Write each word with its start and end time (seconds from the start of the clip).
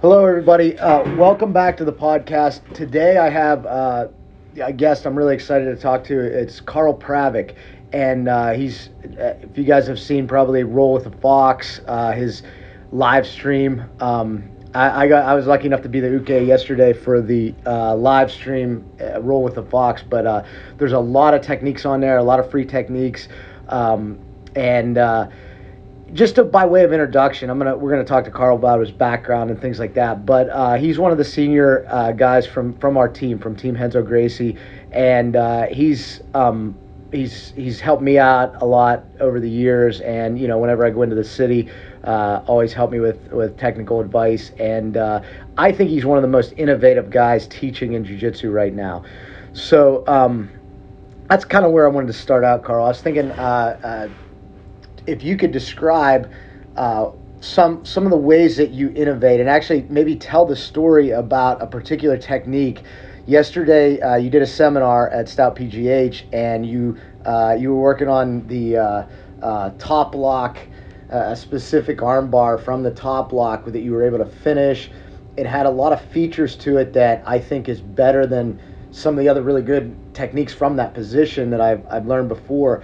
Hello, 0.00 0.24
everybody. 0.24 0.78
Uh, 0.78 1.14
welcome 1.16 1.52
back 1.52 1.76
to 1.76 1.84
the 1.84 1.92
podcast. 1.92 2.62
Today, 2.72 3.18
I 3.18 3.28
have 3.28 3.66
uh, 3.66 4.08
a 4.58 4.72
guest 4.72 5.04
I'm 5.04 5.14
really 5.14 5.34
excited 5.34 5.66
to 5.66 5.76
talk 5.76 6.04
to. 6.04 6.18
It's 6.18 6.58
Carl 6.58 6.96
Pravec, 6.96 7.54
and 7.92 8.26
uh, 8.26 8.52
he's, 8.52 8.88
uh, 9.04 9.34
if 9.42 9.58
you 9.58 9.64
guys 9.64 9.86
have 9.88 9.98
seen, 10.00 10.26
probably 10.26 10.64
Roll 10.64 10.94
with 10.94 11.04
the 11.04 11.10
Fox, 11.10 11.82
uh, 11.86 12.12
his 12.12 12.42
live 12.92 13.26
stream. 13.26 13.84
Um, 14.00 14.50
I, 14.72 15.04
I, 15.04 15.06
got, 15.06 15.26
I 15.26 15.34
was 15.34 15.46
lucky 15.46 15.66
enough 15.66 15.82
to 15.82 15.90
be 15.90 16.00
the 16.00 16.16
UK 16.16 16.46
yesterday 16.46 16.94
for 16.94 17.20
the 17.20 17.54
uh, 17.66 17.94
live 17.94 18.32
stream 18.32 18.90
Roll 19.18 19.42
with 19.42 19.56
the 19.56 19.64
Fox, 19.64 20.02
but 20.02 20.46
there's 20.78 20.92
a 20.92 20.98
lot 20.98 21.34
of 21.34 21.42
techniques 21.42 21.84
on 21.84 22.00
there, 22.00 22.16
a 22.16 22.24
lot 22.24 22.40
of 22.40 22.50
free 22.50 22.64
techniques, 22.64 23.28
um, 23.68 24.18
and 24.56 24.96
just 26.12 26.34
to, 26.36 26.44
by 26.44 26.66
way 26.66 26.84
of 26.84 26.92
introduction, 26.92 27.50
I'm 27.50 27.58
gonna 27.58 27.76
we're 27.76 27.90
gonna 27.90 28.04
talk 28.04 28.24
to 28.24 28.30
Carl 28.30 28.56
about 28.56 28.80
his 28.80 28.90
background 28.90 29.50
and 29.50 29.60
things 29.60 29.78
like 29.78 29.94
that. 29.94 30.26
But 30.26 30.48
uh, 30.50 30.74
he's 30.74 30.98
one 30.98 31.12
of 31.12 31.18
the 31.18 31.24
senior 31.24 31.86
uh, 31.88 32.12
guys 32.12 32.46
from 32.46 32.76
from 32.78 32.96
our 32.96 33.08
team, 33.08 33.38
from 33.38 33.54
Team 33.56 33.74
Renzo 33.74 34.02
Gracie, 34.02 34.56
and 34.90 35.36
uh, 35.36 35.66
he's 35.66 36.20
um, 36.34 36.76
he's 37.12 37.52
he's 37.52 37.80
helped 37.80 38.02
me 38.02 38.18
out 38.18 38.60
a 38.60 38.64
lot 38.64 39.04
over 39.20 39.40
the 39.40 39.50
years. 39.50 40.00
And 40.00 40.38
you 40.38 40.48
know, 40.48 40.58
whenever 40.58 40.84
I 40.84 40.90
go 40.90 41.02
into 41.02 41.16
the 41.16 41.24
city, 41.24 41.68
uh, 42.04 42.42
always 42.46 42.72
help 42.72 42.90
me 42.90 43.00
with 43.00 43.30
with 43.32 43.56
technical 43.56 44.00
advice. 44.00 44.50
And 44.58 44.96
uh, 44.96 45.22
I 45.58 45.70
think 45.72 45.90
he's 45.90 46.04
one 46.04 46.18
of 46.18 46.22
the 46.22 46.28
most 46.28 46.54
innovative 46.56 47.10
guys 47.10 47.46
teaching 47.46 47.92
in 47.92 48.04
jiu-jitsu 48.04 48.50
right 48.50 48.74
now. 48.74 49.04
So. 49.52 50.04
Um, 50.06 50.50
that's 51.28 51.44
kind 51.44 51.64
of 51.64 51.70
where 51.70 51.86
I 51.86 51.88
wanted 51.88 52.08
to 52.08 52.12
start 52.12 52.42
out, 52.42 52.64
Carl. 52.64 52.84
I 52.84 52.88
was 52.88 53.00
thinking 53.02 53.30
uh, 53.30 54.08
if 55.06 55.22
you 55.22 55.36
could 55.36 55.52
describe 55.52 56.30
uh, 56.76 57.10
some 57.40 57.84
some 57.84 58.04
of 58.04 58.10
the 58.10 58.16
ways 58.16 58.56
that 58.56 58.70
you 58.70 58.92
innovate 58.94 59.40
and 59.40 59.48
actually 59.48 59.86
maybe 59.88 60.14
tell 60.14 60.44
the 60.44 60.56
story 60.56 61.10
about 61.10 61.62
a 61.62 61.66
particular 61.66 62.16
technique. 62.16 62.82
Yesterday, 63.26 64.00
uh, 64.00 64.16
you 64.16 64.30
did 64.30 64.42
a 64.42 64.46
seminar 64.46 65.08
at 65.10 65.28
Stout 65.28 65.54
PGH, 65.54 66.24
and 66.32 66.66
you 66.66 66.98
uh, 67.24 67.56
you 67.58 67.70
were 67.72 67.80
working 67.80 68.08
on 68.08 68.46
the 68.46 68.76
uh, 68.76 69.06
uh, 69.42 69.70
top 69.78 70.14
lock, 70.14 70.58
uh, 71.12 71.16
a 71.16 71.36
specific 71.36 71.98
armbar 71.98 72.62
from 72.62 72.82
the 72.82 72.90
top 72.90 73.32
lock 73.32 73.64
that 73.66 73.80
you 73.80 73.92
were 73.92 74.04
able 74.04 74.18
to 74.18 74.26
finish. 74.26 74.90
It 75.36 75.46
had 75.46 75.66
a 75.66 75.70
lot 75.70 75.92
of 75.92 76.00
features 76.06 76.56
to 76.56 76.78
it 76.78 76.92
that 76.94 77.22
I 77.26 77.38
think 77.38 77.68
is 77.68 77.80
better 77.80 78.26
than 78.26 78.60
some 78.90 79.14
of 79.14 79.20
the 79.20 79.28
other 79.28 79.42
really 79.42 79.62
good 79.62 79.96
techniques 80.14 80.52
from 80.52 80.76
that 80.76 80.94
position 80.94 81.50
that 81.50 81.60
I've, 81.60 81.86
I've 81.88 82.06
learned 82.06 82.28
before. 82.28 82.82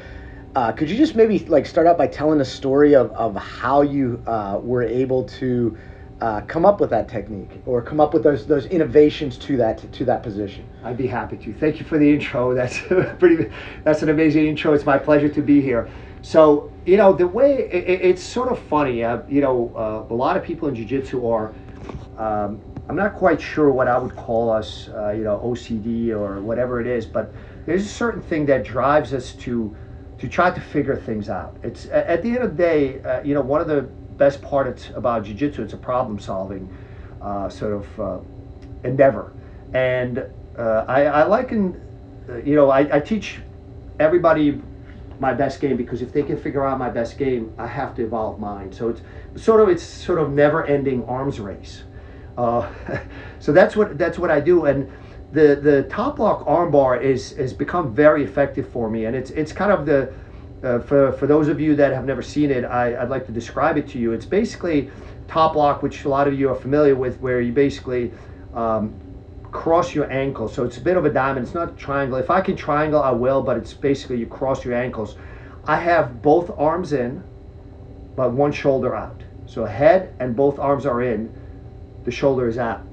Uh, 0.57 0.73
could 0.73 0.89
you 0.89 0.97
just 0.97 1.15
maybe 1.15 1.39
like 1.41 1.67
start 1.67 1.87
out 1.87 1.99
by 1.99 2.07
telling 2.07 2.41
a 2.41 2.45
story 2.45 2.95
of, 2.95 3.13
of 3.13 3.37
how 3.37 3.83
you 3.83 4.23
uh, 4.27 4.59
were 4.63 4.83
able 4.83 5.23
to 5.23 5.77
uh, 6.23 6.41
come 6.49 6.65
up 6.65 6.81
with 6.81 6.89
that 6.89 7.11
technique 7.11 7.61
or 7.67 7.83
come 7.83 8.01
up 8.01 8.15
with 8.15 8.23
those 8.23 8.47
those 8.47 8.65
innovations 8.65 9.37
to 9.37 9.59
that 9.59 9.93
to, 9.93 10.03
that 10.07 10.23
position? 10.23 10.67
I'd 10.83 10.97
be 10.97 11.07
happy 11.07 11.37
to. 11.37 11.53
Thank 11.53 11.79
you 11.79 11.85
for 11.85 11.99
the 11.99 12.11
intro. 12.11 12.55
That's 12.61 12.81
pretty. 13.19 13.53
That's 13.85 14.01
an 14.01 14.09
amazing 14.09 14.47
intro. 14.47 14.73
It's 14.73 14.87
my 14.87 14.97
pleasure 14.97 15.29
to 15.29 15.43
be 15.43 15.61
here. 15.61 15.91
So 16.23 16.73
you 16.87 16.97
know 16.97 17.13
the 17.13 17.29
way 17.29 17.69
it, 17.71 18.01
it's 18.01 18.23
sort 18.23 18.51
of 18.51 18.59
funny. 18.59 19.05
Uh, 19.05 19.25
you 19.29 19.43
know 19.43 19.71
uh, 19.77 20.11
a 20.11 20.17
lot 20.17 20.39
of 20.39 20.43
people 20.43 20.69
in 20.69 20.75
jiu-jitsu 20.75 21.29
are. 21.29 21.53
Um, 22.17 22.63
I'm 22.89 22.97
not 22.97 23.15
quite 23.15 23.43
sure 23.43 23.71
what 23.71 23.89
I 23.89 23.99
would 23.99 24.17
call 24.17 24.49
us. 24.49 24.89
Uh, 24.89 25.11
you 25.11 25.25
know 25.25 25.39
OCD 25.45 26.13
or 26.13 26.41
whatever 26.41 26.81
it 26.81 26.87
is, 26.87 27.05
but 27.05 27.31
there's 27.67 27.85
a 27.85 27.91
certain 27.91 28.23
thing 28.23 28.47
that 28.47 28.65
drives 28.65 29.13
us 29.13 29.35
to 29.35 29.77
to 30.19 30.29
try 30.29 30.51
to 30.51 30.61
figure 30.61 30.97
things 30.97 31.29
out. 31.29 31.57
It's 31.63 31.87
at 31.87 32.23
the 32.23 32.29
end 32.31 32.39
of 32.39 32.57
the 32.57 32.63
day, 32.63 33.03
uh, 33.03 33.23
you 33.23 33.35
know, 33.35 33.43
one 33.43 33.61
of 33.61 33.67
the 33.67 33.83
best 33.83 34.41
parts 34.41 34.91
about 34.95 35.25
jiu-jitsu, 35.25 35.63
it's 35.63 35.75
a 35.75 35.77
problem-solving 35.77 36.75
uh, 37.21 37.49
sort 37.49 37.73
of 37.73 38.01
uh, 38.01 38.19
endeavor, 38.85 39.33
and 39.75 40.25
uh, 40.59 40.85
I, 40.89 41.05
I 41.05 41.25
liken, 41.25 41.81
uh, 42.29 42.37
you 42.37 42.55
know, 42.55 42.71
I, 42.71 42.97
I, 42.97 43.01
teach 43.01 43.41
everybody 44.01 44.63
my 45.21 45.35
best 45.35 45.61
game 45.61 45.77
because 45.77 46.01
if 46.01 46.13
they 46.13 46.23
can 46.23 46.39
figure 46.39 46.65
out 46.65 46.79
my 46.79 46.89
best 46.89 47.19
game, 47.19 47.53
I 47.59 47.67
have 47.67 47.95
to 47.97 48.05
evolve 48.05 48.39
mine. 48.39 48.73
So 48.73 48.89
it's 48.89 49.03
sort 49.43 49.61
of 49.61 49.69
it's 49.69 49.83
sort 49.83 50.19
of 50.19 50.33
never-ending 50.33 51.05
arms 51.05 51.41
race. 51.41 51.85
Uh, 52.39 52.71
so 53.39 53.53
that's 53.53 53.77
what 53.77 53.99
that's 53.99 54.19
what 54.19 54.31
I 54.31 54.41
do, 54.41 54.65
and 54.65 54.91
the 55.33 55.57
the 55.57 55.83
top 55.85 56.19
lock 56.19 56.47
armbar 56.47 57.01
is 57.01 57.33
has 57.37 57.53
become 57.53 57.95
very 57.95 58.23
effective 58.25 58.69
for 58.69 58.89
me, 58.89 59.07
and 59.07 59.17
it's 59.17 59.31
it's 59.31 59.53
kind 59.53 59.73
of 59.73 59.87
the 59.87 60.13
uh, 60.63 60.79
for 60.81 61.13
for 61.13 61.27
those 61.27 61.49
of 61.49 61.61
you 61.61 61.75
that 61.77 61.93
have 61.93 62.05
never 62.05 62.23
seen 62.23 62.51
it, 62.51 62.65
I, 62.65 63.01
I'd 63.03 63.11
like 63.11 63.27
to 63.27 63.33
describe 63.33 63.77
it 63.77 63.89
to 63.89 63.99
you. 63.99 64.13
It's 64.13 64.27
basically 64.27 64.91
top 65.29 65.57
lock, 65.57 65.83
which 65.83 66.05
a 66.05 66.09
lot 66.09 66.29
of 66.29 66.39
you 66.39 66.49
are 66.51 66.55
familiar 66.55 66.95
with, 66.95 67.21
where 67.21 67.41
you 67.41 67.53
basically 67.53 68.13
um, 68.55 68.95
cross 69.51 69.95
your 69.95 70.11
ankles. 70.11 70.55
So 70.55 70.65
it's 70.65 70.79
a 70.79 70.81
bit 70.81 70.97
of 70.97 71.05
a 71.05 71.11
diamond. 71.11 71.47
It's 71.47 71.55
not 71.55 71.71
a 71.71 71.77
triangle. 71.77 72.19
If 72.19 72.31
I 72.31 72.41
can 72.41 72.57
triangle, 72.57 73.03
I 73.03 73.11
will, 73.11 73.43
but 73.43 73.57
it's 73.57 73.75
basically 73.75 74.19
you 74.19 74.27
cross 74.27 74.65
your 74.65 74.75
ankles. 74.75 75.17
I 75.67 75.77
have 75.77 76.23
both 76.23 76.51
arms 76.57 76.93
in, 76.93 77.25
but 78.15 78.33
one 78.33 78.53
shoulder 78.53 78.95
out. 78.95 79.23
So 79.47 79.65
head 79.65 80.15
and 80.21 80.37
both 80.37 80.59
arms 80.59 80.87
are 80.87 81.03
in, 81.03 81.33
the 82.05 82.11
shoulder 82.13 82.49
is 82.49 82.59
out 82.59 82.87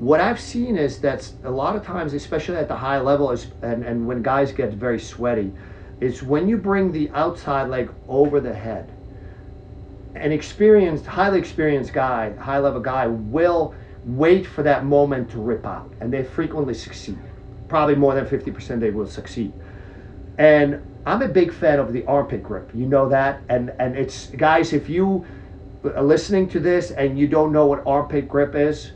what 0.00 0.18
I've 0.18 0.40
seen 0.40 0.78
is 0.78 0.98
that 1.00 1.30
a 1.44 1.50
lot 1.50 1.76
of 1.76 1.84
times, 1.84 2.14
especially 2.14 2.56
at 2.56 2.68
the 2.68 2.76
high 2.76 2.98
level, 2.98 3.30
is 3.30 3.48
and, 3.60 3.84
and 3.84 4.06
when 4.06 4.22
guys 4.22 4.50
get 4.50 4.72
very 4.72 4.98
sweaty, 4.98 5.52
is 6.00 6.22
when 6.22 6.48
you 6.48 6.56
bring 6.56 6.90
the 6.90 7.10
outside 7.10 7.68
leg 7.68 7.90
over 8.08 8.40
the 8.40 8.54
head. 8.54 8.90
An 10.14 10.32
experienced, 10.32 11.04
highly 11.04 11.38
experienced 11.38 11.92
guy, 11.92 12.34
high 12.36 12.58
level 12.58 12.80
guy, 12.80 13.06
will 13.06 13.74
wait 14.06 14.46
for 14.46 14.62
that 14.62 14.86
moment 14.86 15.30
to 15.32 15.38
rip 15.38 15.66
out, 15.66 15.92
and 16.00 16.10
they 16.10 16.24
frequently 16.24 16.72
succeed. 16.72 17.18
Probably 17.68 17.94
more 17.94 18.14
than 18.14 18.24
50% 18.24 18.80
they 18.80 18.90
will 18.90 19.06
succeed. 19.06 19.52
And 20.38 20.82
I'm 21.04 21.20
a 21.20 21.28
big 21.28 21.52
fan 21.52 21.78
of 21.78 21.92
the 21.92 22.06
armpit 22.06 22.42
grip. 22.42 22.70
You 22.74 22.86
know 22.86 23.06
that, 23.10 23.42
and 23.50 23.70
and 23.78 23.94
it's 23.96 24.28
guys. 24.28 24.72
If 24.72 24.88
you 24.88 25.26
are 25.84 26.02
listening 26.02 26.48
to 26.50 26.60
this 26.60 26.90
and 26.90 27.18
you 27.18 27.28
don't 27.28 27.52
know 27.52 27.66
what 27.66 27.82
armpit 27.86 28.28
grip 28.28 28.54
is, 28.54 28.92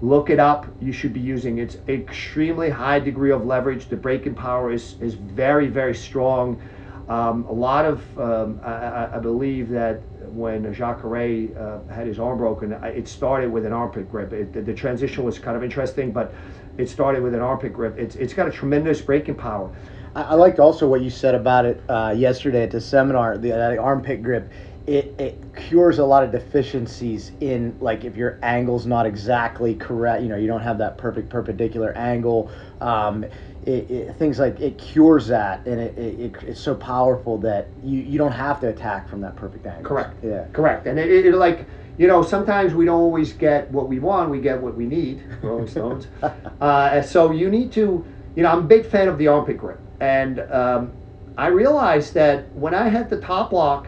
Look 0.00 0.30
it 0.30 0.38
up. 0.38 0.66
You 0.80 0.92
should 0.92 1.12
be 1.12 1.20
using 1.20 1.58
it's 1.58 1.76
extremely 1.88 2.70
high 2.70 3.00
degree 3.00 3.32
of 3.32 3.44
leverage. 3.44 3.86
The 3.86 3.96
breaking 3.96 4.34
power 4.34 4.70
is 4.70 4.94
is 5.00 5.14
very 5.14 5.66
very 5.66 5.94
strong. 5.94 6.60
Um, 7.08 7.46
a 7.46 7.52
lot 7.52 7.84
of 7.84 8.18
um, 8.18 8.60
I, 8.62 9.16
I, 9.16 9.18
believe 9.18 9.70
that 9.70 10.02
when 10.30 10.72
Jacare 10.74 11.48
uh, 11.58 11.80
had 11.90 12.06
his 12.06 12.18
arm 12.18 12.36
broken, 12.36 12.72
it 12.72 13.08
started 13.08 13.50
with 13.50 13.64
an 13.64 13.72
armpit 13.72 14.10
grip. 14.10 14.34
It, 14.34 14.52
the, 14.52 14.60
the, 14.60 14.74
transition 14.74 15.24
was 15.24 15.38
kind 15.38 15.56
of 15.56 15.64
interesting, 15.64 16.12
but 16.12 16.34
it 16.76 16.86
started 16.90 17.22
with 17.22 17.32
an 17.32 17.40
armpit 17.40 17.72
grip. 17.72 17.96
It's 17.96 18.14
it's 18.16 18.34
got 18.34 18.46
a 18.46 18.50
tremendous 18.50 19.00
breaking 19.00 19.36
power. 19.36 19.74
I, 20.14 20.22
I 20.22 20.34
liked 20.34 20.58
also 20.58 20.86
what 20.86 21.00
you 21.00 21.08
said 21.08 21.34
about 21.34 21.64
it 21.64 21.82
uh, 21.88 22.14
yesterday 22.16 22.62
at 22.62 22.70
the 22.70 22.80
seminar. 22.80 23.38
The, 23.38 23.48
the 23.48 23.78
armpit 23.78 24.22
grip 24.22 24.52
it, 24.88 25.14
it 25.18 25.54
cures 25.54 25.98
a 25.98 26.04
lot 26.04 26.24
of 26.24 26.32
deficiencies 26.32 27.32
in 27.40 27.76
like 27.78 28.04
if 28.04 28.16
your 28.16 28.38
angle's 28.42 28.86
not 28.86 29.04
exactly 29.04 29.74
correct 29.74 30.22
you 30.22 30.28
know 30.30 30.36
you 30.36 30.46
don't 30.46 30.62
have 30.62 30.78
that 30.78 30.96
perfect 30.96 31.28
perpendicular 31.28 31.92
angle 31.92 32.50
um, 32.80 33.22
it, 33.64 33.90
it, 33.90 34.16
things 34.16 34.38
like 34.38 34.58
it 34.60 34.78
cures 34.78 35.26
that 35.26 35.66
and 35.66 35.78
it, 35.78 35.98
it, 35.98 36.34
it's 36.42 36.60
so 36.60 36.74
powerful 36.74 37.36
that 37.36 37.68
you, 37.82 38.00
you 38.00 38.16
don't 38.16 38.32
have 38.32 38.60
to 38.60 38.68
attack 38.68 39.10
from 39.10 39.20
that 39.20 39.36
perfect 39.36 39.66
angle. 39.66 39.84
Correct. 39.84 40.24
Yeah. 40.24 40.46
Correct. 40.54 40.86
And 40.86 40.98
it, 40.98 41.26
it, 41.26 41.34
like 41.34 41.66
you 41.98 42.06
know 42.06 42.22
sometimes 42.22 42.72
we 42.72 42.86
don't 42.86 43.00
always 43.00 43.34
get 43.34 43.70
what 43.70 43.88
we 43.88 43.98
want 43.98 44.30
we 44.30 44.40
get 44.40 44.62
what 44.62 44.74
we 44.74 44.86
need 44.86 45.22
rolling 45.42 45.68
stones. 45.68 46.06
Uh, 46.60 47.00
so 47.00 47.30
you 47.30 47.48
need 47.48 47.70
to 47.70 48.04
you 48.34 48.42
know 48.42 48.50
i'm 48.50 48.58
a 48.58 48.62
big 48.66 48.84
fan 48.84 49.06
of 49.06 49.16
the 49.16 49.28
armpit 49.28 49.56
grip. 49.56 49.78
And 50.00 50.40
um, 50.50 50.92
i 51.36 51.46
realized 51.46 52.14
that 52.14 52.48
when 52.56 52.74
i 52.74 52.88
had 52.88 53.10
the 53.10 53.20
top 53.20 53.52
lock 53.52 53.86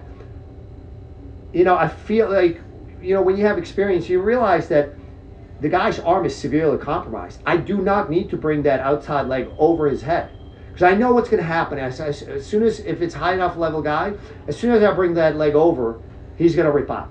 you 1.53 1.65
know, 1.65 1.77
I 1.77 1.89
feel 1.89 2.31
like, 2.31 2.61
you 3.03 3.15
know, 3.15 3.23
when 3.23 3.37
you 3.37 3.47
have 3.47 3.59
experience, 3.59 4.09
you 4.09 4.21
realize 4.21 4.69
that 4.69 4.91
the 5.61 5.69
guy's 5.69 5.99
arm 5.99 6.25
is 6.25 6.37
severely 6.37 6.79
compromised. 6.79 7.41
I 7.45 7.57
do 7.57 7.79
not 7.79 8.11
need 8.11 8.31
to 8.31 8.37
bring 8.37 8.63
that 8.63 8.81
outside 8.81 9.27
leg 9.27 9.49
over 9.59 9.89
his 9.89 10.03
head 10.03 10.31
because 10.69 10.83
I 10.83 10.95
know 10.95 11.13
what's 11.13 11.29
going 11.29 11.43
to 11.43 11.47
happen. 11.47 11.79
As, 11.79 12.01
as, 12.01 12.23
as, 12.23 12.47
soon 12.47 12.63
as, 12.63 12.81
if 12.81 13.03
it's 13.03 13.15
high 13.15 13.35
enough 13.35 13.57
level 13.57 13.83
guy, 13.83 14.15
as 14.47 14.57
soon 14.57 14.73
as 14.73 14.83
I 14.83 14.93
bring 14.93 15.15
that 15.15 15.37
leg 15.37 15.55
over, 15.55 16.01
he's 16.37 16.55
going 16.55 16.67
to 16.67 16.73
rip 16.73 16.91
out. 16.91 17.11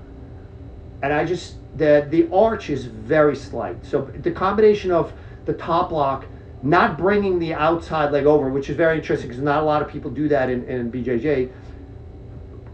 And 1.03 1.13
I 1.13 1.25
just, 1.25 1.56
the, 1.77 2.07
the 2.09 2.27
arch 2.33 2.69
is 2.69 2.85
very 2.85 3.35
slight. 3.35 3.85
So 3.85 4.01
the 4.01 4.31
combination 4.31 4.92
of 4.92 5.13
the 5.45 5.53
top 5.53 5.92
lock, 5.92 6.25
not 6.63 6.97
bringing 6.97 7.39
the 7.39 7.53
outside 7.53 8.12
leg 8.12 8.25
over, 8.25 8.50
which 8.50 8.69
is 8.69 8.75
very 8.75 8.97
interesting 8.97 9.30
because 9.30 9.42
not 9.44 9.63
a 9.63 9.65
lot 9.65 9.81
of 9.81 9.88
people 9.88 10.12
do 10.12 10.27
that 10.30 10.50
in, 10.50 10.63
in 10.65 10.92
BJJ 10.92 11.51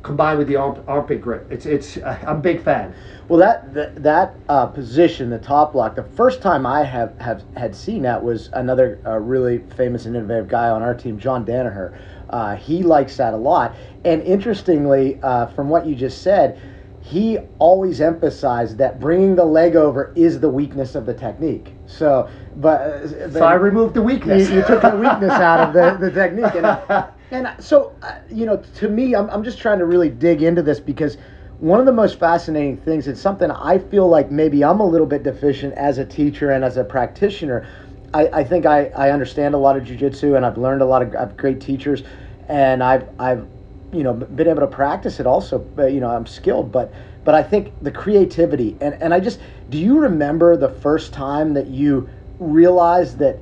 combined 0.05 0.37
with 0.37 0.47
the 0.47 0.55
arm, 0.55 0.81
armpit 0.87 1.19
grip. 1.19 1.47
It's 1.49 1.65
it's 1.65 1.97
I'm 1.97 2.37
a 2.37 2.39
big 2.39 2.61
fan. 2.61 2.93
Well, 3.27 3.39
that 3.39 3.73
that, 3.73 4.03
that 4.03 4.35
uh, 4.47 4.67
position, 4.67 5.29
the 5.29 5.39
top 5.39 5.73
lock, 5.73 5.95
the 5.95 6.03
first 6.03 6.41
time 6.41 6.65
I 6.65 6.83
have, 6.83 7.19
have 7.19 7.43
had 7.57 7.75
seen 7.75 8.03
that 8.03 8.23
was 8.23 8.49
another 8.53 9.01
uh, 9.05 9.17
really 9.17 9.59
famous 9.75 10.05
and 10.05 10.15
innovative 10.15 10.47
guy 10.47 10.69
on 10.69 10.83
our 10.83 10.93
team, 10.93 11.19
John 11.19 11.43
Danaher. 11.43 11.97
Uh, 12.29 12.55
he 12.55 12.83
likes 12.83 13.17
that 13.17 13.33
a 13.33 13.37
lot. 13.37 13.75
And 14.03 14.21
interestingly, 14.21 15.19
uh, 15.23 15.47
from 15.47 15.69
what 15.69 15.87
you 15.87 15.95
just 15.95 16.21
said, 16.21 16.59
he 17.01 17.39
always 17.59 18.01
emphasized 18.01 18.77
that 18.77 18.99
bringing 18.99 19.35
the 19.35 19.45
leg 19.45 19.75
over 19.75 20.11
is 20.15 20.39
the 20.39 20.49
weakness 20.49 20.95
of 20.95 21.05
the 21.05 21.13
technique. 21.13 21.73
So, 21.87 22.29
but 22.57 22.81
uh, 22.81 23.31
so 23.31 23.45
I 23.45 23.53
removed 23.55 23.95
the 23.95 24.01
weakness. 24.01 24.49
You, 24.49 24.57
you 24.57 24.63
took 24.65 24.81
the 24.81 24.97
weakness 24.97 25.31
out 25.31 25.67
of 25.67 25.73
the, 25.73 26.09
the 26.09 26.11
technique, 26.11 26.55
and, 26.55 26.65
and 27.31 27.53
so 27.59 27.93
uh, 28.01 28.15
you 28.29 28.45
know, 28.45 28.57
to 28.75 28.89
me, 28.89 29.15
I'm 29.15 29.29
I'm 29.29 29.43
just 29.43 29.59
trying 29.59 29.79
to 29.79 29.85
really 29.85 30.09
dig 30.09 30.41
into 30.41 30.61
this 30.61 30.79
because 30.79 31.17
one 31.59 31.79
of 31.79 31.85
the 31.85 31.91
most 31.93 32.19
fascinating 32.19 32.75
things 32.75 33.07
it's 33.07 33.21
something 33.21 33.49
i 33.51 33.77
feel 33.77 34.07
like 34.09 34.29
maybe 34.29 34.63
i'm 34.63 34.81
a 34.81 34.85
little 34.85 35.07
bit 35.07 35.23
deficient 35.23 35.73
as 35.75 35.97
a 35.97 36.05
teacher 36.05 36.51
and 36.51 36.65
as 36.65 36.77
a 36.77 36.83
practitioner. 36.83 37.65
I, 38.13 38.27
I 38.27 38.43
think 38.43 38.65
I, 38.65 38.87
I 38.95 39.11
understand 39.11 39.55
a 39.55 39.57
lot 39.57 39.77
of 39.77 39.85
jiu-jitsu 39.85 40.35
and 40.35 40.45
i've 40.45 40.57
learned 40.57 40.81
a 40.81 40.85
lot 40.85 41.01
of, 41.01 41.13
of 41.15 41.37
great 41.37 41.61
teachers 41.61 42.03
and 42.49 42.83
i've 42.83 43.07
i've 43.19 43.47
you 43.93 44.03
know 44.03 44.13
been 44.13 44.47
able 44.47 44.61
to 44.61 44.67
practice 44.67 45.19
it 45.19 45.25
also 45.25 45.65
you 45.77 46.01
know 46.01 46.09
i'm 46.09 46.25
skilled 46.25 46.71
but 46.71 46.93
but 47.23 47.33
i 47.33 47.41
think 47.41 47.71
the 47.81 47.91
creativity 47.91 48.75
and 48.81 49.01
and 49.01 49.13
i 49.13 49.19
just 49.19 49.39
do 49.69 49.77
you 49.77 49.99
remember 49.99 50.57
the 50.57 50.69
first 50.69 51.13
time 51.13 51.53
that 51.53 51.67
you 51.67 52.09
realized 52.39 53.17
that 53.19 53.41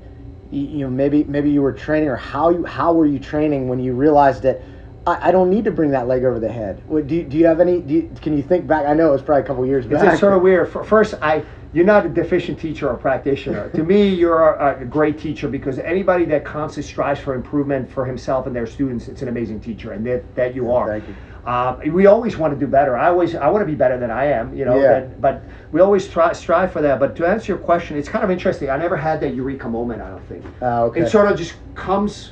you 0.54 0.80
know 0.80 0.90
maybe 0.90 1.24
maybe 1.24 1.50
you 1.50 1.62
were 1.62 1.74
training 1.74 2.10
or 2.10 2.16
how 2.16 2.50
you 2.50 2.64
how 2.64 2.94
were 2.94 3.06
you 3.06 3.20
training 3.20 3.68
when 3.68 3.80
you 3.80 3.94
realized 3.94 4.44
that 4.44 4.62
I, 5.06 5.30
I 5.30 5.32
don't 5.32 5.50
need 5.50 5.66
to 5.66 5.72
bring 5.72 5.92
that 5.92 6.08
leg 6.08 6.24
over 6.24 6.40
the 6.40 6.52
head. 6.52 6.82
What, 6.88 7.08
do, 7.08 7.16
you, 7.16 7.24
do 7.24 7.38
you 7.38 7.46
have 7.46 7.60
any? 7.60 7.82
Do 7.82 7.94
you, 7.94 8.12
can 8.22 8.38
you 8.38 8.44
think 8.44 8.68
back? 8.68 8.86
I 8.86 8.94
know 8.94 9.10
it 9.10 9.12
was 9.12 9.22
probably 9.22 9.44
a 9.44 9.46
couple 9.46 9.66
years 9.66 9.86
back. 9.86 10.14
It's 10.14 10.20
sort 10.20 10.34
of 10.34 10.42
weird. 10.42 10.70
First, 10.70 11.16
I 11.22 11.44
you're 11.74 11.86
not 11.86 12.06
a 12.06 12.10
deficient 12.10 12.60
teacher 12.60 12.90
or 12.90 12.96
practitioner. 12.96 13.70
to 13.70 13.84
me, 13.84 14.08
you're 14.08 14.54
a, 14.54 14.81
a, 14.81 14.86
great 14.86 15.18
teacher 15.18 15.48
because 15.48 15.80
anybody 15.80 16.24
that 16.25 16.46
constantly 16.46 16.90
strives 16.90 17.20
for 17.20 17.34
improvement 17.34 17.92
for 17.92 18.06
himself 18.06 18.46
and 18.46 18.56
their 18.56 18.68
students, 18.68 19.08
it's 19.08 19.24
an 19.24 19.28
amazing 19.28 19.60
teacher, 19.60 19.94
and 19.94 20.06
that, 20.06 20.36
that 20.36 20.54
you 20.54 20.72
are. 20.72 21.00
Thank 21.00 21.08
you. 21.08 21.16
Uh, 21.46 21.78
we 21.88 22.06
always 22.06 22.38
want 22.38 22.54
to 22.54 22.60
do 22.60 22.68
better. 22.68 22.96
I 22.96 23.08
always 23.10 23.36
I 23.36 23.50
want 23.50 23.64
to 23.64 23.66
be 23.66 23.75
better 23.75 24.00
than 24.00 24.10
I 24.10 24.25
am, 24.25 24.56
you 24.56 24.64
know. 24.64 24.80
Yeah. 24.80 25.00
That, 25.00 25.22
but 25.22 25.44
we 25.74 25.81
always 25.81 26.08
try 26.08 26.31
strive 26.31 26.72
for 26.72 26.81
that. 26.81 27.02
But 27.02 27.18
to 27.18 27.25
answer 27.28 27.52
your 27.52 27.58
question, 27.58 27.98
it's 27.98 28.08
kind 28.08 28.24
of 28.24 28.31
interesting. 28.31 28.69
I 28.69 28.78
never 28.78 28.96
had 28.96 29.19
that 29.22 29.36
eureka 29.36 29.68
moment. 29.68 30.02
I 30.02 30.10
don't 30.12 30.26
think. 30.28 30.46
Uh, 30.62 30.86
okay. 30.86 31.02
It 31.02 31.10
sort 31.10 31.30
of 31.30 31.38
just 31.38 31.56
comes 31.76 32.31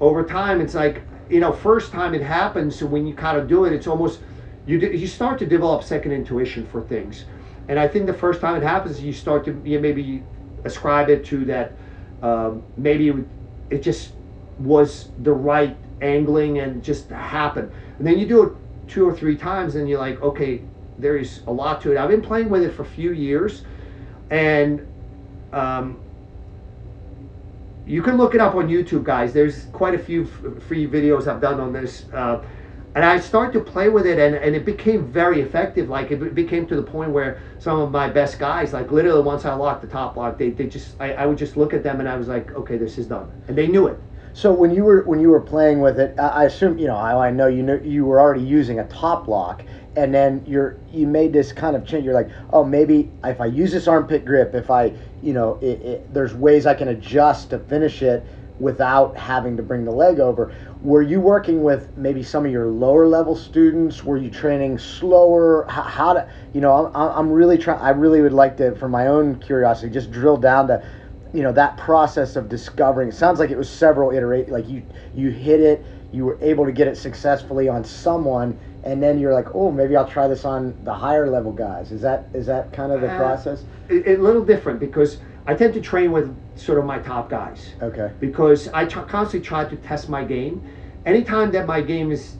over 0.00 0.22
time. 0.22 0.60
It's 0.60 0.74
like 0.74 1.02
you 1.28 1.40
know, 1.40 1.52
first 1.52 1.90
time 1.90 2.14
it 2.14 2.22
happens, 2.22 2.78
so 2.78 2.86
when 2.86 3.06
you 3.06 3.14
kind 3.14 3.38
of 3.38 3.48
do 3.48 3.64
it, 3.64 3.72
it's 3.72 3.86
almost 3.86 4.20
you 4.66 4.78
you 4.78 5.06
start 5.06 5.38
to 5.40 5.46
develop 5.46 5.82
second 5.82 6.12
intuition 6.12 6.66
for 6.66 6.80
things, 6.82 7.24
and 7.68 7.78
I 7.78 7.88
think 7.88 8.06
the 8.06 8.14
first 8.14 8.40
time 8.40 8.56
it 8.56 8.62
happens, 8.62 9.02
you 9.02 9.12
start 9.12 9.44
to 9.46 9.60
you 9.64 9.80
maybe 9.80 10.22
ascribe 10.64 11.08
it 11.10 11.24
to 11.26 11.44
that 11.46 11.72
um, 12.22 12.62
maybe 12.76 13.12
it 13.70 13.82
just 13.82 14.12
was 14.58 15.10
the 15.22 15.32
right 15.32 15.76
angling 16.00 16.58
and 16.58 16.82
just 16.82 17.10
happened, 17.10 17.70
and 17.98 18.06
then 18.06 18.18
you 18.18 18.26
do 18.26 18.42
it 18.44 18.52
two 18.88 19.08
or 19.08 19.14
three 19.14 19.36
times, 19.36 19.74
and 19.74 19.88
you're 19.88 19.98
like, 19.98 20.20
okay, 20.22 20.62
there 20.98 21.16
is 21.16 21.42
a 21.46 21.52
lot 21.52 21.80
to 21.82 21.92
it. 21.92 21.98
I've 21.98 22.10
been 22.10 22.22
playing 22.22 22.50
with 22.50 22.62
it 22.62 22.74
for 22.74 22.82
a 22.82 22.86
few 22.86 23.12
years, 23.12 23.64
and 24.30 24.86
um, 25.52 25.98
you 27.86 28.02
can 28.02 28.16
look 28.16 28.34
it 28.34 28.40
up 28.40 28.54
on 28.54 28.68
YouTube, 28.68 29.04
guys. 29.04 29.32
There's 29.32 29.66
quite 29.66 29.94
a 29.94 29.98
few 29.98 30.24
free 30.24 30.86
videos 30.86 31.26
I've 31.26 31.40
done 31.40 31.60
on 31.60 31.72
this. 31.72 32.06
Uh, 32.12 32.42
and 32.94 33.04
I 33.04 33.18
started 33.18 33.52
to 33.54 33.60
play 33.60 33.88
with 33.88 34.06
it, 34.06 34.18
and, 34.18 34.36
and 34.36 34.54
it 34.54 34.64
became 34.64 35.06
very 35.06 35.40
effective. 35.40 35.88
Like 35.88 36.12
it 36.12 36.34
became 36.34 36.66
to 36.66 36.76
the 36.76 36.82
point 36.82 37.10
where 37.10 37.40
some 37.58 37.80
of 37.80 37.90
my 37.90 38.08
best 38.08 38.38
guys, 38.38 38.72
like 38.72 38.92
literally 38.92 39.22
once 39.22 39.44
I 39.44 39.54
locked 39.54 39.82
the 39.82 39.88
top 39.88 40.16
lock, 40.16 40.38
they, 40.38 40.50
they 40.50 40.66
just 40.66 40.94
I, 41.00 41.14
I 41.14 41.26
would 41.26 41.38
just 41.38 41.56
look 41.56 41.74
at 41.74 41.82
them 41.82 42.00
and 42.00 42.08
I 42.08 42.16
was 42.16 42.28
like, 42.28 42.52
okay, 42.52 42.76
this 42.76 42.98
is 42.98 43.06
done, 43.06 43.30
and 43.48 43.58
they 43.58 43.66
knew 43.66 43.88
it. 43.88 43.98
So 44.32 44.52
when 44.52 44.72
you 44.72 44.84
were 44.84 45.02
when 45.04 45.20
you 45.20 45.30
were 45.30 45.40
playing 45.40 45.80
with 45.80 45.98
it, 45.98 46.18
I 46.18 46.44
assume 46.44 46.78
you 46.78 46.86
know 46.86 46.96
I, 46.96 47.28
I 47.28 47.30
know 47.30 47.46
you 47.46 47.62
know 47.62 47.80
you 47.82 48.04
were 48.04 48.20
already 48.20 48.42
using 48.42 48.78
a 48.78 48.86
top 48.88 49.28
lock, 49.28 49.62
and 49.96 50.14
then 50.14 50.44
you're 50.46 50.76
you 50.92 51.06
made 51.06 51.32
this 51.32 51.52
kind 51.52 51.74
of 51.74 51.84
change. 51.86 52.04
You're 52.04 52.14
like, 52.14 52.30
oh, 52.52 52.64
maybe 52.64 53.10
if 53.24 53.40
I 53.40 53.46
use 53.46 53.72
this 53.72 53.88
armpit 53.88 54.24
grip, 54.24 54.54
if 54.54 54.70
I 54.70 54.92
you 55.22 55.32
know 55.32 55.58
it, 55.60 55.82
it, 55.82 56.14
there's 56.14 56.34
ways 56.34 56.66
I 56.66 56.74
can 56.74 56.88
adjust 56.88 57.50
to 57.50 57.58
finish 57.58 58.02
it 58.02 58.24
without 58.58 59.16
having 59.16 59.56
to 59.56 59.62
bring 59.62 59.84
the 59.84 59.90
leg 59.90 60.20
over. 60.20 60.52
Were 60.84 61.00
you 61.00 61.18
working 61.18 61.62
with 61.62 61.96
maybe 61.96 62.22
some 62.22 62.44
of 62.44 62.52
your 62.52 62.66
lower 62.66 63.08
level 63.08 63.34
students? 63.34 64.04
Were 64.04 64.18
you 64.18 64.30
training 64.30 64.78
slower? 64.78 65.64
How, 65.66 65.82
how 65.82 66.12
to 66.12 66.28
you 66.52 66.60
know 66.60 66.92
I'm, 66.94 67.10
I'm 67.18 67.32
really 67.32 67.56
trying. 67.56 67.80
I 67.80 67.90
really 67.90 68.20
would 68.20 68.34
like 68.34 68.58
to, 68.58 68.74
for 68.76 68.88
my 68.88 69.06
own 69.06 69.40
curiosity, 69.40 69.90
just 69.90 70.10
drill 70.10 70.36
down 70.36 70.68
to 70.68 70.84
you 71.32 71.42
know 71.42 71.52
that 71.52 71.76
process 71.78 72.36
of 72.36 72.48
discovering 72.48 73.08
it 73.08 73.14
sounds 73.14 73.40
like 73.40 73.50
it 73.50 73.58
was 73.58 73.68
several 73.68 74.12
iterate 74.12 74.48
like 74.48 74.68
you 74.68 74.84
you 75.14 75.30
hit 75.30 75.58
it 75.58 75.84
you 76.12 76.24
were 76.24 76.38
able 76.40 76.64
to 76.64 76.70
get 76.70 76.86
it 76.86 76.96
successfully 76.96 77.68
on 77.68 77.82
someone 77.82 78.56
and 78.84 79.02
then 79.02 79.18
you're 79.18 79.34
like 79.34 79.52
oh 79.52 79.68
maybe 79.72 79.96
i'll 79.96 80.08
try 80.08 80.28
this 80.28 80.44
on 80.44 80.72
the 80.84 80.94
higher 80.94 81.28
level 81.28 81.50
guys 81.50 81.90
is 81.90 82.00
that 82.00 82.28
is 82.34 82.46
that 82.46 82.72
kind 82.72 82.92
of 82.92 83.00
the 83.00 83.10
Uh, 83.10 83.18
process 83.18 83.64
A, 83.90 84.14
a 84.14 84.16
little 84.16 84.44
different 84.44 84.78
because 84.78 85.18
I 85.46 85.54
tend 85.54 85.74
to 85.74 85.80
train 85.80 86.10
with 86.12 86.34
sort 86.56 86.78
of 86.78 86.84
my 86.84 86.98
top 86.98 87.28
guys. 87.28 87.74
okay 87.82 88.12
because 88.20 88.68
I 88.68 88.86
tr- 88.86 89.00
constantly 89.00 89.46
try 89.46 89.64
to 89.64 89.76
test 89.76 90.08
my 90.08 90.24
game. 90.24 90.62
Anytime 91.04 91.50
that 91.52 91.66
my 91.66 91.80
game 91.82 92.10
is 92.10 92.36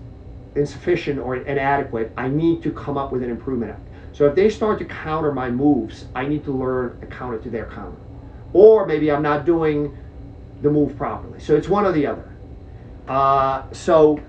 insufficient 0.55 1.19
or 1.19 1.37
inadequate, 1.37 2.13
I 2.17 2.29
need 2.29 2.63
to 2.63 2.73
come 2.73 2.97
up 2.97 3.13
with 3.13 3.23
an 3.23 3.31
improvement. 3.31 3.77
So 4.13 4.27
if 4.27 4.35
they 4.35 4.49
start 4.49 4.79
to 4.79 4.85
counter 4.85 5.33
my 5.33 5.51
moves, 5.51 6.07
I 6.15 6.27
need 6.27 6.45
to 6.45 6.53
learn 6.53 6.99
a 7.03 7.07
counter 7.07 7.39
to 7.39 7.51
their 7.51 7.67
counter. 7.67 7.99
Or 8.53 8.87
maybe 8.87 9.11
I'm 9.11 9.23
not 9.23 9.45
doing 9.45 9.97
the 10.63 10.71
move 10.71 10.97
properly. 10.97 11.41
So 11.41 11.57
it's 11.57 11.69
one 11.69 11.85
or 11.85 11.93
the 11.93 12.07
other. 12.07 12.33
Uh, 13.09 13.65
so 13.73 14.21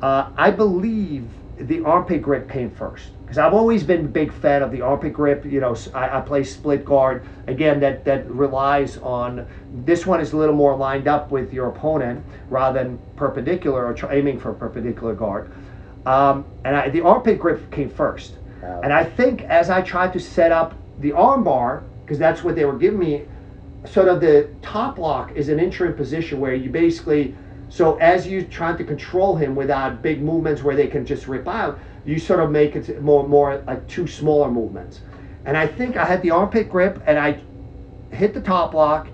uh, 0.00 0.30
I 0.36 0.50
believe 0.50 1.28
the 1.58 1.84
armpit 1.84 2.22
grip 2.22 2.50
came 2.50 2.70
first 2.70 3.10
because 3.24 3.38
I've 3.38 3.54
always 3.54 3.82
been 3.82 4.04
a 4.04 4.08
big 4.08 4.32
fan 4.32 4.62
of 4.62 4.70
the 4.70 4.82
armpit 4.82 5.12
grip. 5.12 5.44
You 5.44 5.60
know, 5.60 5.74
I 5.94 6.20
play 6.20 6.44
split 6.44 6.84
guard 6.84 7.26
again. 7.46 7.80
That 7.80 8.04
that 8.04 8.30
relies 8.30 8.98
on 8.98 9.46
this 9.84 10.06
one 10.06 10.20
is 10.20 10.32
a 10.32 10.36
little 10.36 10.54
more 10.54 10.76
lined 10.76 11.08
up 11.08 11.30
with 11.30 11.52
your 11.52 11.68
opponent 11.68 12.24
rather 12.48 12.82
than 12.82 12.98
perpendicular 13.16 13.86
or 13.86 14.12
aiming 14.12 14.38
for 14.38 14.50
a 14.50 14.54
perpendicular 14.54 15.14
guard. 15.14 15.50
Um, 16.06 16.44
and 16.64 16.76
I, 16.76 16.88
the 16.90 17.00
armpit 17.00 17.38
grip 17.38 17.70
came 17.70 17.88
first. 17.88 18.34
Wow. 18.62 18.80
And 18.84 18.92
I 18.92 19.04
think 19.04 19.42
as 19.42 19.70
I 19.70 19.80
tried 19.80 20.12
to 20.12 20.20
set 20.20 20.52
up 20.52 20.74
the 21.00 21.12
arm 21.12 21.44
bar, 21.44 21.82
because 22.04 22.18
that's 22.18 22.44
what 22.44 22.54
they 22.54 22.66
were 22.66 22.78
giving 22.78 22.98
me, 22.98 23.22
sort 23.86 24.08
of 24.08 24.20
the 24.20 24.50
top 24.62 24.98
lock 24.98 25.32
is 25.32 25.48
an 25.48 25.58
interim 25.58 25.94
position 25.94 26.40
where 26.40 26.54
you 26.54 26.70
basically 26.70 27.34
so 27.68 27.96
as 27.96 28.26
you 28.26 28.42
trying 28.44 28.76
to 28.76 28.84
control 28.84 29.34
him 29.36 29.54
without 29.54 30.00
big 30.02 30.22
movements 30.22 30.62
where 30.62 30.76
they 30.76 30.86
can 30.86 31.04
just 31.04 31.26
rip 31.26 31.48
out 31.48 31.78
you 32.04 32.18
sort 32.18 32.40
of 32.40 32.50
make 32.50 32.76
it 32.76 33.02
more 33.02 33.26
more 33.26 33.58
like 33.66 33.86
two 33.88 34.06
smaller 34.06 34.50
movements 34.50 35.00
and 35.44 35.56
i 35.56 35.66
think 35.66 35.96
i 35.96 36.04
had 36.04 36.22
the 36.22 36.30
armpit 36.30 36.68
grip 36.68 37.02
and 37.06 37.18
i 37.18 37.40
hit 38.10 38.34
the 38.34 38.40
top 38.40 38.74
lock 38.74 39.08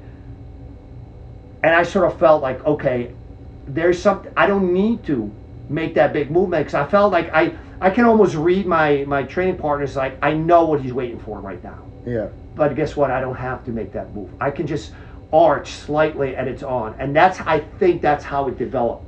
and 1.63 1.75
i 1.75 1.83
sort 1.83 2.11
of 2.11 2.19
felt 2.19 2.43
like 2.43 2.65
okay 2.67 3.15
there's 3.67 4.01
something 4.01 4.33
i 4.37 4.47
don't 4.47 4.73
need 4.73 5.03
to 5.05 5.31
make 5.69 5.95
that 5.95 6.13
big 6.13 6.31
movement 6.31 6.65
because 6.65 6.75
i 6.75 6.87
felt 6.87 7.13
like 7.13 7.31
i 7.33 7.53
i 7.81 7.89
can 7.89 8.05
almost 8.05 8.35
read 8.35 8.67
my 8.67 9.05
my 9.07 9.23
training 9.23 9.57
partners 9.57 9.97
like 9.97 10.19
i 10.23 10.33
know 10.33 10.65
what 10.65 10.81
he's 10.81 10.93
waiting 10.93 11.21
for 11.21 11.41
right 11.41 11.63
now 11.63 11.79
yeah 12.05 12.29
but 12.55 12.75
guess 12.75 12.97
what? 12.97 13.11
I 13.11 13.21
don't 13.21 13.37
have 13.37 13.65
to 13.65 13.71
make 13.71 13.93
that 13.93 14.15
move. 14.15 14.31
I 14.41 14.51
can 14.51 14.67
just 14.67 14.93
arch 15.33 15.71
slightly 15.71 16.37
and 16.37 16.49
it's 16.49 16.63
on. 16.63 16.95
And 16.99 17.15
that's 17.15 17.41
I 17.41 17.61
think 17.61 18.03
that's 18.03 18.25
how 18.25 18.49
it 18.49 18.59
developed. 18.59 19.07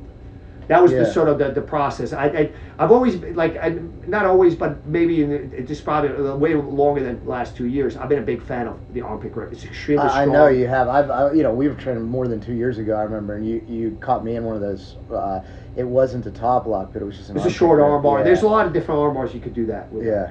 That 0.68 0.80
was 0.82 0.92
Yeah. 0.92 1.00
the 1.00 1.06
sort 1.06 1.28
of 1.28 1.38
the, 1.38 1.50
the 1.50 1.60
process. 1.60 2.12
I, 2.12 2.26
I 2.26 2.50
I've 2.78 2.92
always 2.92 3.16
been- 3.16 3.34
like 3.34 3.56
I, 3.56 3.78
not 4.06 4.24
always, 4.26 4.54
but 4.54 4.86
maybe 4.86 5.22
in 5.22 5.66
just 5.66 5.84
probably 5.84 6.10
way 6.38 6.54
longer 6.54 7.02
than 7.02 7.22
the 7.24 7.30
last 7.30 7.56
two 7.56 7.66
years. 7.66 7.96
I've 7.96 8.08
been 8.08 8.20
a 8.20 8.22
big 8.22 8.42
fan 8.42 8.68
of 8.68 8.78
the 8.94 9.00
armpit 9.00 9.32
grip. 9.32 9.52
It's 9.52 9.64
extremely 9.64 10.04
I, 10.06 10.22
I 10.22 10.24
know 10.24 10.46
you 10.48 10.66
have 10.68 10.88
i've 10.88 11.10
I, 11.10 11.32
you 11.32 11.42
know 11.42 11.52
we 11.52 11.68
were 11.68 11.74
training 11.74 12.04
more 12.04 12.28
than 12.28 12.40
two 12.40 12.54
years 12.54 12.78
ago 12.78 12.94
i 12.96 13.02
remember 13.02 13.34
and 13.34 13.46
you 13.46 13.64
you 13.68 13.96
caught 14.00 14.24
me 14.24 14.36
in 14.36 14.44
one 14.44 14.54
of 14.54 14.60
those 14.62 14.96
uh, 15.12 15.40
it 15.76 15.84
wasn't 15.84 16.26
a 16.26 16.30
top 16.30 16.66
lock 16.66 16.92
but 16.92 17.02
it 17.02 17.04
was 17.04 17.16
just 17.16 17.30
an 17.30 17.36
It's 17.36 17.46
a 17.46 17.50
short 17.50 17.78
grip. 17.78 17.88
arm 17.88 18.02
bar. 18.02 18.18
Yeah. 18.18 18.24
There's 18.24 18.42
a 18.42 18.48
lot 18.48 18.66
of 18.66 18.72
different 18.72 19.00
arm 19.00 19.14
bars 19.14 19.34
you 19.34 19.40
could 19.40 19.54
do 19.54 19.66
that 19.66 19.90
with. 19.92 20.06
Yeah, 20.06 20.30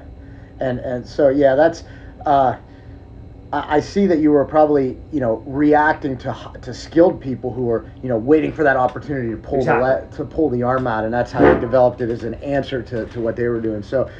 and 0.60 0.78
and 0.80 1.06
so 1.06 1.28
yeah, 1.28 1.54
that's. 1.54 1.84
Uh, 2.24 2.56
I 3.52 3.80
see 3.80 4.06
that 4.06 4.18
you 4.20 4.30
were 4.30 4.44
probably 4.46 4.98
you 5.10 5.20
know 5.20 5.42
reacting 5.44 6.16
to 6.18 6.34
to 6.62 6.72
skilled 6.72 7.20
people 7.20 7.52
who 7.52 7.68
are 7.70 7.86
you 8.02 8.08
know 8.08 8.16
waiting 8.16 8.52
for 8.52 8.64
that 8.64 8.76
opportunity 8.76 9.30
to 9.30 9.36
pull 9.36 9.64
the 9.64 10.08
to 10.16 10.24
pull 10.24 10.48
the 10.48 10.62
arm 10.62 10.86
out, 10.86 11.04
and 11.04 11.12
that's 11.12 11.30
how 11.30 11.46
you 11.46 11.60
developed 11.60 12.00
it 12.00 12.08
as 12.08 12.24
an 12.24 12.34
answer 12.34 12.82
to, 12.82 13.06
to 13.06 13.20
what 13.20 13.36
they 13.36 13.46
were 13.48 13.60
doing. 13.60 13.82
So, 13.82 14.10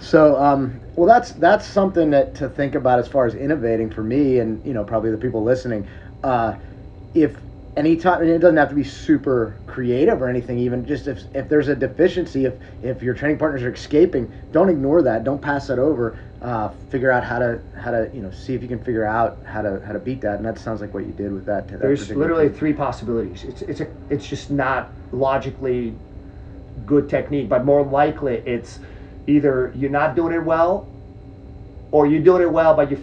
so 0.00 0.36
um, 0.36 0.80
well, 0.94 1.08
that's 1.08 1.32
that's 1.32 1.66
something 1.66 2.10
that 2.10 2.36
to 2.36 2.48
think 2.48 2.76
about 2.76 3.00
as 3.00 3.08
far 3.08 3.26
as 3.26 3.34
innovating 3.34 3.90
for 3.90 4.04
me, 4.04 4.38
and 4.38 4.64
you 4.64 4.72
know 4.72 4.84
probably 4.84 5.10
the 5.10 5.18
people 5.18 5.42
listening. 5.42 5.88
Uh, 6.22 6.54
if 7.14 7.36
anytime 7.76 8.22
and 8.22 8.30
it 8.30 8.38
doesn't 8.38 8.56
have 8.56 8.70
to 8.70 8.74
be 8.74 8.84
super 8.84 9.60
creative 9.66 10.22
or 10.22 10.28
anything 10.28 10.58
even 10.58 10.84
just 10.86 11.06
if, 11.06 11.24
if 11.34 11.48
there's 11.48 11.68
a 11.68 11.76
deficiency 11.76 12.46
if 12.46 12.54
if 12.82 13.02
your 13.02 13.12
training 13.12 13.36
partners 13.36 13.62
are 13.62 13.72
escaping 13.72 14.32
don't 14.50 14.70
ignore 14.70 15.02
that 15.02 15.24
don't 15.24 15.42
pass 15.42 15.66
that 15.66 15.78
over 15.78 16.18
uh, 16.46 16.68
figure 16.90 17.10
out 17.10 17.24
how 17.24 17.40
to 17.40 17.60
how 17.76 17.90
to 17.90 18.08
you 18.14 18.22
know 18.22 18.30
see 18.30 18.54
if 18.54 18.62
you 18.62 18.68
can 18.68 18.78
figure 18.78 19.04
out 19.04 19.36
how 19.44 19.60
to 19.62 19.82
how 19.84 19.92
to 19.92 19.98
beat 19.98 20.20
that 20.20 20.36
and 20.36 20.44
that 20.46 20.56
sounds 20.58 20.80
like 20.80 20.94
what 20.94 21.04
you 21.04 21.10
did 21.12 21.32
with 21.32 21.44
that, 21.44 21.66
that 21.68 21.80
There's 21.80 22.08
literally 22.10 22.48
thing. 22.48 22.56
three 22.58 22.72
possibilities. 22.72 23.42
It's 23.42 23.62
it's 23.62 23.80
a 23.80 23.88
it's 24.10 24.28
just 24.28 24.48
not 24.50 24.92
logically 25.10 25.92
good 26.86 27.08
technique, 27.10 27.48
but 27.48 27.64
more 27.64 27.82
likely 27.82 28.34
it's 28.46 28.78
either 29.26 29.72
you're 29.74 29.90
not 29.90 30.14
doing 30.14 30.32
it 30.34 30.44
well, 30.44 30.88
or 31.90 32.06
you're 32.06 32.22
doing 32.22 32.42
it 32.42 32.52
well, 32.52 32.74
but 32.76 32.92
your 32.92 33.00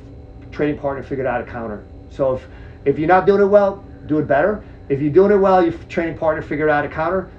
training 0.54 0.78
partner 0.80 1.04
figured 1.04 1.28
out 1.28 1.42
a 1.42 1.44
counter. 1.44 1.84
So 2.12 2.36
if 2.36 2.48
if 2.86 2.98
you're 2.98 3.10
not 3.10 3.26
doing 3.26 3.42
it 3.42 3.46
well, 3.48 3.84
do 4.08 4.20
it 4.20 4.28
better. 4.28 4.64
If 4.88 5.02
you're 5.02 5.12
doing 5.12 5.32
it 5.32 5.38
well, 5.38 5.62
your 5.62 5.74
training 5.90 6.18
partner 6.18 6.42
figured 6.42 6.70
out 6.70 6.86
a 6.86 6.90
counter. 6.90 7.30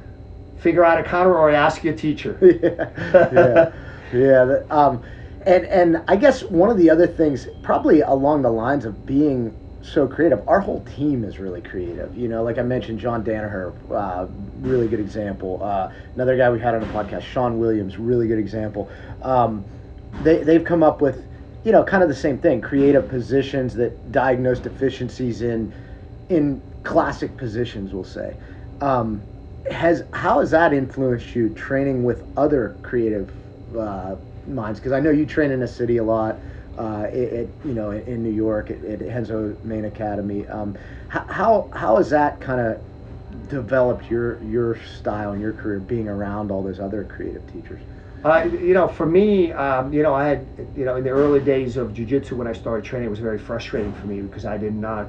Figure 0.59 0.85
out 0.85 0.99
a 1.01 1.03
counter, 1.03 1.35
or 1.35 1.51
ask 1.51 1.83
your 1.83 1.95
teacher. 1.95 2.39
yeah, 2.43 3.31
yeah, 3.33 3.73
yeah. 4.19 4.45
that- 4.45 4.67
Um, 4.71 5.03
and 5.47 5.65
and 5.67 6.03
I 6.09 6.17
guess 6.17 6.43
one 6.43 6.71
of 6.71 6.77
the 6.79 6.91
other 6.91 7.07
things, 7.07 7.47
probably 7.63 8.01
along 8.01 8.43
the 8.43 8.51
lines 8.51 8.85
of 8.85 9.07
being 9.07 9.55
so 9.83 10.09
creative, 10.09 10.43
our 10.49 10.61
whole 10.61 10.83
team 10.97 11.25
is 11.25 11.39
really 11.39 11.61
creative. 11.61 12.17
You 12.17 12.29
know, 12.29 12.43
like 12.43 12.59
I 12.59 12.63
mentioned, 12.63 12.99
John 12.99 13.23
Danaher, 13.23 13.75
uh, 13.91 14.27
really 14.61 14.89
good 14.89 15.01
example. 15.01 15.61
Uh, 15.63 15.93
another 16.15 16.37
guy 16.37 16.51
we 16.51 16.59
had 16.59 16.75
on 16.75 16.81
the 16.81 16.87
podcast, 16.87 17.23
Shawn 17.23 17.59
Williams, 17.59 17.99
really 17.99 18.27
good 18.27 18.39
example. 18.39 18.91
Um, 19.23 19.65
they 20.23 20.43
they've 20.43 20.65
come 20.65 20.83
up 20.83 21.03
with, 21.03 21.27
you 21.65 21.73
know, 21.73 21.85
kind 21.85 22.03
of 22.03 22.09
the 22.09 22.15
same 22.15 22.39
thing, 22.39 22.61
creative 22.61 23.09
positions 23.09 23.75
that 23.75 24.13
diagnose 24.13 24.59
deficiencies 24.59 25.43
in 25.43 25.73
in 26.31 26.63
classic 26.83 27.37
positions, 27.37 27.93
we'll 27.93 28.05
say. 28.05 28.35
Um, 28.81 29.23
has 29.71 30.05
how 30.13 30.41
has 30.41 30.51
that 30.51 30.73
influenced 30.73 31.35
you 31.35 31.51
training 31.51 32.05
with 32.05 32.23
other 32.37 32.77
creative 32.83 33.31
uh, 33.77 34.17
minds? 34.49 34.79
Because 34.79 34.93
I 34.93 35.01
know 35.01 35.11
you 35.11 35.27
train 35.27 35.51
in 35.51 35.63
a 35.63 35.69
city 35.69 35.99
a 35.99 36.05
lot. 36.05 36.37
Uh, 36.79 37.07
it, 37.13 37.33
it, 37.33 37.49
you 37.65 37.73
know, 37.73 37.93
in 37.93 38.23
New 38.25 38.33
York 38.33 38.71
at, 38.71 38.83
at 38.85 38.99
Henzo 38.99 39.63
Main 39.65 39.85
Academy. 39.85 40.47
Um, 40.49 40.77
how 41.09 41.69
how 41.73 41.97
has 41.99 42.11
that 42.11 42.41
kind 42.41 42.61
of 42.61 42.81
developed 43.49 44.11
your 44.11 44.43
your 44.43 44.79
style 44.99 45.33
and 45.33 45.41
your 45.41 45.53
career 45.53 45.79
being 45.79 46.09
around 46.09 46.51
all 46.51 46.63
those 46.63 46.81
other 46.81 47.05
creative 47.05 47.47
teachers? 47.53 47.81
Uh, 48.25 48.49
you 48.51 48.73
know, 48.73 48.89
for 48.89 49.05
me, 49.05 49.53
um, 49.53 49.93
you 49.93 50.03
know, 50.03 50.15
I 50.15 50.27
had, 50.27 50.47
you 50.75 50.87
know, 50.87 50.97
in 50.97 51.05
the 51.05 51.11
early 51.11 51.41
days 51.41 51.77
of 51.77 51.91
jujitsu 51.91 52.33
when 52.33 52.47
I 52.47 52.55
started 52.55 52.83
training, 52.85 53.07
it 53.07 53.11
was 53.11 53.19
very 53.19 53.39
frustrating 53.39 53.93
for 53.93 54.07
me 54.07 54.23
because 54.23 54.47
I 54.47 54.57
did 54.57 54.75
not, 54.75 55.07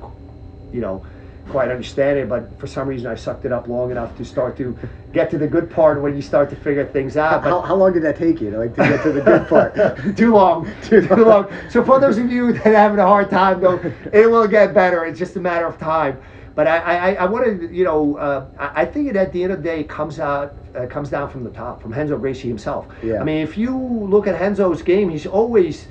you 0.73 0.81
know, 0.81 1.03
quite 1.49 1.69
understand 1.69 2.17
it. 2.19 2.29
But 2.29 2.57
for 2.59 2.67
some 2.67 2.87
reason, 2.87 3.07
I 3.07 3.15
sucked 3.15 3.45
it 3.45 3.51
up 3.51 3.67
long 3.67 3.91
enough 3.91 4.15
to 4.17 4.25
start 4.25 4.57
to 4.57 4.77
get 5.13 5.29
to 5.31 5.37
the 5.37 5.47
good 5.47 5.69
part 5.69 6.01
when 6.01 6.15
you 6.15 6.21
start 6.21 6.49
to 6.49 6.55
figure 6.55 6.85
things 6.85 7.17
out. 7.17 7.43
But 7.43 7.49
How, 7.49 7.61
how 7.61 7.75
long 7.75 7.93
did 7.93 8.03
that 8.03 8.17
take 8.17 8.41
you 8.41 8.51
to 8.51 8.57
like 8.59 8.75
to 8.75 8.83
get 8.83 9.03
to 9.03 9.11
the 9.11 9.21
good 9.21 9.47
part? 9.47 9.75
too 10.17 10.33
long, 10.33 10.69
too, 10.83 11.01
long. 11.01 11.47
So 11.69 11.83
for 11.83 11.99
those 11.99 12.17
of 12.17 12.31
you 12.31 12.53
that 12.53 12.67
are 12.67 12.73
having 12.75 12.99
a 12.99 13.05
hard 13.05 13.29
time, 13.29 13.61
though, 13.61 13.79
it 14.13 14.29
will 14.29 14.47
get 14.47 14.73
better. 14.73 15.05
It's 15.05 15.19
just 15.19 15.35
a 15.35 15.39
matter 15.39 15.65
of 15.65 15.77
time. 15.77 16.21
But 16.55 16.67
I, 16.67 16.77
I, 16.77 17.13
I 17.15 17.25
want 17.25 17.45
to, 17.45 17.73
you 17.73 17.83
know, 17.83 18.15
uh, 18.15 18.45
I 18.57 18.83
I 18.83 18.85
think 18.85 19.09
it 19.09 19.17
at 19.17 19.33
the 19.33 19.43
end 19.43 19.51
of 19.51 19.61
the 19.61 19.69
day 19.69 19.83
comes 19.83 20.19
out, 20.21 20.55
uh, 20.73 20.85
comes 20.85 21.09
down 21.09 21.29
from 21.29 21.43
the 21.43 21.49
top, 21.49 21.81
from 21.81 21.93
Henzo 21.93 22.17
Gracie 22.17 22.47
himself. 22.47 22.87
Yeah. 23.03 23.19
I 23.19 23.23
mean, 23.25 23.41
if 23.41 23.57
you 23.57 23.77
look 23.77 24.25
at 24.25 24.39
Henzo's 24.39 24.81
game, 24.81 25.09
he's 25.09 25.25
always, 25.25 25.87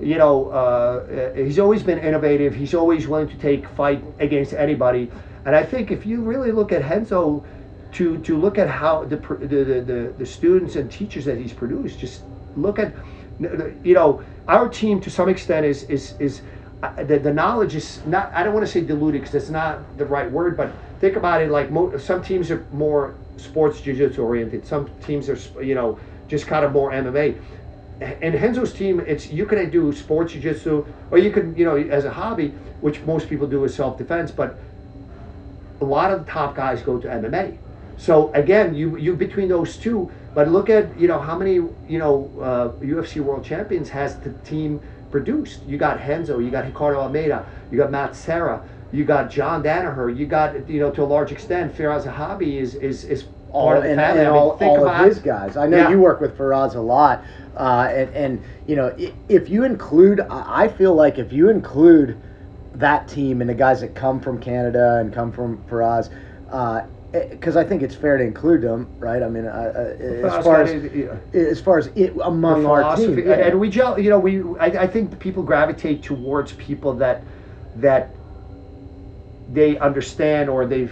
you 0.00 0.16
know, 0.18 0.48
uh, 0.48 1.34
he's 1.34 1.58
always 1.58 1.82
been 1.82 1.98
innovative. 1.98 2.54
He's 2.54 2.74
always 2.74 3.08
willing 3.08 3.28
to 3.28 3.36
take 3.36 3.68
fight 3.68 4.02
against 4.18 4.52
anybody. 4.52 5.10
And 5.44 5.56
I 5.56 5.64
think 5.64 5.90
if 5.90 6.06
you 6.06 6.22
really 6.22 6.52
look 6.52 6.72
at 6.72 6.82
Henzo, 6.82 7.44
to 7.92 8.18
to 8.18 8.36
look 8.38 8.58
at 8.58 8.68
how 8.68 9.04
the 9.04 9.16
the 9.16 9.46
the, 9.64 9.80
the, 9.80 10.14
the 10.18 10.26
students 10.26 10.76
and 10.76 10.90
teachers 10.90 11.24
that 11.24 11.38
he's 11.38 11.52
produced, 11.52 11.98
just 11.98 12.22
look 12.54 12.78
at, 12.78 12.94
you 13.40 13.94
know, 13.94 14.22
our 14.46 14.68
team 14.68 15.00
to 15.00 15.10
some 15.10 15.28
extent 15.28 15.66
is 15.66 15.84
is 15.84 16.14
is. 16.18 16.42
Uh, 16.80 17.02
the, 17.02 17.18
the 17.18 17.32
knowledge 17.32 17.74
is 17.74 17.98
not 18.06 18.30
i 18.36 18.44
don't 18.44 18.54
want 18.54 18.64
to 18.64 18.70
say 18.70 18.80
diluted 18.80 19.20
because 19.20 19.32
that's 19.32 19.50
not 19.50 19.80
the 19.98 20.04
right 20.04 20.30
word 20.30 20.56
but 20.56 20.70
think 21.00 21.16
about 21.16 21.42
it 21.42 21.50
like 21.50 21.72
mo- 21.72 21.96
some 21.96 22.22
teams 22.22 22.52
are 22.52 22.64
more 22.70 23.16
sports 23.36 23.80
jiu-jitsu 23.80 24.22
oriented 24.22 24.64
some 24.64 24.88
teams 25.04 25.28
are 25.28 25.36
you 25.60 25.74
know 25.74 25.98
just 26.28 26.46
kind 26.46 26.64
of 26.64 26.70
more 26.70 26.92
mma 26.92 27.34
and 28.00 28.34
Henzo's 28.34 28.72
team, 28.72 29.00
it's 29.00 29.28
you 29.28 29.44
can 29.44 29.70
do 29.70 29.92
sports 29.92 30.32
jiu-jitsu, 30.32 30.86
or 31.10 31.18
you 31.18 31.30
can, 31.32 31.56
you 31.56 31.64
know, 31.64 31.76
as 31.76 32.04
a 32.04 32.10
hobby, 32.10 32.48
which 32.80 33.00
most 33.02 33.28
people 33.28 33.46
do 33.46 33.64
as 33.64 33.74
self-defense, 33.74 34.30
but 34.30 34.58
a 35.80 35.84
lot 35.84 36.12
of 36.12 36.24
the 36.24 36.30
top 36.30 36.54
guys 36.54 36.82
go 36.82 36.98
to 36.98 37.08
MMA. 37.08 37.58
So 37.96 38.32
again, 38.32 38.74
you 38.74 38.96
you 38.96 39.16
between 39.16 39.48
those 39.48 39.76
two, 39.76 40.10
but 40.34 40.48
look 40.48 40.70
at 40.70 40.98
you 40.98 41.08
know 41.08 41.18
how 41.18 41.36
many 41.36 41.54
you 41.54 41.98
know 41.98 42.30
uh, 42.40 42.68
UFC 42.84 43.20
world 43.20 43.44
champions 43.44 43.88
has 43.88 44.16
the 44.20 44.30
team 44.44 44.80
produced. 45.10 45.64
You 45.66 45.78
got 45.78 45.98
Henzo, 45.98 46.42
you 46.42 46.50
got 46.50 46.64
Ricardo 46.66 47.00
Almeida, 47.00 47.44
you 47.72 47.78
got 47.78 47.90
Matt 47.90 48.14
Serra, 48.14 48.62
you 48.92 49.04
got 49.04 49.30
John 49.30 49.62
Danaher, 49.64 50.16
you 50.16 50.26
got 50.26 50.68
you 50.68 50.78
know 50.78 50.92
to 50.92 51.02
a 51.02 51.04
large 51.04 51.32
extent 51.32 51.76
Firas 51.76 52.04
Zahabi 52.04 52.60
is 52.60 52.76
is 52.76 53.02
is 53.02 53.24
all, 53.52 53.72
and, 53.72 53.84
and 53.86 54.00
I 54.00 54.14
mean, 54.14 54.26
all, 54.26 54.50
all 54.60 54.86
of 54.88 55.06
his 55.06 55.18
guys. 55.18 55.56
I 55.56 55.66
know 55.66 55.78
Yeah. 55.78 55.90
you 55.90 56.00
work 56.00 56.20
with 56.20 56.36
Firas 56.36 56.74
a 56.74 56.80
lot, 56.80 57.24
uh, 57.56 57.88
and, 57.90 58.14
and 58.14 58.42
you 58.66 58.76
know 58.76 58.94
if 59.28 59.48
you 59.48 59.64
include, 59.64 60.20
I 60.20 60.68
feel 60.68 60.94
like 60.94 61.18
if 61.18 61.32
you 61.32 61.48
include 61.48 62.16
that 62.74 63.08
team 63.08 63.40
and 63.40 63.48
the 63.50 63.54
guys 63.54 63.80
that 63.80 63.94
come 63.94 64.20
from 64.20 64.38
Canada 64.40 64.98
and 65.00 65.12
come 65.12 65.32
from 65.32 65.58
Firas, 65.68 66.10
because 67.12 67.56
I 67.56 67.64
think 67.64 67.82
it's 67.82 67.94
fair 67.94 68.18
to 68.18 68.22
include 68.24 68.60
them, 68.60 68.86
right? 68.98 69.22
I 69.22 69.28
mean, 69.28 69.46
uh, 69.46 69.48
uh, 69.48 70.26
as 70.28 70.44
far 70.44 70.62
as 70.62 70.92
yeah. 70.94 71.16
as 71.32 71.60
far 71.60 71.78
as 71.78 71.86
it 71.96 72.14
among 72.22 72.66
our 72.66 72.96
team, 72.96 73.18
yeah. 73.18 73.32
and, 73.32 73.42
and 73.42 73.60
we 73.60 73.70
gel. 73.70 73.98
You 73.98 74.10
know, 74.10 74.18
we 74.18 74.42
I, 74.60 74.66
I 74.82 74.86
think 74.86 75.18
people 75.18 75.42
gravitate 75.42 76.02
towards 76.02 76.52
people 76.52 76.92
that 76.94 77.22
that 77.76 78.10
they 79.52 79.78
understand 79.78 80.50
or 80.50 80.66
they 80.66 80.84
s- 80.84 80.90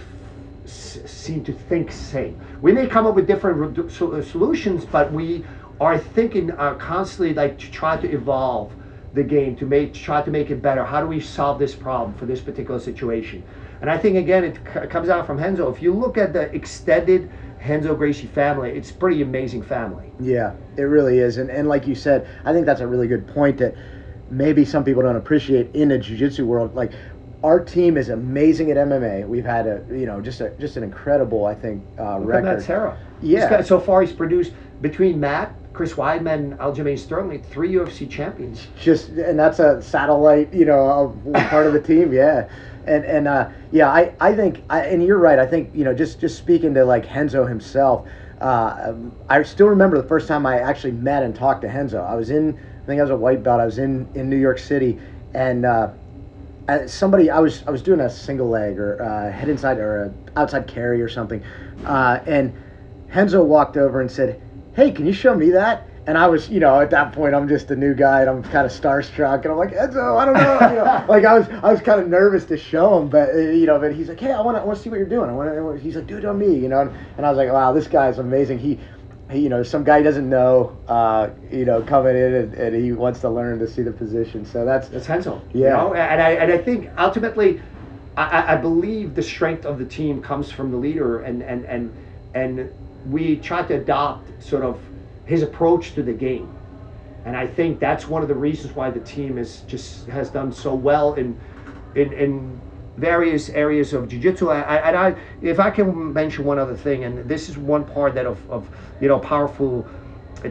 seem 0.67 1.43
to 1.43 1.53
think 1.53 1.91
same. 1.91 2.39
We 2.61 2.71
may 2.71 2.87
come 2.87 3.05
up 3.07 3.15
with 3.15 3.27
different 3.27 3.77
uh, 3.79 4.21
solutions, 4.21 4.85
but 4.85 5.11
we 5.11 5.45
are 5.79 5.97
thinking 5.97 6.51
uh, 6.51 6.75
constantly 6.75 7.33
like 7.33 7.57
to 7.59 7.71
try 7.71 7.97
to 7.97 8.11
evolve 8.11 8.73
the 9.13 9.23
game 9.23 9.55
to 9.55 9.65
make 9.65 9.93
to 9.93 9.99
try 9.99 10.21
to 10.21 10.31
make 10.31 10.51
it 10.51 10.61
better. 10.61 10.83
How 10.83 11.01
do 11.01 11.07
we 11.07 11.19
solve 11.19 11.59
this 11.59 11.73
problem 11.73 12.13
for 12.15 12.25
this 12.25 12.41
particular 12.41 12.79
situation? 12.79 13.43
And 13.81 13.89
I 13.89 13.97
think 13.97 14.17
again, 14.17 14.43
it 14.43 14.63
comes 14.89 15.09
out 15.09 15.25
from 15.25 15.37
Henzo. 15.37 15.73
If 15.73 15.81
you 15.81 15.93
look 15.93 16.17
at 16.17 16.33
the 16.33 16.53
extended 16.53 17.29
Henzo 17.61 17.97
Gracie 17.97 18.27
family, 18.27 18.71
it's 18.71 18.91
pretty 18.91 19.21
amazing 19.21 19.61
family. 19.63 20.11
Yeah, 20.19 20.53
it 20.77 20.83
really 20.83 21.19
is. 21.19 21.37
And, 21.37 21.49
and 21.49 21.67
like 21.67 21.87
you 21.87 21.95
said, 21.95 22.27
I 22.43 22.53
think 22.53 22.65
that's 22.65 22.81
a 22.81 22.87
really 22.87 23.07
good 23.07 23.27
point 23.27 23.57
that 23.59 23.75
maybe 24.29 24.65
some 24.65 24.83
people 24.83 25.03
don't 25.03 25.15
appreciate 25.15 25.73
in 25.73 25.89
the 25.89 25.97
jiu-jitsu 25.97 26.45
world. 26.45 26.75
Like 26.75 26.91
our 27.43 27.59
team 27.63 27.97
is 27.97 28.09
amazing 28.09 28.71
at 28.71 28.77
MMA. 28.77 29.27
We've 29.27 29.45
had 29.45 29.67
a, 29.67 29.83
you 29.91 30.05
know, 30.05 30.21
just 30.21 30.41
a 30.41 30.49
just 30.59 30.77
an 30.77 30.83
incredible, 30.83 31.45
I 31.45 31.53
think, 31.55 31.83
uh, 31.99 32.17
Look 32.17 32.23
at 32.23 32.27
record. 32.27 32.43
Matt 32.43 32.61
Serra. 32.63 32.97
Yeah. 33.21 33.49
Guy- 33.49 33.61
so 33.61 33.79
far, 33.79 34.01
he's 34.01 34.11
produced 34.13 34.53
between 34.81 35.19
Matt, 35.19 35.53
Chris 35.73 35.93
Weidman, 35.93 36.57
Aljamain 36.57 36.97
Sterling, 36.97 37.41
three 37.43 37.73
UFC 37.73 38.09
champions. 38.09 38.67
just 38.79 39.09
and 39.09 39.37
that's 39.37 39.59
a 39.59 39.81
satellite 39.81 40.51
you 40.53 40.65
know 40.65 41.15
part 41.49 41.67
of 41.67 41.73
the 41.73 41.81
team 41.81 42.11
yeah 42.13 42.47
and 42.85 43.03
and 43.05 43.27
uh 43.27 43.49
yeah 43.71 43.89
i 43.91 44.13
i 44.19 44.33
think 44.33 44.63
I, 44.69 44.85
and 44.85 45.03
you're 45.03 45.17
right 45.17 45.37
i 45.39 45.45
think 45.45 45.69
you 45.75 45.83
know 45.83 45.93
just 45.93 46.19
just 46.21 46.37
speaking 46.37 46.73
to 46.75 46.85
like 46.85 47.05
henzo 47.05 47.47
himself 47.47 48.07
uh 48.41 48.93
i 49.29 49.43
still 49.43 49.67
remember 49.67 50.01
the 50.01 50.07
first 50.07 50.27
time 50.27 50.45
i 50.45 50.59
actually 50.59 50.93
met 50.93 51.21
and 51.23 51.35
talked 51.35 51.61
to 51.63 51.67
henzo 51.67 52.07
i 52.09 52.15
was 52.15 52.29
in 52.29 52.57
i 52.83 52.85
think 52.85 52.99
i 52.99 53.03
was 53.03 53.11
a 53.11 53.15
white 53.17 53.43
belt 53.43 53.59
i 53.59 53.65
was 53.65 53.77
in 53.77 54.07
in 54.15 54.29
new 54.29 54.37
york 54.37 54.57
city 54.59 54.99
and 55.33 55.65
uh 55.65 55.89
uh, 56.67 56.87
somebody 56.87 57.29
I 57.29 57.39
was 57.39 57.63
I 57.65 57.71
was 57.71 57.81
doing 57.81 58.01
a 58.01 58.09
single 58.09 58.49
leg 58.49 58.77
or 58.77 59.01
uh, 59.01 59.31
head 59.31 59.49
inside 59.49 59.77
or 59.77 60.05
a 60.05 60.39
outside 60.39 60.67
carry 60.67 61.01
or 61.01 61.09
something, 61.09 61.43
uh, 61.85 62.19
and 62.25 62.53
Henzo 63.09 63.45
walked 63.45 63.77
over 63.77 64.01
and 64.01 64.11
said, 64.11 64.41
"Hey, 64.73 64.91
can 64.91 65.05
you 65.05 65.13
show 65.13 65.33
me 65.33 65.51
that?" 65.51 65.87
And 66.07 66.17
I 66.17 66.27
was, 66.27 66.49
you 66.49 66.61
know, 66.61 66.79
at 66.79 66.89
that 66.91 67.11
point, 67.11 67.35
I'm 67.35 67.49
just 67.49 67.69
a 67.69 67.75
new 67.75 67.93
guy, 67.93 68.21
and 68.21 68.29
I'm 68.29 68.41
kind 68.41 68.65
of 68.65 68.71
starstruck, 68.71 69.43
and 69.43 69.51
I'm 69.51 69.57
like, 69.57 69.71
Enzo, 69.71 70.17
I 70.17 70.23
don't 70.23 70.35
know, 70.35 70.69
you 70.69 70.75
know, 70.77 71.05
like 71.09 71.25
I 71.25 71.37
was, 71.37 71.49
I 71.49 71.69
was 71.69 71.81
kind 71.81 71.99
of 71.99 72.07
nervous 72.07 72.45
to 72.45 72.57
show 72.57 72.97
him, 72.97 73.09
but 73.09 73.29
uh, 73.31 73.37
you 73.37 73.65
know, 73.65 73.77
but 73.77 73.93
he's 73.93 74.07
like, 74.07 74.17
hey, 74.17 74.31
I 74.31 74.39
want 74.39 74.55
to, 74.55 74.61
I 74.61 74.63
want 74.63 74.77
to 74.77 74.83
see 74.83 74.89
what 74.89 74.99
you're 74.99 75.05
doing. 75.05 75.29
I 75.29 75.33
want 75.33 75.53
to, 75.53 75.73
he's 75.83 75.97
like, 75.97 76.07
do 76.07 76.17
it 76.17 76.23
on 76.23 76.39
me, 76.39 76.55
you 76.57 76.69
know, 76.69 76.79
and, 76.79 76.91
and 77.17 77.25
I 77.25 77.29
was 77.29 77.37
like, 77.37 77.51
wow, 77.51 77.73
this 77.73 77.87
guy's 77.87 78.19
amazing. 78.19 78.57
He, 78.57 78.79
he, 79.31 79.39
you 79.39 79.49
know, 79.49 79.63
some 79.63 79.83
guy 79.83 80.01
doesn't 80.01 80.29
know, 80.29 80.77
uh, 80.87 81.29
you 81.51 81.65
know, 81.65 81.81
coming 81.81 82.15
in 82.15 82.33
and, 82.33 82.53
and 82.53 82.75
he 82.75 82.91
wants 82.93 83.19
to 83.21 83.29
learn 83.29 83.59
to 83.59 83.67
see 83.67 83.81
the 83.81 83.91
position. 83.91 84.45
So 84.45 84.63
that's, 84.65 84.87
That's 84.89 85.05
Henzo. 85.07 85.41
Yeah. 85.53 85.59
You 85.61 85.69
know? 85.89 85.93
And 85.93 86.21
I 86.21 86.29
and 86.31 86.51
I 86.51 86.57
think 86.57 86.89
ultimately, 86.97 87.61
I, 88.15 88.23
I- 88.23 88.53
I 88.53 88.55
believe 88.57 89.15
the 89.15 89.23
strength 89.23 89.65
of 89.65 89.79
the 89.79 89.85
team 89.85 90.21
comes 90.21 90.51
from 90.51 90.71
the 90.71 90.77
leader, 90.77 91.21
and 91.21 91.41
and 91.43 91.65
and 91.65 91.93
and 92.33 92.71
we 93.11 93.37
try 93.37 93.63
to 93.63 93.75
adopt 93.75 94.43
sort 94.43 94.63
of 94.63 94.79
his 95.25 95.41
approach 95.43 95.93
to 95.95 96.03
the 96.03 96.13
game. 96.13 96.53
And 97.25 97.35
I 97.35 97.45
think 97.47 97.79
that's 97.79 98.07
one 98.07 98.21
of 98.21 98.29
the 98.29 98.35
reasons 98.35 98.73
why 98.75 98.89
the 98.89 99.01
team 99.01 99.37
is 99.37 99.61
just 99.67 100.07
has 100.07 100.29
done 100.29 100.51
so 100.53 100.73
well 100.73 101.15
in 101.15 101.37
in, 101.95 102.13
in 102.13 102.61
various 102.97 103.49
areas 103.49 103.93
of 103.93 104.07
jiu-jitsu 104.09 104.51
and 104.51 104.97
I, 104.97 105.15
if 105.41 105.59
I 105.59 105.69
can 105.69 106.13
mention 106.13 106.45
one 106.45 106.57
other 106.59 106.75
thing, 106.75 107.03
and 107.03 107.29
this 107.29 107.47
is 107.47 107.57
one 107.57 107.85
part 107.85 108.15
that 108.15 108.25
of, 108.25 108.39
of 108.49 108.67
you 108.99 109.07
know 109.07 109.19
powerful 109.19 109.87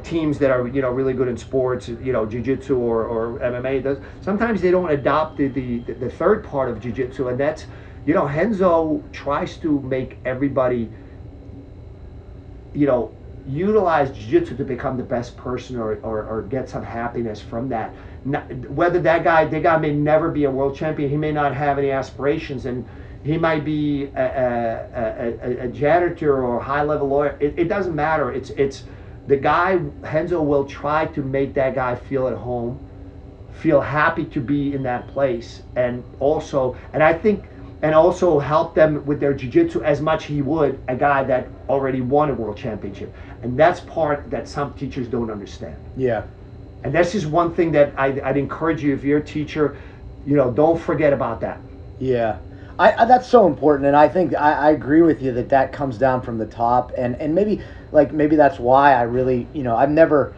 teams 0.03 0.39
that 0.39 0.51
are 0.51 0.67
you 0.69 0.81
know 0.81 0.91
really 0.91 1.13
good 1.13 1.29
in 1.29 1.37
sports, 1.37 1.89
you 1.89 2.13
know 2.13 2.25
jiu-jitsu 2.25 2.77
or, 2.77 3.05
or 3.05 3.39
MMA, 3.41 3.83
does 3.83 3.99
sometimes 4.21 4.63
they 4.63 4.71
don't 4.71 4.91
adopt 4.91 5.37
the, 5.37 5.49
the 5.49 5.79
the 5.95 6.11
third 6.11 6.45
part 6.45 6.71
of 6.71 6.81
jiu-jitsu, 6.81 7.29
and 7.29 7.39
that's 7.39 7.67
you 8.05 8.15
know 8.15 8.27
Henzo 8.27 9.03
tries 9.13 9.57
to 9.59 9.81
make 9.81 10.19
everybody 10.25 10.89
you 12.75 12.87
know 12.87 13.13
utilize 13.49 14.11
jiu-jitsu 14.17 14.57
to 14.57 14.65
become 14.65 14.97
the 14.97 15.05
best 15.05 15.37
person 15.37 15.77
or, 15.77 15.97
or, 16.01 16.25
or 16.25 16.43
get 16.43 16.69
some 16.69 16.83
happiness 16.83 17.41
from 17.41 17.69
that. 17.69 17.95
Whether 18.27 19.01
that 19.03 19.25
guy, 19.25 19.45
that 19.45 19.63
guy 19.63 19.77
may 19.79 19.93
never 19.93 20.31
be 20.31 20.45
a 20.45 20.51
world 20.51 20.77
champion, 20.77 21.09
he 21.11 21.17
may 21.17 21.33
not 21.33 21.55
have 21.55 21.79
any 21.79 21.91
aspirations, 21.91 22.67
and 22.67 22.85
he 23.23 23.39
might 23.39 23.65
be 23.65 24.05
a, 24.17 24.25
a, 24.25 25.49
a, 25.49 25.65
a 25.67 25.69
janitor 25.69 26.43
or 26.43 26.59
a 26.59 26.63
high-level 26.63 27.09
lawyer. 27.09 27.37
It, 27.41 27.55
it 27.57 27.69
doesn't 27.69 27.95
matter. 27.95 28.33
It's 28.33 28.51
it's 28.51 28.85
the 29.27 29.37
guy 29.37 29.79
Henzo 30.03 30.45
will 30.45 30.65
try 30.65 31.07
to 31.07 31.23
make 31.23 31.55
that 31.55 31.75
guy 31.75 31.95
feel 31.95 32.29
at 32.29 32.37
home, 32.37 32.79
feel 33.53 33.81
happy 33.81 34.25
to 34.27 34.41
be 34.41 34.75
in 34.75 34.83
that 34.85 35.09
place, 35.09 35.63
and 35.77 36.05
also, 36.21 36.77
and 36.93 37.03
I 37.03 37.13
think 37.13 37.45
and 37.83 37.95
also 37.95 38.39
help 38.39 38.75
them 38.75 39.05
with 39.05 39.21
their 39.21 39.35
jiu-jitsu 39.35 39.83
as 39.83 40.01
much 40.01 40.25
he 40.25 40.43
would 40.43 40.81
a 40.89 40.97
guy 40.97 41.23
that 41.25 41.49
already 41.69 42.01
won 42.01 42.31
a 42.31 42.35
world 42.35 42.57
championship 42.57 43.15
and 43.43 43.59
that's 43.59 43.81
part 43.81 44.31
that 44.31 44.49
some 44.49 44.73
teachers 44.75 45.09
don't 45.09 45.31
understand 45.31 45.77
Yeah. 45.97 46.23
And 46.87 46.95
this 46.95 47.15
is 47.15 47.27
one 47.27 47.55
thing 47.55 47.73
that 47.73 47.95
I'd, 47.99 48.21
I'd 48.21 48.37
encourage 48.37 48.83
you 48.83 48.95
if 48.95 49.05
you're 49.05 49.19
a 49.19 49.25
teacher 49.25 49.77
you 50.25 50.37
know 50.37 50.51
don't 50.51 50.81
forget 50.81 51.13
about 51.13 51.41
that 51.41 51.61
Yeah. 51.99 52.39
I, 52.79 52.93
I 52.93 53.05
that's 53.07 53.27
so 53.29 53.47
important, 53.47 53.87
and 53.87 53.97
I 53.97 54.09
think 54.09 54.35
I, 54.35 54.53
I 54.53 54.71
agree 54.73 55.01
with 55.03 55.23
you 55.23 55.33
that 55.33 55.49
that 55.49 55.73
comes 55.73 55.97
down 55.99 56.21
from 56.21 56.39
the 56.39 56.47
top, 56.47 56.93
and 56.99 57.17
and 57.17 57.35
maybe 57.35 57.63
like 57.91 58.13
maybe 58.13 58.37
that's 58.37 58.59
why 58.59 58.93
I 58.93 59.03
really 59.03 59.49
you 59.55 59.63
know 59.63 59.75
I've 59.77 59.91
never 59.91 60.35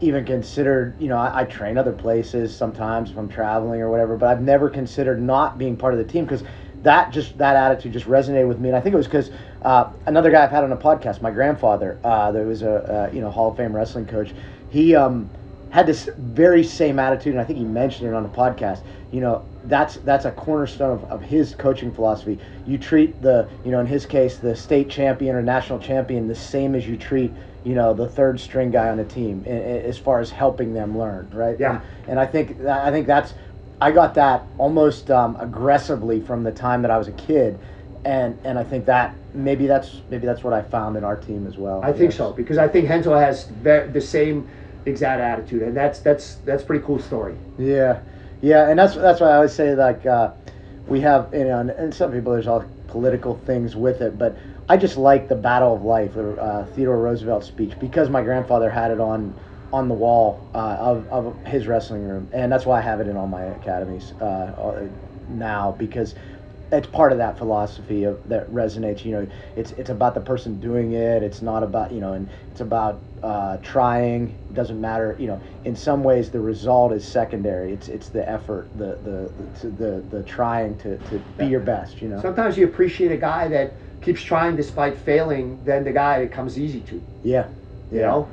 even 0.00 0.24
considered 0.24 0.96
you 0.98 1.08
know 1.08 1.16
I, 1.18 1.42
I 1.42 1.44
train 1.44 1.78
other 1.78 1.92
places 1.92 2.56
sometimes 2.56 3.10
if 3.10 3.18
I'm 3.18 3.28
traveling 3.28 3.80
or 3.82 3.90
whatever, 3.90 4.16
but 4.16 4.28
I've 4.28 4.42
never 4.42 4.70
considered 4.70 5.20
not 5.22 5.58
being 5.58 5.76
part 5.76 5.92
of 5.94 5.98
the 5.98 6.04
team 6.06 6.24
because 6.24 6.42
that 6.82 7.12
just 7.12 7.36
that 7.38 7.56
attitude 7.56 7.92
just 7.92 8.06
resonated 8.06 8.48
with 8.48 8.60
me, 8.60 8.68
and 8.70 8.76
I 8.76 8.80
think 8.80 8.94
it 8.94 8.96
was 8.96 9.06
because 9.06 9.30
uh, 9.62 9.90
another 10.06 10.30
guy 10.30 10.44
I've 10.44 10.50
had 10.50 10.64
on 10.64 10.72
a 10.72 10.76
podcast, 10.76 11.22
my 11.22 11.30
grandfather, 11.30 12.00
uh, 12.04 12.32
there 12.32 12.46
was 12.46 12.62
a, 12.62 13.10
a 13.10 13.14
you 13.14 13.20
know 13.20 13.30
Hall 13.30 13.50
of 13.50 13.56
Fame 13.56 13.74
wrestling 13.74 14.06
coach, 14.06 14.34
he 14.68 14.94
um 14.94 15.30
had 15.74 15.86
this 15.86 16.08
very 16.16 16.62
same 16.62 17.00
attitude, 17.00 17.32
and 17.32 17.40
I 17.40 17.44
think 17.44 17.58
he 17.58 17.64
mentioned 17.64 18.08
it 18.08 18.14
on 18.14 18.22
the 18.22 18.28
podcast. 18.28 18.82
You 19.10 19.20
know, 19.20 19.42
that's 19.64 19.96
that's 19.96 20.24
a 20.24 20.30
cornerstone 20.30 20.92
of, 20.92 21.04
of 21.10 21.20
his 21.20 21.56
coaching 21.56 21.90
philosophy. 21.90 22.38
You 22.64 22.78
treat 22.78 23.20
the, 23.20 23.48
you 23.64 23.72
know, 23.72 23.80
in 23.80 23.86
his 23.86 24.06
case, 24.06 24.36
the 24.36 24.54
state 24.54 24.88
champion 24.88 25.34
or 25.34 25.42
national 25.42 25.80
champion 25.80 26.28
the 26.28 26.34
same 26.36 26.76
as 26.76 26.86
you 26.86 26.96
treat, 26.96 27.32
you 27.64 27.74
know, 27.74 27.92
the 27.92 28.08
third 28.08 28.38
string 28.38 28.70
guy 28.70 28.88
on 28.88 29.00
a 29.00 29.04
team, 29.04 29.42
i- 29.48 29.50
i- 29.50 29.54
as 29.54 29.98
far 29.98 30.20
as 30.20 30.30
helping 30.30 30.74
them 30.74 30.96
learn, 30.96 31.28
right? 31.32 31.58
Yeah. 31.58 31.72
And, 31.72 31.80
and 32.10 32.20
I 32.20 32.26
think 32.26 32.60
I 32.64 32.92
think 32.92 33.08
that's, 33.08 33.34
I 33.80 33.90
got 33.90 34.14
that 34.14 34.46
almost 34.58 35.10
um, 35.10 35.36
aggressively 35.40 36.20
from 36.20 36.44
the 36.44 36.52
time 36.52 36.82
that 36.82 36.92
I 36.92 36.98
was 36.98 37.08
a 37.08 37.12
kid, 37.28 37.58
and 38.04 38.38
and 38.44 38.60
I 38.60 38.62
think 38.62 38.86
that 38.86 39.16
maybe 39.34 39.66
that's 39.66 40.02
maybe 40.08 40.24
that's 40.24 40.44
what 40.44 40.52
I 40.52 40.62
found 40.62 40.96
in 40.96 41.02
our 41.02 41.16
team 41.16 41.48
as 41.48 41.58
well. 41.58 41.80
I 41.82 41.90
think 41.90 42.10
Yes. 42.10 42.16
so 42.18 42.32
because 42.32 42.58
I 42.58 42.68
think 42.68 42.86
Henzo 42.86 43.18
has 43.18 43.48
the 43.64 44.00
same 44.00 44.46
exact 44.86 45.20
attitude, 45.20 45.62
and 45.62 45.76
that's 45.76 46.00
that's 46.00 46.36
that's 46.36 46.62
pretty 46.62 46.84
cool 46.84 46.98
story. 46.98 47.36
Yeah, 47.58 48.00
yeah, 48.40 48.68
and 48.68 48.78
that's 48.78 48.94
that's 48.94 49.20
why 49.20 49.28
I 49.28 49.36
always 49.36 49.52
say 49.52 49.74
like 49.74 50.06
uh, 50.06 50.32
we 50.86 51.00
have 51.00 51.28
you 51.32 51.44
know, 51.44 51.60
and, 51.60 51.70
and 51.70 51.94
some 51.94 52.12
people 52.12 52.32
there's 52.32 52.46
all 52.46 52.64
political 52.88 53.34
things 53.46 53.76
with 53.76 54.00
it, 54.00 54.18
but 54.18 54.36
I 54.68 54.76
just 54.76 54.96
like 54.96 55.28
the 55.28 55.36
battle 55.36 55.74
of 55.74 55.82
life, 55.82 56.14
the 56.14 56.32
uh, 56.40 56.66
Theodore 56.66 56.98
Roosevelt 56.98 57.44
speech, 57.44 57.78
because 57.78 58.08
my 58.08 58.22
grandfather 58.22 58.70
had 58.70 58.90
it 58.90 59.00
on 59.00 59.34
on 59.72 59.88
the 59.88 59.94
wall 59.94 60.40
uh, 60.54 60.76
of 60.78 61.06
of 61.08 61.36
his 61.46 61.66
wrestling 61.66 62.02
room, 62.02 62.28
and 62.32 62.50
that's 62.50 62.66
why 62.66 62.78
I 62.78 62.82
have 62.82 63.00
it 63.00 63.08
in 63.08 63.16
all 63.16 63.26
my 63.26 63.42
academies 63.44 64.12
uh, 64.20 64.24
uh, 64.24 64.88
now 65.28 65.72
because 65.78 66.14
it's 66.76 66.86
part 66.86 67.12
of 67.12 67.18
that 67.18 67.38
philosophy 67.38 68.04
of 68.04 68.26
that 68.28 68.50
resonates. 68.50 69.04
You 69.04 69.12
know, 69.12 69.26
it's 69.56 69.72
it's 69.72 69.90
about 69.90 70.14
the 70.14 70.20
person 70.20 70.60
doing 70.60 70.92
it. 70.92 71.22
It's 71.22 71.42
not 71.42 71.62
about 71.62 71.92
you 71.92 72.00
know, 72.00 72.12
and 72.12 72.28
it's 72.52 72.60
about 72.60 73.00
uh, 73.22 73.56
trying. 73.58 74.34
It 74.50 74.54
doesn't 74.54 74.80
matter. 74.80 75.16
You 75.18 75.28
know, 75.28 75.40
in 75.64 75.74
some 75.76 76.04
ways 76.04 76.30
the 76.30 76.40
result 76.40 76.92
is 76.92 77.04
secondary. 77.04 77.72
It's 77.72 77.88
it's 77.88 78.08
the 78.08 78.28
effort, 78.28 78.68
the 78.76 78.98
the 79.02 79.30
the 79.60 79.68
the, 79.68 80.04
the 80.10 80.22
trying 80.24 80.76
to, 80.78 80.98
to 80.98 81.18
be 81.38 81.46
your 81.46 81.60
best. 81.60 82.02
You 82.02 82.08
know. 82.08 82.20
Sometimes 82.20 82.56
you 82.56 82.66
appreciate 82.66 83.12
a 83.12 83.16
guy 83.16 83.48
that 83.48 83.74
keeps 84.02 84.22
trying 84.22 84.56
despite 84.56 84.98
failing 84.98 85.62
than 85.64 85.84
the 85.84 85.92
guy 85.92 86.20
that 86.20 86.32
comes 86.32 86.58
easy 86.58 86.80
to. 86.80 87.02
yeah. 87.22 87.46
You 87.90 88.00
know. 88.00 88.28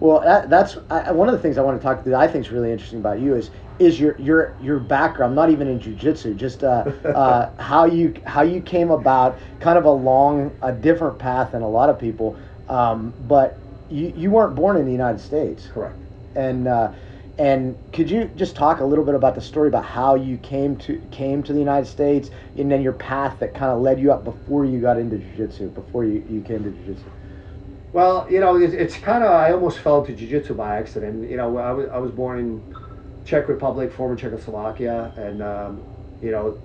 Well, 0.00 0.20
that, 0.20 0.50
that's 0.50 0.76
I, 0.90 1.12
one 1.12 1.28
of 1.28 1.32
the 1.34 1.40
things 1.40 1.56
I 1.56 1.62
want 1.62 1.80
to 1.80 1.82
talk 1.82 2.04
that 2.04 2.14
I 2.14 2.26
think 2.26 2.44
is 2.44 2.52
really 2.52 2.72
interesting 2.72 2.98
about 2.98 3.20
you 3.20 3.34
is 3.34 3.50
is 3.78 3.98
your 3.98 4.16
your 4.20 4.54
your 4.60 4.78
background, 4.78 5.34
not 5.34 5.50
even 5.50 5.68
in 5.68 5.80
jujitsu, 5.80 6.36
just 6.36 6.62
uh, 6.62 6.84
uh, 7.04 7.50
how 7.58 7.84
you 7.84 8.14
how 8.26 8.42
you 8.42 8.60
came 8.60 8.90
about, 8.90 9.38
kind 9.60 9.78
of 9.78 9.84
along 9.84 10.52
a 10.62 10.72
different 10.72 11.18
path 11.18 11.52
than 11.52 11.62
a 11.62 11.68
lot 11.68 11.88
of 11.88 11.98
people, 11.98 12.36
um, 12.68 13.14
but 13.28 13.58
you 13.88 14.12
you 14.16 14.30
weren't 14.30 14.54
born 14.54 14.76
in 14.76 14.84
the 14.84 14.92
United 14.92 15.20
States, 15.20 15.68
Correct. 15.72 15.96
and 16.34 16.68
uh, 16.68 16.92
and 17.38 17.76
could 17.92 18.10
you 18.10 18.30
just 18.36 18.54
talk 18.54 18.80
a 18.80 18.84
little 18.84 19.04
bit 19.04 19.14
about 19.14 19.34
the 19.34 19.40
story 19.40 19.68
about 19.68 19.84
how 19.84 20.14
you 20.14 20.36
came 20.38 20.76
to 20.76 20.98
came 21.10 21.42
to 21.42 21.52
the 21.52 21.58
United 21.58 21.86
States, 21.86 22.30
and 22.56 22.70
then 22.70 22.82
your 22.82 22.92
path 22.92 23.38
that 23.40 23.54
kind 23.54 23.72
of 23.72 23.80
led 23.80 23.98
you 23.98 24.12
up 24.12 24.24
before 24.24 24.64
you 24.64 24.80
got 24.80 24.98
into 24.98 25.16
jujitsu, 25.16 25.72
before 25.74 26.04
you, 26.04 26.24
you 26.28 26.42
came 26.42 26.62
to 26.62 26.70
jujitsu. 26.70 27.10
Well, 27.94 28.26
you 28.28 28.40
know, 28.40 28.56
it's, 28.56 28.74
it's 28.74 28.96
kind 28.96 29.22
of 29.22 29.30
I 29.30 29.52
almost 29.52 29.78
fell 29.78 30.00
into 30.00 30.14
jiu-jitsu 30.16 30.54
by 30.54 30.78
accident. 30.78 31.30
You 31.30 31.36
know, 31.36 31.56
I 31.58 31.70
was 31.70 31.88
I 31.90 31.98
was 31.98 32.10
born 32.10 32.40
in 32.40 32.62
Czech 33.24 33.46
Republic, 33.46 33.92
former 33.92 34.16
Czechoslovakia, 34.16 35.12
and 35.16 35.40
um, 35.40 35.80
you 36.20 36.32
know, 36.32 36.58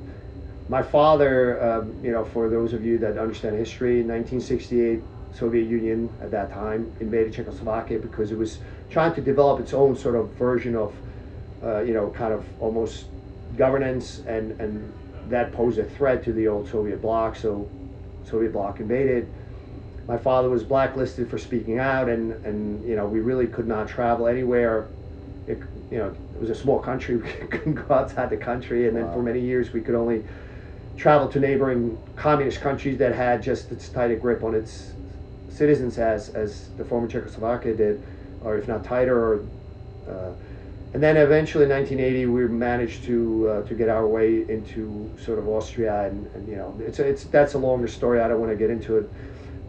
my 0.70 0.82
father. 0.82 1.62
Um, 1.64 2.04
you 2.04 2.12
know, 2.12 2.26
for 2.26 2.50
those 2.50 2.74
of 2.74 2.84
you 2.84 2.98
that 2.98 3.20
understand 3.20 3.56
history, 3.58 3.98
1968 3.98 5.04
Soviet 5.32 5.68
Union 5.68 6.10
at 6.20 6.32
that 6.32 6.52
time 6.52 6.92
invaded 7.00 7.32
Czechoslovakia 7.32 8.00
because 8.00 8.32
it 8.32 8.38
was 8.40 8.58
trying 8.90 9.14
to 9.14 9.22
develop 9.22 9.60
its 9.60 9.72
own 9.72 9.96
sort 9.96 10.16
of 10.16 10.34
version 10.34 10.76
of, 10.76 10.96
uh, 11.64 11.82
you 11.82 11.94
know, 11.94 12.10
kind 12.10 12.34
of 12.34 12.44
almost 12.60 13.06
governance, 13.56 14.24
and 14.26 14.60
and 14.60 14.92
that 15.30 15.54
posed 15.54 15.78
a 15.78 15.86
threat 15.86 16.24
to 16.24 16.34
the 16.34 16.48
old 16.48 16.68
Soviet 16.68 17.00
bloc. 17.04 17.36
So, 17.36 17.70
Soviet 18.24 18.52
bloc 18.52 18.80
invaded 18.80 19.28
my 20.10 20.18
father 20.18 20.50
was 20.50 20.64
blacklisted 20.64 21.30
for 21.30 21.38
speaking 21.38 21.78
out 21.78 22.10
and 22.10 22.34
and 22.44 22.84
you 22.84 22.96
know 22.96 23.06
we 23.06 23.20
really 23.20 23.46
could 23.46 23.68
not 23.68 23.88
travel 23.88 24.28
anywhere. 24.28 24.88
It, 25.48 25.60
you 25.92 26.00
know 26.00 26.08
it 26.08 26.42
was 26.42 26.50
a 26.50 26.56
small 26.56 26.80
country 26.80 27.16
we 27.24 27.30
couldn't 27.48 27.76
go 27.76 27.94
outside 27.94 28.32
the 28.32 28.38
country. 28.38 28.88
And 28.88 28.98
then 28.98 29.06
Wow. 29.06 29.14
for 29.14 29.22
many 29.22 29.40
years 29.40 29.72
we 29.72 29.82
could 29.82 29.96
only 29.96 30.24
travel 30.98 31.28
to 31.30 31.40
neighboring 31.40 31.98
communist 32.16 32.60
countries 32.60 32.98
that 32.98 33.14
had 33.14 33.44
just 33.44 33.72
as 33.72 33.88
tight 33.90 34.12
a 34.12 34.16
grip 34.16 34.44
on 34.44 34.56
its 34.56 34.92
citizens 35.50 36.00
as 36.00 36.30
as 36.30 36.70
the 36.78 36.84
former 36.84 37.08
Czechoslovakia 37.08 37.76
did 37.76 38.02
or 38.44 38.58
if 38.58 38.68
not 38.68 38.84
tighter 38.84 39.16
or 39.16 39.34
uh, 40.10 40.32
and 40.96 41.04
then 41.04 41.18
eventually 41.18 41.66
in 41.66 41.70
1980 41.70 42.26
we 42.26 42.48
managed 42.48 43.04
to 43.04 43.48
uh, 43.48 43.62
to 43.68 43.76
get 43.76 43.90
our 43.90 44.08
way 44.08 44.44
into 44.50 45.08
sort 45.24 45.38
of 45.38 45.48
Austria 45.48 46.08
and, 46.08 46.26
and 46.34 46.50
you 46.50 46.56
know 46.56 46.74
it's 46.80 46.98
a, 46.98 47.08
it's 47.08 47.26
that's 47.26 47.54
a 47.54 47.60
longer 47.60 47.88
story. 47.88 48.20
I 48.20 48.28
don't 48.28 48.40
want 48.40 48.52
to 48.52 48.58
get 48.58 48.72
into 48.72 48.98
it 48.98 49.08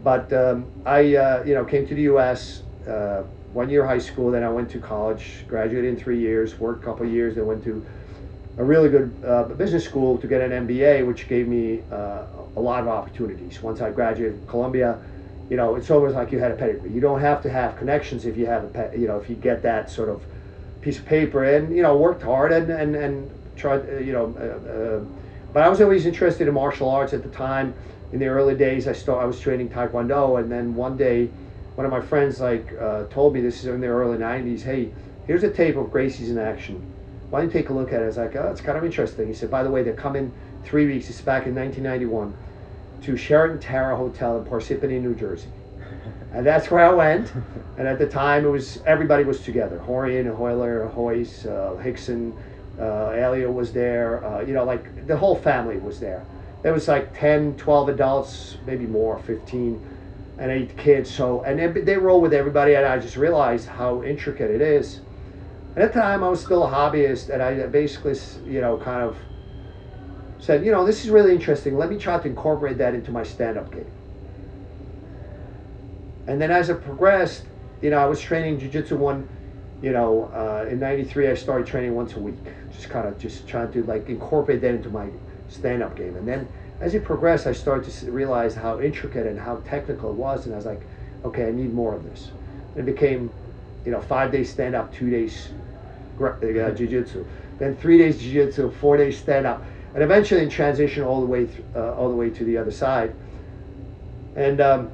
but 0.03 0.31
um, 0.33 0.65
I, 0.85 1.15
uh, 1.15 1.43
you 1.45 1.53
know, 1.53 1.65
came 1.65 1.87
to 1.87 1.95
the 1.95 2.03
U.S. 2.03 2.63
Uh, 2.87 3.23
one 3.53 3.69
year 3.69 3.85
high 3.85 3.99
school, 3.99 4.31
then 4.31 4.43
I 4.43 4.49
went 4.49 4.69
to 4.71 4.79
college, 4.79 5.45
graduated 5.47 5.93
in 5.93 5.97
three 5.99 6.19
years, 6.19 6.59
worked 6.59 6.83
a 6.83 6.85
couple 6.85 7.05
years, 7.05 7.35
then 7.35 7.45
went 7.45 7.63
to 7.65 7.85
a 8.57 8.63
really 8.63 8.89
good 8.89 9.13
uh, 9.25 9.43
business 9.43 9.83
school 9.85 10.17
to 10.17 10.27
get 10.27 10.41
an 10.41 10.67
MBA, 10.67 11.05
which 11.05 11.27
gave 11.27 11.47
me 11.47 11.81
uh, 11.91 12.23
a 12.55 12.61
lot 12.61 12.81
of 12.81 12.87
opportunities. 12.87 13.61
Once 13.61 13.81
I 13.81 13.91
graduated 13.91 14.37
from 14.39 14.47
Columbia, 14.47 14.99
you 15.49 15.57
know, 15.57 15.75
it's 15.75 15.91
almost 15.91 16.15
like 16.15 16.31
you 16.31 16.39
had 16.39 16.51
a 16.51 16.55
pedigree. 16.55 16.91
You 16.91 17.01
don't 17.01 17.19
have 17.19 17.41
to 17.43 17.49
have 17.49 17.75
connections 17.77 18.25
if 18.25 18.37
you 18.37 18.45
have 18.45 18.73
a, 18.75 18.91
you 18.97 19.07
know, 19.07 19.17
if 19.17 19.29
you 19.29 19.35
get 19.35 19.61
that 19.63 19.89
sort 19.89 20.09
of 20.09 20.23
piece 20.81 20.97
of 20.97 21.05
paper 21.05 21.43
and 21.43 21.75
you 21.75 21.83
know 21.83 21.95
worked 21.95 22.23
hard 22.23 22.51
and 22.51 22.69
and 22.69 22.95
and 22.95 23.31
tried, 23.55 23.87
uh, 23.89 23.97
you 23.97 24.13
know. 24.13 24.33
Uh, 24.39 24.69
uh, 24.69 25.05
but 25.53 25.63
I 25.63 25.67
was 25.67 25.81
always 25.81 26.05
interested 26.05 26.47
in 26.47 26.53
martial 26.53 26.89
arts 26.89 27.13
at 27.13 27.23
the 27.23 27.29
time. 27.29 27.73
In 28.11 28.19
the 28.19 28.27
early 28.27 28.55
days, 28.55 28.87
I 28.87 28.93
start 28.93 29.23
I 29.23 29.25
was 29.25 29.39
training 29.39 29.69
Taekwondo, 29.69 30.39
and 30.39 30.51
then 30.51 30.75
one 30.75 30.97
day, 30.97 31.29
one 31.75 31.85
of 31.85 31.91
my 31.91 32.01
friends 32.01 32.41
like 32.41 32.73
uh, 32.79 33.05
told 33.05 33.33
me 33.33 33.41
this 33.41 33.59
is 33.59 33.67
in 33.67 33.79
the 33.79 33.87
early 33.87 34.17
'90s. 34.17 34.63
Hey, 34.63 34.91
here's 35.27 35.43
a 35.43 35.49
tape 35.49 35.77
of 35.77 35.91
Gracie's 35.91 36.29
in 36.29 36.37
action. 36.37 36.81
Why 37.29 37.39
don't 37.39 37.47
you 37.47 37.53
take 37.53 37.69
a 37.69 37.73
look 37.73 37.93
at 37.93 38.01
it? 38.01 38.03
I 38.03 38.07
was 38.07 38.17
like, 38.17 38.35
oh, 38.35 38.49
it's 38.51 38.59
kind 38.59 38.77
of 38.77 38.83
interesting. 38.83 39.27
He 39.27 39.33
said, 39.33 39.49
by 39.49 39.63
the 39.63 39.71
way, 39.71 39.83
they're 39.83 39.93
coming 39.93 40.33
three 40.65 40.85
weeks. 40.85 41.09
It's 41.09 41.21
back 41.21 41.47
in 41.47 41.55
1991 41.55 42.33
to 43.03 43.15
Sheraton 43.15 43.59
Tara 43.59 43.95
Hotel 43.95 44.39
in 44.39 44.45
Parsippany, 44.45 45.01
New 45.01 45.15
Jersey. 45.15 45.47
And 46.33 46.45
that's 46.45 46.71
where 46.71 46.85
I 46.85 46.93
went. 46.93 47.33
And 47.77 47.87
at 47.87 47.99
the 47.99 48.07
time, 48.07 48.45
it 48.45 48.49
was 48.49 48.81
everybody 48.85 49.25
was 49.25 49.41
together. 49.41 49.81
Horian, 49.85 50.33
Hoyler, 50.33 50.89
Hoyce, 50.93 51.45
uh, 51.45 51.75
Hickson, 51.77 52.33
uh, 52.79 53.09
Elliot 53.09 53.51
was 53.51 53.73
there. 53.73 54.23
Uh, 54.25 54.41
you 54.41 54.53
know, 54.53 54.63
like 54.63 55.07
the 55.07 55.17
whole 55.17 55.35
family 55.35 55.77
was 55.77 55.99
there. 55.99 56.25
There 56.63 56.73
was 56.73 56.87
like 56.87 57.17
10, 57.17 57.55
12 57.57 57.89
adults, 57.89 58.57
maybe 58.65 58.85
more, 58.85 59.19
15, 59.19 59.81
and 60.37 60.51
eight 60.51 60.77
kids. 60.77 61.09
So, 61.09 61.41
and 61.43 61.59
they, 61.59 61.81
they 61.81 61.97
roll 61.97 62.21
with 62.21 62.33
everybody. 62.33 62.75
And 62.75 62.85
I 62.85 62.99
just 62.99 63.17
realized 63.17 63.67
how 63.67 64.03
intricate 64.03 64.51
it 64.51 64.61
is. 64.61 65.01
And 65.75 65.83
at 65.83 65.93
the 65.93 65.99
time, 65.99 66.23
I 66.23 66.29
was 66.29 66.41
still 66.41 66.63
a 66.65 66.69
hobbyist, 66.69 67.29
and 67.29 67.41
I 67.41 67.65
basically, 67.67 68.15
you 68.45 68.59
know, 68.59 68.77
kind 68.77 69.03
of 69.03 69.15
said, 70.37 70.65
you 70.65 70.71
know, 70.71 70.85
this 70.85 71.05
is 71.05 71.09
really 71.09 71.33
interesting. 71.33 71.77
Let 71.77 71.89
me 71.89 71.97
try 71.97 72.19
to 72.19 72.27
incorporate 72.27 72.77
that 72.79 72.93
into 72.93 73.11
my 73.11 73.23
stand-up 73.23 73.71
game. 73.71 73.89
And 76.27 76.41
then 76.41 76.51
as 76.51 76.69
it 76.69 76.83
progressed, 76.83 77.45
you 77.81 77.89
know, 77.89 77.97
I 77.97 78.05
was 78.05 78.19
training 78.19 78.59
jujitsu 78.59 78.97
one, 78.97 79.27
you 79.81 79.91
know, 79.91 80.25
uh, 80.33 80.67
in 80.69 80.79
'93 80.79 81.29
I 81.29 81.33
started 81.35 81.65
training 81.67 81.95
once 81.95 82.15
a 82.15 82.19
week, 82.19 82.35
just 82.71 82.89
kind 82.89 83.07
of 83.07 83.17
just 83.17 83.47
trying 83.47 83.71
to 83.71 83.83
like 83.83 84.09
incorporate 84.09 84.61
that 84.61 84.75
into 84.75 84.89
my 84.89 85.09
stand-up 85.51 85.95
game. 85.95 86.15
And 86.15 86.27
then 86.27 86.47
as 86.79 86.95
it 86.95 87.03
progressed, 87.03 87.45
I 87.45 87.51
started 87.51 87.91
to 87.91 88.11
realize 88.11 88.55
how 88.55 88.79
intricate 88.79 89.27
and 89.27 89.39
how 89.39 89.57
technical 89.57 90.09
it 90.09 90.15
was, 90.15 90.45
and 90.45 90.53
I 90.53 90.57
was 90.57 90.65
like, 90.65 90.81
okay, 91.23 91.47
I 91.47 91.51
need 91.51 91.73
more 91.73 91.93
of 91.93 92.03
this. 92.03 92.31
And 92.75 92.87
it 92.87 92.91
became, 92.91 93.29
you 93.85 93.91
know, 93.91 94.01
five 94.01 94.31
days 94.31 94.49
stand-up, 94.49 94.93
two 94.93 95.09
days 95.09 95.49
uh, 96.19 96.71
jiu-jitsu, 96.71 97.25
then 97.59 97.75
three 97.77 97.97
days 97.97 98.19
jiu-jitsu, 98.19 98.71
four 98.71 98.97
days 98.97 99.17
stand-up, 99.17 99.61
and 99.93 100.03
eventually 100.03 100.41
in 100.41 100.49
transition 100.49 101.03
all 101.03 101.19
the 101.19 101.27
way 101.27 101.45
th- 101.45 101.59
uh, 101.75 101.93
all 101.95 102.09
the 102.09 102.15
way 102.15 102.29
to 102.29 102.43
the 102.45 102.57
other 102.57 102.71
side. 102.71 103.13
And 104.35 104.61
um, 104.61 104.89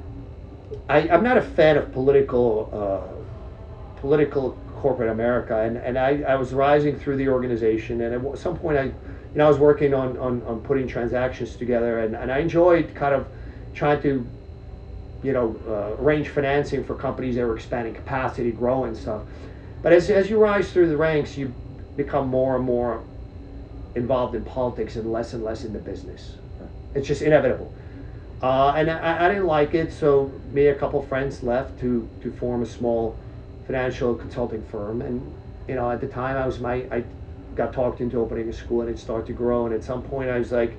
I, 0.90 1.02
am 1.02 1.24
not 1.24 1.38
a 1.38 1.42
fan 1.42 1.78
of 1.78 1.94
political 1.94 2.70
uh, 2.74 4.02
political 4.02 4.58
corporate 4.78 5.10
America, 5.10 5.62
and, 5.62 5.78
and 5.78 5.98
I, 5.98 6.22
I 6.22 6.36
was 6.36 6.54
rising 6.54 6.98
through 6.98 7.18
the 7.18 7.30
organization, 7.30 8.02
and 8.02 8.26
at 8.26 8.38
some 8.38 8.58
point 8.58 8.78
I, 8.78 8.92
you 9.34 9.38
know, 9.38 9.46
I 9.46 9.50
was 9.50 9.58
working 9.58 9.94
on, 9.94 10.18
on, 10.18 10.42
on 10.44 10.62
putting 10.62 10.88
transactions 10.88 11.56
together, 11.56 12.00
and, 12.00 12.16
and 12.16 12.32
I 12.32 12.40
enjoyed 12.40 12.94
kind 12.96 13.14
of 13.14 13.28
trying 13.74 14.02
to, 14.02 14.26
you 15.24 15.34
know, 15.34 15.60
uh, 15.68 16.02
arrange 16.02 16.30
financing 16.30 16.84
for 16.84 16.96
companies 16.96 17.36
that 17.36 17.46
were 17.46 17.56
expanding 17.56 17.94
capacity, 17.94 18.52
growing 18.52 18.96
stuff. 18.96 19.24
But 19.82 19.94
as, 19.94 20.10
as 20.10 20.30
you 20.30 20.38
rise 20.38 20.72
through 20.72 20.90
the 20.90 20.98
ranks, 20.98 21.38
you 21.38 21.54
become 21.96 22.28
more 22.28 22.56
and 22.56 22.66
more 22.66 23.04
involved 23.96 24.36
in 24.36 24.44
politics 24.44 24.96
and 24.96 25.12
less 25.12 25.34
and 25.34 25.44
less 25.44 25.64
in 25.64 25.74
the 25.74 25.80
business. 25.80 26.36
It's 26.94 27.08
just 27.08 27.22
inevitable. 27.22 27.74
Uh, 28.42 28.74
and 28.76 28.90
I, 28.90 29.26
I, 29.26 29.28
didn't 29.30 29.48
like 29.48 29.74
it, 29.74 29.92
so 29.92 30.32
me 30.52 30.68
and 30.68 30.76
a 30.76 30.80
couple 30.80 31.02
friends 31.04 31.42
left 31.42 31.80
to, 31.80 32.08
to 32.22 32.32
form 32.34 32.62
a 32.62 32.66
small 32.66 33.18
financial 33.66 34.14
consulting 34.14 34.64
firm. 34.64 35.02
And 35.02 35.34
you 35.68 35.76
know, 35.76 35.90
at 35.90 36.02
the 36.02 36.08
time, 36.08 36.38
I 36.38 36.46
was 36.46 36.60
my 36.60 36.86
I 36.92 37.04
got 37.58 37.74
talked 37.74 38.00
into 38.00 38.20
opening 38.20 38.48
a 38.50 38.54
school, 38.54 38.82
and 38.82 38.90
it 38.90 39.00
started 39.00 39.28
to 39.28 39.34
grow. 39.34 39.66
And 39.66 39.74
at 39.76 39.84
some 39.84 40.02
point, 40.02 40.30
I 40.30 40.38
was 40.40 40.52
like 40.52 40.78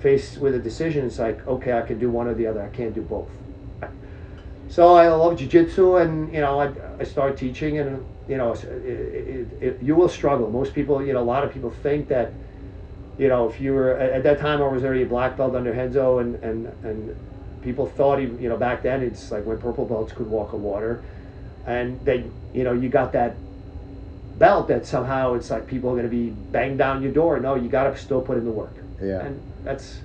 faced 0.00 0.38
with 0.38 0.54
a 0.54 0.58
decision. 0.58 1.06
It's 1.06 1.18
like, 1.18 1.46
okay, 1.46 1.72
I 1.72 1.82
can 1.82 1.98
do 1.98 2.10
one 2.10 2.28
or 2.28 2.34
the 2.34 2.46
other. 2.46 2.62
I 2.62 2.68
can't 2.68 2.94
do 2.94 3.02
both. 3.02 3.30
So 4.68 4.94
I 4.94 5.08
love 5.08 5.38
jiu-jitsu, 5.38 5.96
and 5.96 6.32
you 6.32 6.40
know, 6.40 6.60
I, 6.60 6.72
I 7.00 7.04
started 7.04 7.38
teaching, 7.38 7.78
and 7.78 8.04
you 8.28 8.36
know, 8.36 8.52
it, 8.52 8.64
it, 8.64 9.48
it, 9.62 9.82
you 9.82 9.96
will 9.96 10.10
struggle. 10.10 10.50
Most 10.50 10.74
people, 10.74 11.02
you 11.02 11.14
know, 11.14 11.22
a 11.22 11.30
lot 11.34 11.42
of 11.42 11.52
people 11.52 11.70
think 11.70 12.08
that 12.08 12.32
you 13.18 13.28
know, 13.28 13.48
if 13.48 13.60
you 13.60 13.72
were 13.72 13.96
at 13.96 14.22
that 14.22 14.38
time, 14.38 14.62
I 14.62 14.68
was 14.68 14.84
already 14.84 15.02
a 15.02 15.06
black 15.06 15.36
belt 15.36 15.54
under 15.54 15.72
Renzo, 15.72 16.18
and 16.18 16.36
and 16.36 16.66
and 16.84 17.16
people 17.62 17.86
thought 17.86 18.18
he, 18.20 18.26
you 18.26 18.48
know, 18.48 18.56
back 18.56 18.82
then 18.82 19.02
it's 19.02 19.30
like 19.32 19.44
when 19.44 19.58
purple 19.58 19.84
belts 19.84 20.12
could 20.12 20.28
walk 20.28 20.54
on 20.54 20.62
water, 20.62 21.02
and 21.66 21.98
they, 22.04 22.24
you 22.54 22.62
know, 22.62 22.72
you 22.72 22.88
got 22.88 23.12
that 23.12 23.34
belt 24.38 24.68
that 24.68 24.86
somehow 24.86 25.34
it's 25.34 25.50
like 25.50 25.66
people 25.66 25.90
are 25.90 25.94
going 25.94 26.04
to 26.04 26.10
be 26.10 26.30
banged 26.30 26.78
down 26.78 27.02
your 27.02 27.12
door. 27.12 27.38
No, 27.40 27.54
you 27.54 27.68
got 27.68 27.84
to 27.84 27.96
still 27.96 28.20
put 28.20 28.38
in 28.38 28.44
the 28.44 28.50
work. 28.50 28.74
Yeah, 29.00 29.24
and 29.24 29.40
that's. 29.64 30.00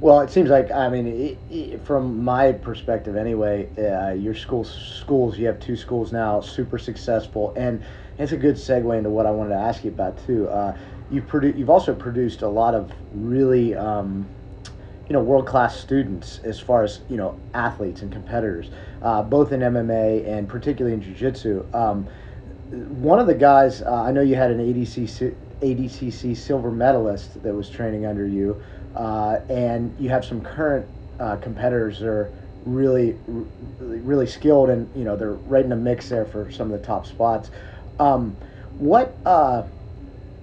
Well, 0.00 0.20
it 0.20 0.30
seems 0.30 0.48
like 0.48 0.70
I 0.70 0.88
mean, 0.88 1.06
it, 1.06 1.38
it, 1.50 1.84
from 1.84 2.24
my 2.24 2.52
perspective, 2.52 3.16
anyway, 3.16 3.68
uh, 3.76 4.12
your 4.12 4.34
school 4.34 4.64
schools 4.64 5.38
you 5.38 5.46
have 5.46 5.60
two 5.60 5.76
schools 5.76 6.12
now, 6.12 6.40
super 6.40 6.78
successful, 6.78 7.52
and 7.56 7.82
it's 8.18 8.32
a 8.32 8.36
good 8.36 8.56
segue 8.56 8.96
into 8.96 9.10
what 9.10 9.26
I 9.26 9.30
wanted 9.30 9.50
to 9.50 9.60
ask 9.60 9.84
you 9.84 9.90
about 9.90 10.24
too. 10.26 10.48
Uh, 10.48 10.76
you've 11.10 11.26
produced 11.26 11.58
you've 11.58 11.70
also 11.70 11.94
produced 11.94 12.42
a 12.42 12.48
lot 12.48 12.74
of 12.74 12.90
really 13.12 13.74
um, 13.74 14.26
you 15.08 15.12
know 15.12 15.22
world 15.22 15.46
class 15.46 15.78
students 15.78 16.40
as 16.44 16.58
far 16.60 16.82
as 16.82 17.00
you 17.08 17.16
know 17.16 17.38
athletes 17.52 18.02
and 18.02 18.12
competitors, 18.12 18.70
uh, 19.02 19.22
both 19.22 19.52
in 19.52 19.60
MMA 19.60 20.26
and 20.26 20.48
particularly 20.48 20.94
in 20.94 21.02
jiu-jitsu. 21.02 21.66
Um, 21.74 22.06
one 22.70 23.18
of 23.18 23.26
the 23.26 23.34
guys 23.34 23.82
uh, 23.82 24.02
I 24.02 24.12
know 24.12 24.20
you 24.20 24.36
had 24.36 24.50
an 24.50 24.58
ADCC 24.58 25.34
ADCC 25.60 26.36
silver 26.36 26.70
medalist 26.70 27.42
that 27.42 27.52
was 27.52 27.68
training 27.68 28.06
under 28.06 28.26
you, 28.26 28.62
uh, 28.94 29.40
and 29.48 29.94
you 29.98 30.08
have 30.08 30.24
some 30.24 30.40
current 30.40 30.86
uh, 31.18 31.36
competitors 31.36 31.98
that 31.98 32.08
are 32.08 32.32
really, 32.64 33.16
really 33.78 34.26
skilled 34.26 34.70
and 34.70 34.88
you 34.96 35.04
know 35.04 35.16
they're 35.16 35.32
right 35.32 35.64
in 35.64 35.70
the 35.70 35.76
mix 35.76 36.08
there 36.08 36.24
for 36.24 36.50
some 36.50 36.72
of 36.72 36.80
the 36.80 36.86
top 36.86 37.06
spots. 37.06 37.50
Um, 37.98 38.36
what 38.78 39.14
uh, 39.26 39.62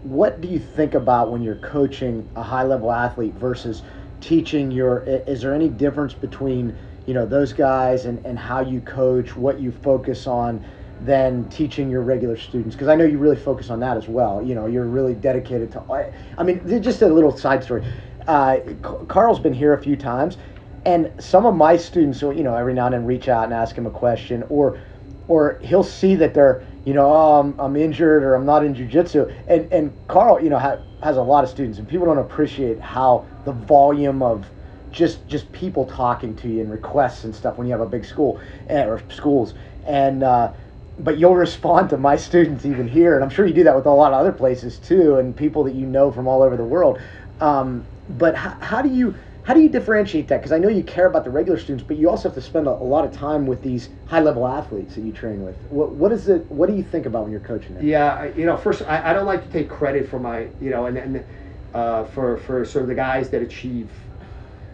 what 0.04 0.42
do 0.42 0.48
you 0.48 0.60
think 0.60 0.94
about 0.94 1.32
when 1.32 1.42
you're 1.42 1.56
coaching 1.56 2.28
a 2.36 2.44
high 2.44 2.64
level 2.64 2.92
athlete 2.92 3.34
versus 3.34 3.84
teaching 4.22 4.72
your 4.72 5.00
is 5.04 5.42
there 5.42 5.54
any 5.54 5.70
difference 5.70 6.14
between 6.14 6.76
you 7.06 7.14
know 7.14 7.26
those 7.26 7.54
guys 7.54 8.06
and, 8.06 8.24
and 8.26 8.38
how 8.38 8.62
you 8.62 8.82
coach 8.82 9.36
what 9.36 9.60
you 9.60 9.72
focus 9.72 10.28
on 10.28 10.64
than 11.00 11.48
teaching 11.50 11.90
your 11.90 12.02
regular 12.02 12.38
students 12.38 12.76
because 12.76 12.88
i 12.88 12.96
know 12.96 13.06
you 13.06 13.18
really 13.18 13.36
focus 13.36 13.70
on 13.70 13.80
that 13.80 13.98
as 13.98 14.08
well 14.08 14.42
you 14.42 14.56
know 14.56 14.66
you're 14.66 14.86
really 14.86 15.14
dedicated 15.14 15.72
to 15.72 15.84
i 16.38 16.44
mean 16.44 16.62
just 16.82 17.02
a 17.02 17.08
little 17.08 17.36
side 17.36 17.64
story 17.64 17.86
uh, 18.28 18.58
carl's 19.08 19.40
been 19.40 19.54
here 19.54 19.74
a 19.74 19.82
few 19.82 19.96
times 19.96 20.38
and 20.86 21.12
some 21.20 21.46
of 21.46 21.56
my 21.56 21.78
students 21.78 22.22
will 22.22 22.34
you 22.34 22.44
know 22.44 22.56
every 22.56 22.74
now 22.74 22.86
and 22.86 22.94
then 22.94 23.06
reach 23.06 23.28
out 23.28 23.44
and 23.46 23.54
ask 23.54 23.76
him 23.76 23.86
a 23.86 23.92
question 23.92 24.44
or 24.50 24.80
or 25.28 25.60
he'll 25.62 25.84
see 25.84 26.16
that 26.16 26.34
they're 26.34 26.64
you 26.88 26.94
know, 26.94 27.12
oh, 27.12 27.42
I'm, 27.42 27.60
I'm 27.60 27.76
injured 27.76 28.24
or 28.24 28.34
I'm 28.34 28.46
not 28.46 28.64
in 28.64 28.74
jujitsu. 28.74 29.30
And, 29.50 29.68
and 29.74 29.94
Carl, 30.08 30.42
you 30.42 30.50
know, 30.50 30.58
ha, 30.58 30.78
has 31.04 31.18
a 31.18 31.22
lot 31.22 31.44
of 31.44 31.50
students, 31.50 31.80
and 31.80 31.88
people 31.88 32.06
don't 32.06 32.18
appreciate 32.18 32.80
how 32.80 33.26
the 33.44 33.52
volume 33.52 34.24
of 34.24 34.50
just 34.90 35.28
just 35.28 35.52
people 35.52 35.86
talking 35.86 36.34
to 36.38 36.48
you 36.48 36.62
and 36.62 36.72
requests 36.72 37.26
and 37.26 37.36
stuff 37.36 37.58
when 37.58 37.68
you 37.68 37.74
have 37.74 37.82
a 37.82 37.90
big 37.90 38.06
school 38.06 38.40
eh, 38.70 38.86
or 38.86 39.04
schools. 39.10 39.54
And 39.86 40.24
uh, 40.24 40.54
but 41.00 41.18
you'll 41.18 41.36
respond 41.36 41.90
to 41.92 41.98
my 41.98 42.16
students 42.16 42.66
even 42.66 42.88
here, 42.88 43.16
and 43.16 43.24
I'm 43.24 43.30
sure 43.30 43.46
you 43.46 43.54
do 43.54 43.64
that 43.66 43.76
with 43.76 43.86
a 43.86 43.92
lot 43.92 44.14
of 44.14 44.20
other 44.20 44.32
places 44.32 44.78
too, 44.80 45.18
and 45.18 45.36
people 45.36 45.64
that 45.66 45.76
you 45.76 45.86
know 45.86 46.12
from 46.12 46.28
all 46.28 46.42
over 46.42 46.58
the 46.58 46.64
world. 46.64 47.00
Um, 47.40 47.86
but 48.10 48.36
how, 48.36 48.58
how 48.62 48.82
do 48.82 48.90
you 48.90 49.14
how 49.44 49.54
do 49.54 49.62
you 49.62 49.70
differentiate 49.70 50.28
that? 50.28 50.38
Because 50.40 50.52
I 50.52 50.58
know 50.58 50.68
you 50.68 50.84
care 50.84 51.06
about 51.06 51.24
the 51.24 51.30
regular 51.30 51.58
students, 51.58 51.82
but 51.88 51.96
you 51.96 52.10
also 52.10 52.28
have 52.28 52.36
to 52.36 52.42
spend 52.42 52.68
a, 52.68 52.72
a 52.72 52.84
lot 52.84 53.06
of 53.06 53.14
time 53.14 53.46
with 53.46 53.62
these 53.62 53.88
high 54.08 54.20
level 54.20 54.46
athletes 54.46 54.96
that 54.96 55.02
you 55.02 55.14
train 55.14 55.46
with. 55.46 55.56
What, 55.70 55.92
what 55.92 56.12
is 56.12 56.28
it? 56.28 56.46
What 56.52 56.68
do 56.68 56.76
you 56.76 56.84
think 56.84 57.06
about 57.06 57.24
when 57.24 57.32
you're 57.32 57.40
coaching 57.40 57.76
them? 57.76 57.86
Yeah, 57.86 58.26
you 58.36 58.46
know, 58.46 58.58
first 58.58 58.82
I, 58.82 59.12
I 59.12 59.14
don't 59.14 59.26
like 59.26 59.46
to 59.46 59.52
take 59.52 59.70
credit 59.70 60.10
for 60.10 60.20
my, 60.20 60.48
you 60.60 60.70
know, 60.70 60.88
and, 60.88 60.98
and 60.98 61.26
uh, 61.74 62.06
for 62.06 62.38
for 62.40 62.66
sort 62.66 62.84
of 62.84 62.90
the 62.90 62.96
guys 62.96 63.30
that 63.30 63.42
achieve, 63.42 63.90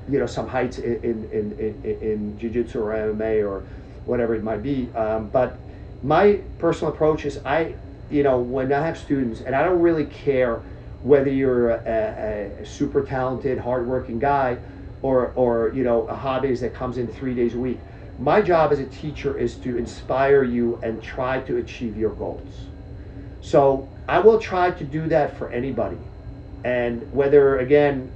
you 0.10 0.18
know, 0.20 0.26
some 0.26 0.48
heights 0.48 0.80
in 0.80 0.96
in 1.04 1.30
in, 1.32 1.82
in, 1.84 2.02
in 2.02 2.40
jiu-jitsu 2.40 2.80
or 2.80 2.94
MMA 2.94 3.48
or 3.48 3.64
whatever 4.06 4.34
it 4.34 4.44
might 4.44 4.64
be. 4.64 4.90
Um, 4.96 5.28
but 5.28 5.56
my 6.04 6.42
personal 6.60 6.94
approach 6.94 7.26
is 7.26 7.40
I, 7.46 7.76
you 8.12 8.24
know, 8.24 8.38
when 8.38 8.72
I 8.72 8.86
have 8.86 8.98
students, 8.98 9.42
and 9.42 9.56
I 9.56 9.64
don't 9.64 9.82
really 9.82 10.06
care 10.06 10.62
whether 11.02 11.30
you're 11.30 11.72
a, 11.72 12.62
a, 12.62 12.66
super 12.66 13.04
talented, 13.04 13.58
hardworking 13.58 14.20
guy 14.20 14.58
or, 15.02 15.34
or 15.36 15.72
you 15.74 15.84
know, 15.84 16.08
a 16.08 16.16
hobbyist 16.16 16.62
that 16.62 16.74
comes 16.74 16.98
in 16.98 17.08
three 17.08 17.34
days 17.34 17.56
a 17.56 17.58
week. 17.58 17.80
My 18.20 18.42
job 18.42 18.72
as 18.72 18.80
a 18.80 18.86
teacher 18.86 19.38
is 19.38 19.56
to 19.56 19.78
inspire 19.78 20.44
you 20.44 20.80
and 20.84 21.02
try 21.02 21.42
to 21.42 21.58
achieve 21.58 21.98
your 21.98 22.12
goals. 22.12 22.68
So 23.42 23.90
I 24.08 24.20
will 24.20 24.40
try 24.40 24.72
to 24.72 24.84
do 24.84 25.08
that 25.08 25.38
for 25.38 25.50
anybody. 25.52 25.98
And 26.64 27.12
whether, 27.12 27.58
again, 27.58 28.12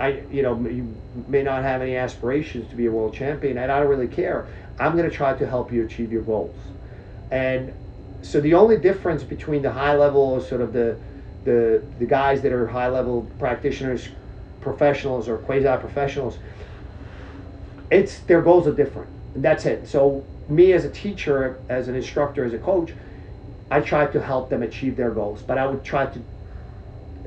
I, 0.00 0.22
you 0.30 0.42
know, 0.42 0.58
you 0.68 0.94
may 1.28 1.42
not 1.42 1.62
have 1.62 1.82
any 1.82 1.96
aspirations 1.96 2.68
to 2.70 2.76
be 2.76 2.86
a 2.86 2.90
world 2.90 3.14
champion, 3.14 3.58
and 3.58 3.70
I 3.70 3.80
don't 3.80 3.88
really 3.88 4.08
care. 4.08 4.46
I'm 4.78 4.96
going 4.96 5.08
to 5.08 5.14
try 5.14 5.36
to 5.36 5.46
help 5.46 5.72
you 5.72 5.84
achieve 5.84 6.12
your 6.12 6.22
goals. 6.22 6.56
And 7.30 7.72
so 8.22 8.40
the 8.40 8.54
only 8.54 8.76
difference 8.76 9.22
between 9.22 9.62
the 9.62 9.72
high 9.72 9.94
level, 9.94 10.40
sort 10.40 10.60
of 10.60 10.72
the 10.72 10.96
the 11.44 11.82
the 11.98 12.06
guys 12.06 12.42
that 12.42 12.52
are 12.52 12.66
high 12.66 12.88
level 12.88 13.26
practitioners, 13.38 14.08
professionals 14.60 15.28
or 15.28 15.38
quasi 15.38 15.64
professionals, 15.80 16.38
it's 17.90 18.20
their 18.20 18.42
goals 18.42 18.66
are 18.66 18.74
different. 18.74 19.08
That's 19.36 19.66
it. 19.66 19.86
So 19.88 20.24
me 20.48 20.72
as 20.72 20.84
a 20.84 20.90
teacher, 20.90 21.58
as 21.68 21.88
an 21.88 21.94
instructor, 21.94 22.44
as 22.44 22.52
a 22.52 22.58
coach, 22.58 22.92
I 23.70 23.80
try 23.80 24.06
to 24.06 24.20
help 24.20 24.48
them 24.50 24.62
achieve 24.62 24.96
their 24.96 25.10
goals, 25.10 25.42
but 25.42 25.58
I 25.58 25.66
would 25.66 25.84
try 25.84 26.06
to 26.06 26.20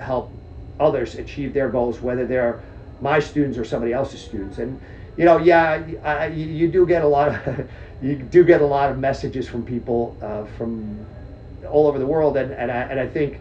help 0.02 0.32
others 0.80 1.16
achieve 1.16 1.54
their 1.54 1.70
goals, 1.70 2.02
whether 2.02 2.26
they're 2.26 2.62
my 3.00 3.20
students 3.20 3.58
or 3.58 3.66
somebody 3.66 3.94
else's 3.94 4.22
students. 4.22 4.58
And 4.58 4.80
you 5.22 5.28
know, 5.28 5.38
yeah, 5.38 5.84
I, 6.04 6.26
you 6.30 6.68
do 6.68 6.84
get 6.84 7.04
a 7.04 7.08
lot 7.08 7.28
of 7.28 7.70
you 8.02 8.16
do 8.16 8.44
get 8.44 8.60
a 8.60 8.66
lot 8.66 8.90
of 8.90 8.98
messages 8.98 9.48
from 9.48 9.64
people 9.64 10.18
uh, 10.20 10.46
from 10.58 11.06
all 11.70 11.86
over 11.86 12.00
the 12.00 12.08
world, 12.08 12.38
and 12.38 12.52
and 12.52 12.72
I, 12.72 12.82
and 12.90 13.00
I 13.00 13.08
think 13.08 13.40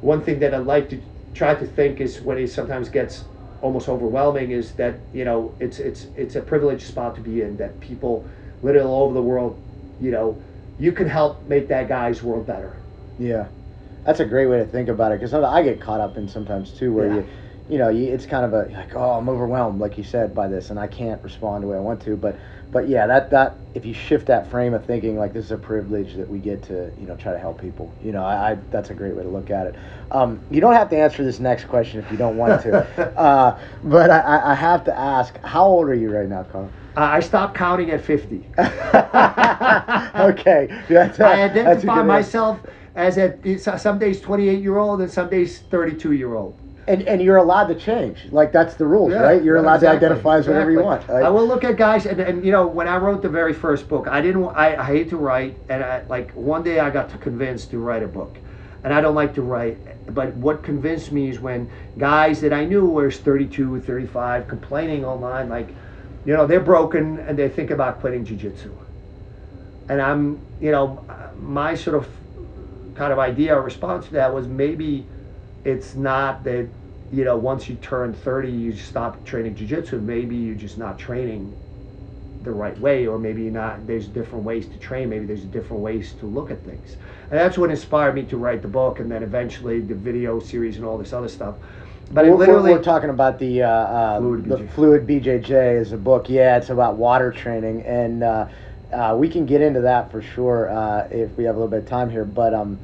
one 0.00 0.22
thing 0.22 0.38
that 0.38 0.54
I 0.54 0.56
like 0.56 0.88
to 0.88 1.02
try 1.34 1.54
to 1.56 1.66
think 1.66 2.00
is 2.00 2.22
when 2.22 2.38
it 2.38 2.48
sometimes 2.48 2.88
gets 2.88 3.24
almost 3.60 3.86
overwhelming 3.86 4.52
is 4.52 4.72
that 4.76 4.94
you 5.12 5.26
know 5.26 5.54
it's 5.60 5.78
it's 5.78 6.06
it's 6.16 6.36
a 6.36 6.40
privileged 6.40 6.86
spot 6.86 7.14
to 7.16 7.20
be 7.20 7.42
in 7.42 7.58
that 7.58 7.78
people 7.80 8.26
literally 8.62 8.88
all 8.88 9.04
over 9.04 9.12
the 9.12 9.22
world 9.22 9.62
you 10.00 10.10
know 10.10 10.42
you 10.78 10.90
can 10.90 11.06
help 11.06 11.46
make 11.46 11.68
that 11.68 11.86
guy's 11.86 12.22
world 12.22 12.46
better. 12.46 12.78
Yeah. 13.18 13.48
That's 14.06 14.20
a 14.20 14.24
great 14.24 14.46
way 14.46 14.56
to 14.58 14.66
think 14.66 14.88
about 14.88 15.12
it 15.12 15.20
because 15.20 15.34
i 15.34 15.62
get 15.62 15.80
caught 15.80 16.00
up 16.00 16.16
in 16.16 16.28
sometimes 16.28 16.72
too 16.72 16.94
where 16.94 17.08
yeah. 17.08 17.14
you 17.16 17.26
you 17.68 17.78
know, 17.78 17.88
it's 17.88 18.26
kind 18.26 18.44
of 18.44 18.52
a 18.52 18.70
like, 18.72 18.94
oh, 18.94 19.12
I'm 19.12 19.28
overwhelmed, 19.28 19.80
like 19.80 19.96
you 19.96 20.04
said, 20.04 20.34
by 20.34 20.48
this, 20.48 20.70
and 20.70 20.78
I 20.78 20.86
can't 20.86 21.22
respond 21.22 21.64
the 21.64 21.68
way 21.68 21.76
I 21.76 21.80
want 21.80 22.02
to. 22.02 22.16
But, 22.16 22.38
but 22.70 22.88
yeah, 22.88 23.06
that 23.06 23.30
that 23.30 23.56
if 23.74 23.86
you 23.86 23.94
shift 23.94 24.26
that 24.26 24.50
frame 24.50 24.74
of 24.74 24.84
thinking, 24.84 25.16
like 25.16 25.32
this 25.32 25.46
is 25.46 25.50
a 25.50 25.56
privilege 25.56 26.14
that 26.14 26.28
we 26.28 26.38
get 26.38 26.62
to, 26.64 26.92
you 27.00 27.06
know, 27.06 27.16
try 27.16 27.32
to 27.32 27.38
help 27.38 27.60
people. 27.60 27.92
You 28.02 28.12
know, 28.12 28.22
I, 28.22 28.52
I 28.52 28.58
that's 28.70 28.90
a 28.90 28.94
great 28.94 29.16
way 29.16 29.22
to 29.22 29.28
look 29.28 29.50
at 29.50 29.66
it. 29.66 29.76
Um, 30.10 30.40
you 30.50 30.60
don't 30.60 30.74
have 30.74 30.90
to 30.90 30.96
answer 30.96 31.24
this 31.24 31.40
next 31.40 31.64
question 31.64 32.00
if 32.00 32.10
you 32.10 32.18
don't 32.18 32.36
want 32.36 32.60
to, 32.62 32.86
uh, 33.18 33.58
but 33.84 34.10
I, 34.10 34.52
I 34.52 34.54
have 34.54 34.84
to 34.84 34.98
ask, 34.98 35.38
how 35.42 35.64
old 35.64 35.88
are 35.88 35.94
you 35.94 36.10
right 36.10 36.28
now, 36.28 36.42
Carl? 36.42 36.70
Uh, 36.96 37.00
I 37.00 37.20
stopped 37.20 37.56
counting 37.56 37.90
at 37.90 38.04
50. 38.04 38.46
okay, 38.58 38.68
that's 40.88 41.18
a, 41.18 41.26
I 41.26 41.48
that's 41.48 41.56
identify 41.56 42.02
myself 42.02 42.60
as 42.94 43.18
a 43.18 43.78
some 43.78 43.98
days 43.98 44.20
28 44.20 44.62
year 44.62 44.78
old 44.78 45.00
and 45.00 45.10
some 45.10 45.30
days 45.30 45.60
32 45.60 46.12
year 46.12 46.34
old. 46.34 46.56
And, 46.86 47.02
and 47.02 47.22
you're 47.22 47.38
allowed 47.38 47.68
to 47.68 47.74
change. 47.74 48.26
Like 48.30 48.52
that's 48.52 48.74
the 48.74 48.86
rules, 48.86 49.12
right? 49.14 49.42
You're 49.42 49.56
allowed 49.56 49.76
exactly, 49.76 50.00
to 50.00 50.06
identify 50.06 50.38
as 50.38 50.46
whatever 50.46 50.70
you 50.70 50.82
want. 50.82 51.02
exactly. 51.02 51.24
I 51.24 51.30
will 51.30 51.46
look 51.46 51.64
at 51.64 51.76
guys, 51.76 52.04
and, 52.04 52.20
and 52.20 52.44
you 52.44 52.52
know, 52.52 52.66
when 52.66 52.88
I 52.88 52.98
wrote 52.98 53.22
the 53.22 53.28
very 53.28 53.54
first 53.54 53.88
book, 53.88 54.06
I 54.06 54.20
didn't. 54.20 54.44
I, 54.48 54.76
I 54.76 54.84
hate 54.84 55.08
to 55.10 55.16
write, 55.16 55.56
and 55.68 55.82
I, 55.82 56.04
like 56.08 56.32
one 56.32 56.62
day 56.62 56.80
I 56.80 56.90
got 56.90 57.08
to 57.10 57.18
convince 57.18 57.64
to 57.66 57.78
write 57.78 58.02
a 58.02 58.08
book, 58.08 58.36
and 58.82 58.92
I 58.92 59.00
don't 59.00 59.14
like 59.14 59.34
to 59.34 59.42
write. 59.42 59.78
But 60.12 60.34
what 60.34 60.62
convinced 60.62 61.10
me 61.12 61.30
is 61.30 61.40
when 61.40 61.70
guys 61.96 62.40
that 62.42 62.52
I 62.52 62.66
knew 62.66 62.86
were 62.86 63.10
32, 63.10 63.80
35, 63.80 64.46
complaining 64.46 65.04
online, 65.04 65.48
like, 65.48 65.68
you 66.26 66.34
know, 66.34 66.46
they're 66.46 66.60
broken 66.60 67.18
and 67.20 67.38
they 67.38 67.48
think 67.48 67.70
about 67.70 68.00
quitting 68.00 68.26
jujitsu. 68.26 68.70
And 69.88 70.02
I'm, 70.02 70.40
you 70.60 70.70
know, 70.70 71.04
my 71.40 71.74
sort 71.74 71.96
of 71.96 72.08
kind 72.94 73.12
of 73.12 73.18
idea 73.18 73.56
or 73.56 73.62
response 73.62 74.06
to 74.06 74.12
that 74.12 74.32
was 74.32 74.46
maybe 74.46 75.06
it's 75.64 75.94
not 75.94 76.44
that 76.44 76.68
you 77.10 77.24
know 77.24 77.36
once 77.36 77.68
you 77.68 77.76
turn 77.76 78.12
30 78.12 78.50
you 78.50 78.72
stop 78.72 79.24
training 79.24 79.54
jiu-jitsu 79.54 80.00
maybe 80.00 80.36
you're 80.36 80.54
just 80.54 80.78
not 80.78 80.98
training 80.98 81.54
the 82.42 82.50
right 82.50 82.78
way 82.80 83.06
or 83.06 83.18
maybe 83.18 83.48
not 83.50 83.86
there's 83.86 84.06
different 84.06 84.44
ways 84.44 84.66
to 84.66 84.78
train 84.78 85.08
maybe 85.08 85.24
there's 85.24 85.44
different 85.44 85.82
ways 85.82 86.12
to 86.18 86.26
look 86.26 86.50
at 86.50 86.62
things 86.64 86.96
and 87.30 87.38
that's 87.38 87.56
what 87.56 87.70
inspired 87.70 88.14
me 88.14 88.22
to 88.22 88.36
write 88.36 88.62
the 88.62 88.68
book 88.68 89.00
and 89.00 89.10
then 89.10 89.22
eventually 89.22 89.80
the 89.80 89.94
video 89.94 90.38
series 90.40 90.76
and 90.76 90.84
all 90.84 90.98
this 90.98 91.12
other 91.12 91.28
stuff 91.28 91.56
but 92.10 92.26
we're, 92.26 92.36
literally 92.36 92.72
we're, 92.72 92.82
talking 92.82 93.10
about 93.10 93.38
the 93.38 93.62
uh, 93.62 93.68
uh, 93.68 94.18
Fluid 94.18 94.44
the 94.44 94.56
BJJ. 94.56 94.70
fluid 94.70 95.06
BJJ 95.06 95.80
is 95.80 95.92
a 95.92 95.96
book. 95.96 96.28
Yeah, 96.28 96.56
it's 96.58 96.70
about 96.70 96.96
water 96.96 97.32
training, 97.32 97.82
and 97.82 98.22
uh, 98.22 98.46
uh, 98.92 99.16
we 99.18 99.28
can 99.28 99.46
get 99.46 99.60
into 99.60 99.80
that 99.80 100.10
for 100.10 100.20
sure 100.20 100.70
uh, 100.70 101.08
if 101.10 101.36
we 101.36 101.44
have 101.44 101.56
a 101.56 101.58
little 101.58 101.70
bit 101.70 101.80
of 101.80 101.88
time 101.88 102.10
here. 102.10 102.24
But 102.24 102.52
um, 102.52 102.78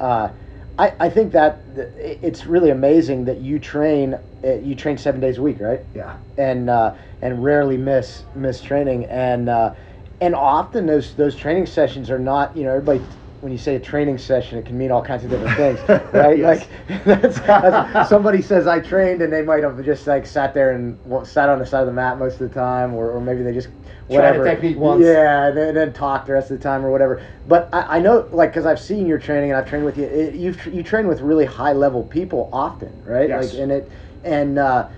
uh, 0.00 0.30
I 0.78 0.94
I 1.00 1.08
think 1.08 1.32
that 1.32 1.62
it's 1.96 2.46
really 2.46 2.70
amazing 2.70 3.24
that 3.26 3.38
you 3.40 3.58
train 3.58 4.18
uh, 4.44 4.54
you 4.54 4.74
train 4.74 4.98
seven 4.98 5.20
days 5.20 5.38
a 5.38 5.42
week, 5.42 5.60
right? 5.60 5.84
yeah 5.94 6.16
and 6.36 6.68
uh, 6.68 6.94
and 7.22 7.42
rarely 7.42 7.76
miss 7.76 8.24
miss 8.34 8.60
training 8.60 9.06
and 9.06 9.48
uh, 9.48 9.74
and 10.20 10.34
often 10.34 10.86
those 10.86 11.14
those 11.14 11.36
training 11.36 11.66
sessions 11.66 12.10
are 12.10 12.18
not 12.18 12.56
you 12.56 12.64
know 12.64 12.70
everybody 12.70 13.02
when 13.40 13.52
you 13.52 13.58
say 13.58 13.76
a 13.76 13.80
training 13.80 14.18
session 14.18 14.58
it 14.58 14.64
can 14.64 14.76
mean 14.78 14.90
all 14.90 15.02
kinds 15.02 15.22
of 15.24 15.30
different 15.30 15.56
things 15.56 15.78
right 16.14 16.38
Yes. 16.38 16.66
like 16.88 17.04
that's, 17.04 17.40
that's- 17.40 18.08
somebody 18.08 18.40
says 18.42 18.66
I 18.66 18.80
trained 18.80 19.22
and 19.22 19.32
they 19.32 19.42
might 19.42 19.62
have 19.62 19.82
just 19.84 20.06
like 20.06 20.26
sat 20.26 20.54
there 20.54 20.72
and 20.72 20.98
wa- 21.04 21.22
sat 21.24 21.48
on 21.48 21.58
the 21.58 21.66
side 21.66 21.80
of 21.80 21.86
the 21.86 21.92
mat 21.92 22.18
most 22.18 22.40
of 22.40 22.48
the 22.48 22.54
time 22.54 22.94
or, 22.94 23.10
or 23.10 23.20
maybe 23.20 23.42
they 23.42 23.52
just 23.52 23.68
Tried 23.68 24.14
a 24.36 24.38
whatever 24.38 24.44
technique 24.44 24.76
once. 24.78 25.02
yeah 25.04 25.48
and 25.48 25.56
then, 25.56 25.74
then 25.74 25.92
talk 25.92 26.26
the 26.26 26.32
rest 26.32 26.50
of 26.50 26.58
the 26.58 26.62
time 26.62 26.84
or 26.84 26.90
whatever 26.90 27.22
but 27.48 27.68
I, 27.72 27.96
I 27.96 28.00
know 28.00 28.26
like 28.32 28.50
because 28.50 28.64
I've 28.66 28.80
seen 28.80 29.06
your 29.06 29.18
training 29.18 29.50
and 29.50 29.58
I've 29.58 29.68
trained 29.68 29.84
with 29.84 29.98
you 29.98 30.04
it, 30.04 30.34
you 30.34 30.54
you 30.72 30.82
train 30.82 31.06
with 31.08 31.20
really 31.20 31.44
high 31.44 31.72
level 31.72 32.04
people 32.04 32.48
often 32.52 32.92
right 33.04 33.28
Yes. 33.28 33.52
like 33.52 33.60
and 33.60 33.72
it 33.72 33.90
and 34.24 34.58
uh, 34.58 34.88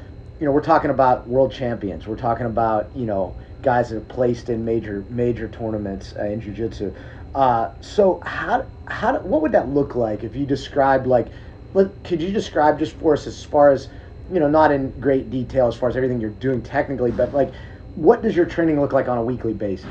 you 0.41 0.47
know, 0.47 0.53
we're 0.53 0.61
talking 0.63 0.91
about 0.91 1.27
world 1.27 1.51
champions. 1.53 2.07
We're 2.07 2.15
talking 2.17 2.47
about 2.47 2.89
you 2.95 3.07
know 3.07 3.35
guys 3.63 3.89
that 3.89 3.97
have 3.97 4.09
placed 4.09 4.49
in 4.51 4.65
major 4.65 5.05
major 5.11 5.49
tournaments 5.49 6.15
uh, 6.19 6.25
in 6.27 6.41
jiu-jitsu. 6.41 6.95
Uh, 7.35 7.71
so 7.81 8.21
how 8.25 8.67
how 8.87 9.19
what 9.21 9.43
would 9.43 9.53
that 9.53 9.69
look 9.69 9.95
like 9.95 10.25
if 10.25 10.35
you 10.35 10.47
described 10.47 11.07
like, 11.07 11.29
let, 11.75 12.03
could 12.05 12.23
you 12.23 12.33
describe 12.33 12.79
just 12.79 12.97
for 12.97 13.13
us 13.13 13.27
as 13.27 13.45
far 13.45 13.71
as 13.71 13.89
you 14.31 14.41
know, 14.41 14.49
not 14.49 14.71
in 14.71 14.91
great 15.01 15.31
detail 15.31 15.67
as 15.67 15.77
far 15.77 15.89
as 15.89 15.97
everything 15.97 16.21
you're 16.21 16.31
doing 16.31 16.63
technically, 16.63 17.11
but 17.11 17.33
like, 17.33 17.53
what 17.95 18.23
does 18.23 18.37
your 18.37 18.47
training 18.47 18.81
look 18.81 18.93
like 18.93 19.09
on 19.09 19.19
a 19.19 19.23
weekly 19.23 19.55
basis? 19.55 19.87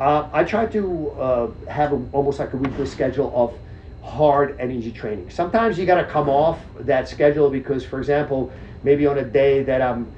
Uh, 0.00 0.28
I 0.32 0.44
try 0.44 0.66
to 0.66 1.10
uh, 1.12 1.50
have 1.68 1.92
a, 1.92 2.04
almost 2.12 2.38
like 2.38 2.52
a 2.52 2.56
weekly 2.56 2.86
schedule 2.86 3.32
of 3.34 3.54
hard 4.02 4.60
easy 4.70 4.92
training. 4.92 5.30
Sometimes 5.30 5.78
you 5.78 5.86
got 5.86 6.00
to 6.00 6.04
come 6.04 6.28
off 6.28 6.58
that 6.80 7.08
schedule 7.08 7.50
because, 7.50 7.84
for 7.84 7.98
example, 7.98 8.52
maybe 8.82 9.06
on 9.06 9.18
a 9.18 9.24
day 9.24 9.62
that 9.62 9.80
I'm 9.80 10.12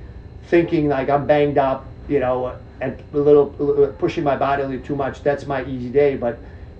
thinking 0.44 0.88
like 0.88 1.08
I'm 1.08 1.26
banged 1.26 1.58
up, 1.58 1.92
you 2.08 2.18
know, 2.18 2.56
and 2.80 3.02
a 3.12 3.18
little 3.18 3.54
uh, 3.60 3.88
pushing 3.98 4.24
my 4.24 4.36
body 4.36 4.62
a 4.62 4.68
little 4.68 4.84
too 4.84 4.96
much, 4.96 5.22
that's 5.22 5.46
my 5.46 5.64
easy 5.64 5.90
day. 5.90 6.16
But 6.16 6.38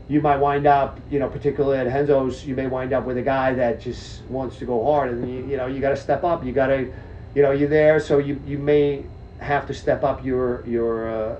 you 0.08 0.20
might 0.20 0.38
wind 0.38 0.66
up, 0.66 0.98
you 1.10 1.18
know, 1.18 1.28
particularly 1.28 1.78
at 1.78 1.86
Henzo's, 1.86 2.46
you 2.46 2.54
may 2.54 2.66
wind 2.66 2.92
up 2.92 3.04
with 3.04 3.18
a 3.18 3.22
guy 3.22 3.52
that 3.54 3.80
just 3.80 4.22
wants 4.24 4.56
to 4.58 4.64
go 4.64 4.84
hard, 4.84 5.10
and 5.10 5.30
you, 5.30 5.46
you 5.46 5.56
know, 5.56 5.66
you 5.66 5.80
got 5.80 5.90
to 5.90 5.96
step 5.96 6.24
up. 6.24 6.44
You 6.44 6.52
got 6.52 6.68
to, 6.68 6.92
you 7.34 7.42
know, 7.42 7.50
you're 7.50 7.68
there, 7.68 8.00
so 8.00 8.18
you 8.18 8.40
you 8.46 8.58
may 8.58 9.04
have 9.40 9.66
to 9.66 9.74
step 9.74 10.04
up 10.04 10.24
your 10.24 10.66
your 10.66 11.08
uh, 11.08 11.36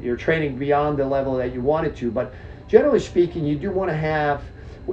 your 0.00 0.16
training 0.16 0.58
beyond 0.58 0.98
the 0.98 1.06
level 1.06 1.36
that 1.36 1.52
you 1.52 1.60
wanted 1.60 1.96
to. 1.96 2.10
But 2.10 2.34
generally 2.66 3.00
speaking, 3.00 3.44
you 3.44 3.56
do 3.56 3.70
want 3.70 3.90
to 3.90 3.96
have, 3.96 4.42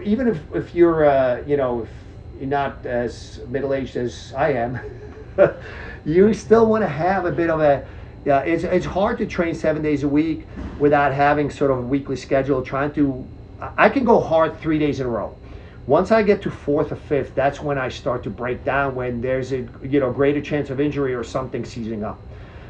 even 0.03 0.27
if 0.27 0.39
if 0.53 0.75
you're, 0.75 1.05
uh, 1.05 1.41
you 1.47 1.57
know, 1.57 1.83
if 1.83 1.89
you're 2.39 2.49
not 2.49 2.85
as 2.85 3.39
middle 3.47 3.73
aged 3.73 3.95
as 3.97 4.33
I 4.37 4.53
am, 4.53 4.79
you 6.05 6.33
still 6.33 6.67
want 6.67 6.83
to 6.83 6.87
have 6.87 7.25
a 7.25 7.31
bit 7.31 7.49
of 7.49 7.59
a 7.59 7.85
yeah, 8.25 8.39
it's, 8.39 8.63
it's 8.63 8.85
hard 8.85 9.19
to 9.19 9.25
train 9.27 9.53
seven 9.53 9.83
days 9.83 10.03
a 10.03 10.07
week 10.07 10.47
without 10.79 11.13
having 11.13 11.51
sort 11.51 11.71
of 11.71 11.77
a 11.77 11.81
weekly 11.81 12.15
schedule. 12.15 12.63
Trying 12.63 12.91
to, 12.93 13.25
I 13.77 13.87
can 13.89 14.03
go 14.03 14.19
hard 14.19 14.59
three 14.59 14.79
days 14.79 14.99
in 14.99 15.05
a 15.05 15.09
row. 15.09 15.37
Once 15.85 16.11
I 16.11 16.23
get 16.23 16.41
to 16.41 16.49
fourth 16.49 16.91
or 16.91 16.95
fifth, 16.95 17.35
that's 17.35 17.61
when 17.61 17.77
I 17.77 17.89
start 17.89 18.23
to 18.23 18.31
break 18.31 18.63
down. 18.63 18.95
When 18.95 19.21
there's 19.21 19.51
a 19.51 19.67
you 19.83 19.99
know 19.99 20.11
greater 20.11 20.41
chance 20.41 20.71
of 20.71 20.79
injury 20.79 21.13
or 21.13 21.23
something 21.23 21.63
seizing 21.63 22.03
up. 22.03 22.19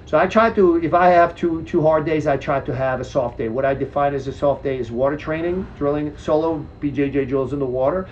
So 0.05 0.19
I 0.19 0.27
try 0.27 0.51
to, 0.51 0.83
if 0.83 0.93
I 0.93 1.07
have 1.07 1.33
two 1.33 1.63
two 1.63 1.81
hard 1.81 2.05
days, 2.05 2.27
I 2.27 2.35
try 2.35 2.59
to 2.59 2.75
have 2.75 2.99
a 2.99 3.05
soft 3.05 3.37
day. 3.37 3.47
What 3.47 3.63
I 3.63 3.73
define 3.73 4.13
as 4.13 4.27
a 4.27 4.33
soft 4.33 4.63
day 4.63 4.77
is 4.77 4.91
water 4.91 5.15
training, 5.15 5.71
drilling 5.77 6.17
solo 6.17 6.67
BJJ 6.81 7.29
drills 7.29 7.53
in 7.53 7.59
the 7.59 7.65
water, 7.65 8.09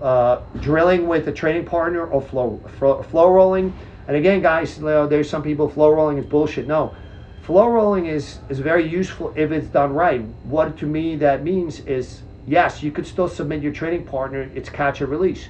uh, 0.00 0.40
drilling 0.58 1.06
with 1.06 1.28
a 1.28 1.32
training 1.32 1.66
partner 1.66 2.06
or 2.06 2.22
flow 2.22 2.62
flow, 2.78 3.02
flow 3.02 3.30
rolling. 3.30 3.74
And 4.10 4.16
again, 4.16 4.42
guys, 4.42 4.76
you 4.76 4.86
know, 4.86 5.06
there's 5.06 5.30
some 5.30 5.44
people 5.44 5.68
flow 5.68 5.88
rolling 5.88 6.18
is 6.18 6.26
bullshit. 6.26 6.66
No, 6.66 6.96
flow 7.42 7.68
rolling 7.68 8.06
is 8.06 8.40
is 8.48 8.58
very 8.58 8.84
useful 8.84 9.32
if 9.36 9.52
it's 9.52 9.68
done 9.68 9.92
right. 9.92 10.22
What 10.42 10.76
to 10.78 10.86
me 10.86 11.14
that 11.14 11.44
means 11.44 11.78
is 11.78 12.22
yes, 12.44 12.82
you 12.82 12.90
could 12.90 13.06
still 13.06 13.28
submit 13.28 13.62
your 13.62 13.72
training 13.72 14.06
partner. 14.06 14.50
It's 14.52 14.68
catch 14.68 15.00
and 15.00 15.08
release. 15.08 15.46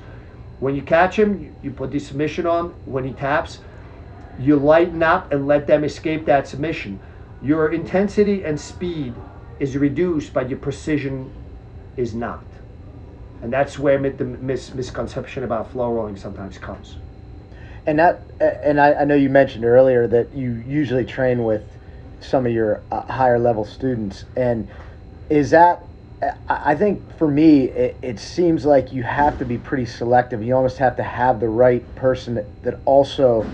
When 0.59 0.75
you 0.75 0.83
catch 0.83 1.19
him, 1.19 1.41
you, 1.41 1.55
you 1.63 1.71
put 1.71 1.91
the 1.91 1.99
submission 1.99 2.47
on. 2.47 2.75
When 2.85 3.05
he 3.05 3.15
taps, 3.15 3.61
you 4.39 4.57
lighten 4.57 5.03
up 5.03 5.33
and 5.33 5.47
let 5.47 5.67
them 5.67 5.83
escape 5.83 6.27
that 6.27 6.47
submission. 6.47 7.01
Your 7.43 7.73
intensity 7.73 8.45
and 8.45 8.61
speed 8.61 9.15
is 9.59 9.75
reduced, 9.75 10.35
but 10.35 10.51
your 10.51 10.59
precision 10.59 11.33
is 11.97 12.15
not. 12.15 12.45
And 13.41 13.51
that's 13.51 13.79
where 13.79 13.99
the 13.99 14.25
mis- 14.27 14.75
misconception 14.75 15.45
about 15.45 15.73
flow 15.73 15.91
rolling 15.91 16.19
sometimes 16.19 16.59
comes. 16.59 16.99
And 17.87 17.99
that, 17.99 18.23
and 18.41 18.81
I, 18.81 18.95
I 18.95 19.05
know 19.05 19.15
you 19.15 19.31
mentioned 19.31 19.65
earlier 19.65 20.07
that 20.07 20.35
you 20.35 20.63
usually 20.67 21.05
train 21.05 21.45
with 21.45 21.65
some 22.21 22.47
of 22.47 22.53
your 22.53 22.83
uh, 22.91 23.03
higher 23.03 23.39
level 23.39 23.65
students, 23.65 24.25
and 24.37 24.69
is 25.29 25.51
that? 25.51 25.83
I 26.51 26.75
think 26.75 27.17
for 27.17 27.27
me, 27.27 27.65
it, 27.65 27.97
it 28.03 28.19
seems 28.21 28.67
like 28.67 28.93
you 28.93 29.03
have 29.03 29.39
to 29.39 29.47
be 29.47 29.57
pretty 29.57 29.87
selective. 29.87 30.43
You 30.43 30.55
almost 30.55 30.77
have 30.77 30.97
to 30.97 31.03
have 31.03 31.41
the 31.41 31.49
right 31.49 31.83
person 31.95 32.35
that, 32.35 32.63
that 32.63 32.79
also 32.85 33.47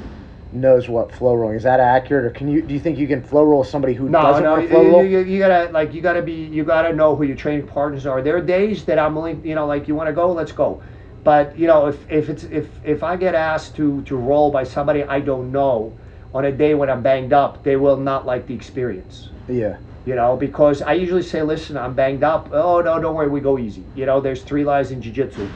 knows 0.53 0.89
what 0.89 1.13
flow 1.13 1.35
rolling. 1.35 1.57
Is 1.57 1.63
that 1.63 1.79
accurate, 1.79 2.25
or 2.25 2.31
can 2.31 2.49
you? 2.49 2.63
Do 2.63 2.75
you 2.75 2.81
think 2.81 2.99
you 2.99 3.07
can 3.07 3.23
flow 3.23 3.45
roll 3.45 3.63
somebody 3.63 3.95
who 3.95 4.09
No, 4.09 4.23
doesn't 4.23 4.43
no, 4.43 4.59
you, 4.59 4.69
flow 4.69 4.91
roll? 4.91 5.05
you, 5.05 5.21
you 5.21 5.39
gotta 5.39 5.71
like 5.71 5.95
you 5.95 6.01
gotta 6.01 6.23
be 6.23 6.33
you 6.33 6.65
gotta 6.65 6.93
know 6.93 7.15
who 7.15 7.23
your 7.23 7.37
training 7.37 7.69
partners 7.69 8.05
are. 8.05 8.21
There 8.21 8.37
are 8.37 8.43
days 8.43 8.85
that 8.87 8.99
I'm 8.99 9.15
willing, 9.15 9.47
you 9.47 9.55
know, 9.55 9.67
like 9.67 9.87
you 9.87 9.95
want 9.95 10.09
to 10.09 10.13
go, 10.13 10.33
let's 10.33 10.53
go. 10.53 10.83
But 11.27 11.59
you 11.59 11.67
know, 11.67 11.89
if, 11.89 11.99
if 12.09 12.29
it's 12.29 12.45
if 12.45 12.69
if 12.85 13.03
I 13.03 13.17
get 13.17 13.35
asked 13.35 13.75
to 13.79 14.03
to 14.03 14.15
roll 14.17 14.53
by 14.53 14.63
somebody 14.63 15.03
I 15.03 15.19
don't 15.19 15.51
know 15.51 15.93
on 16.33 16.45
a 16.45 16.53
day 16.53 16.73
when 16.77 16.89
I'm 16.89 17.03
banged 17.03 17.33
up, 17.33 17.65
they 17.65 17.75
will 17.75 17.97
not 17.97 18.27
like 18.27 18.47
the 18.47 18.55
experience. 18.55 19.31
yeah. 19.49 19.77
You 20.05 20.15
know, 20.15 20.37
because 20.37 20.83
I 20.83 20.93
usually 20.93 21.25
say, 21.25 21.43
listen, 21.43 21.77
I'm 21.77 21.95
banged 21.95 22.23
up. 22.23 22.51
Oh 22.53 22.81
no, 22.81 23.01
don't 23.01 23.17
worry, 23.17 23.29
we 23.29 23.41
go 23.41 23.59
easy. 23.59 23.85
You 23.97 24.07
know, 24.07 24.21
there's 24.21 24.43
three 24.45 24.63
lies 24.63 24.93
in 24.93 25.03
jiu-jitsu. 25.03 25.49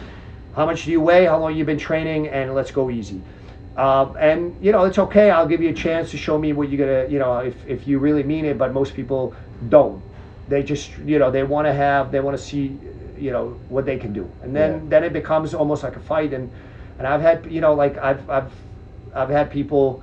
How 0.57 0.67
much 0.67 0.87
do 0.87 0.91
you 0.91 1.01
weigh? 1.01 1.27
How 1.27 1.39
long 1.39 1.55
you 1.55 1.65
been 1.65 1.79
training? 1.79 2.27
And 2.27 2.53
let's 2.53 2.73
go 2.73 2.91
easy. 2.91 3.21
Um, 3.77 4.17
and 4.19 4.57
you 4.61 4.73
know, 4.73 4.87
it's 4.87 4.99
okay. 4.99 5.31
I'll 5.31 5.47
give 5.47 5.63
you 5.63 5.71
a 5.71 5.79
chance 5.87 6.11
to 6.11 6.17
show 6.17 6.37
me 6.37 6.53
what 6.53 6.69
you're 6.69 6.85
gonna, 6.85 7.09
you 7.09 7.21
know, 7.21 7.39
if, 7.39 7.55
if 7.65 7.87
you 7.87 8.01
really 8.01 8.25
mean 8.25 8.45
it. 8.45 8.59
But 8.59 8.73
most 8.73 8.95
people 8.95 9.37
don't. 9.69 10.03
They 10.49 10.65
just, 10.65 10.99
you 10.99 11.21
know, 11.21 11.31
they 11.31 11.45
want 11.45 11.69
to 11.69 11.73
have, 11.73 12.11
they 12.11 12.19
want 12.19 12.37
to 12.37 12.43
see, 12.43 12.77
you 13.21 13.31
know, 13.31 13.61
what 13.69 13.85
they 13.85 13.97
can 13.99 14.13
do. 14.13 14.25
And 14.43 14.55
then 14.57 14.71
Yeah. 14.73 14.81
then 14.89 15.05
it 15.05 15.13
becomes 15.13 15.55
almost 15.55 15.83
like 15.83 15.97
a 15.97 16.01
fight. 16.01 16.33
And 16.33 16.51
And 16.99 17.07
I've 17.09 17.23
had, 17.23 17.47
you 17.51 17.61
know, 17.61 17.75
like 17.75 17.97
I've, 17.99 18.29
I've, 18.29 18.53
I've 19.15 19.31
had 19.31 19.51
people, 19.51 20.03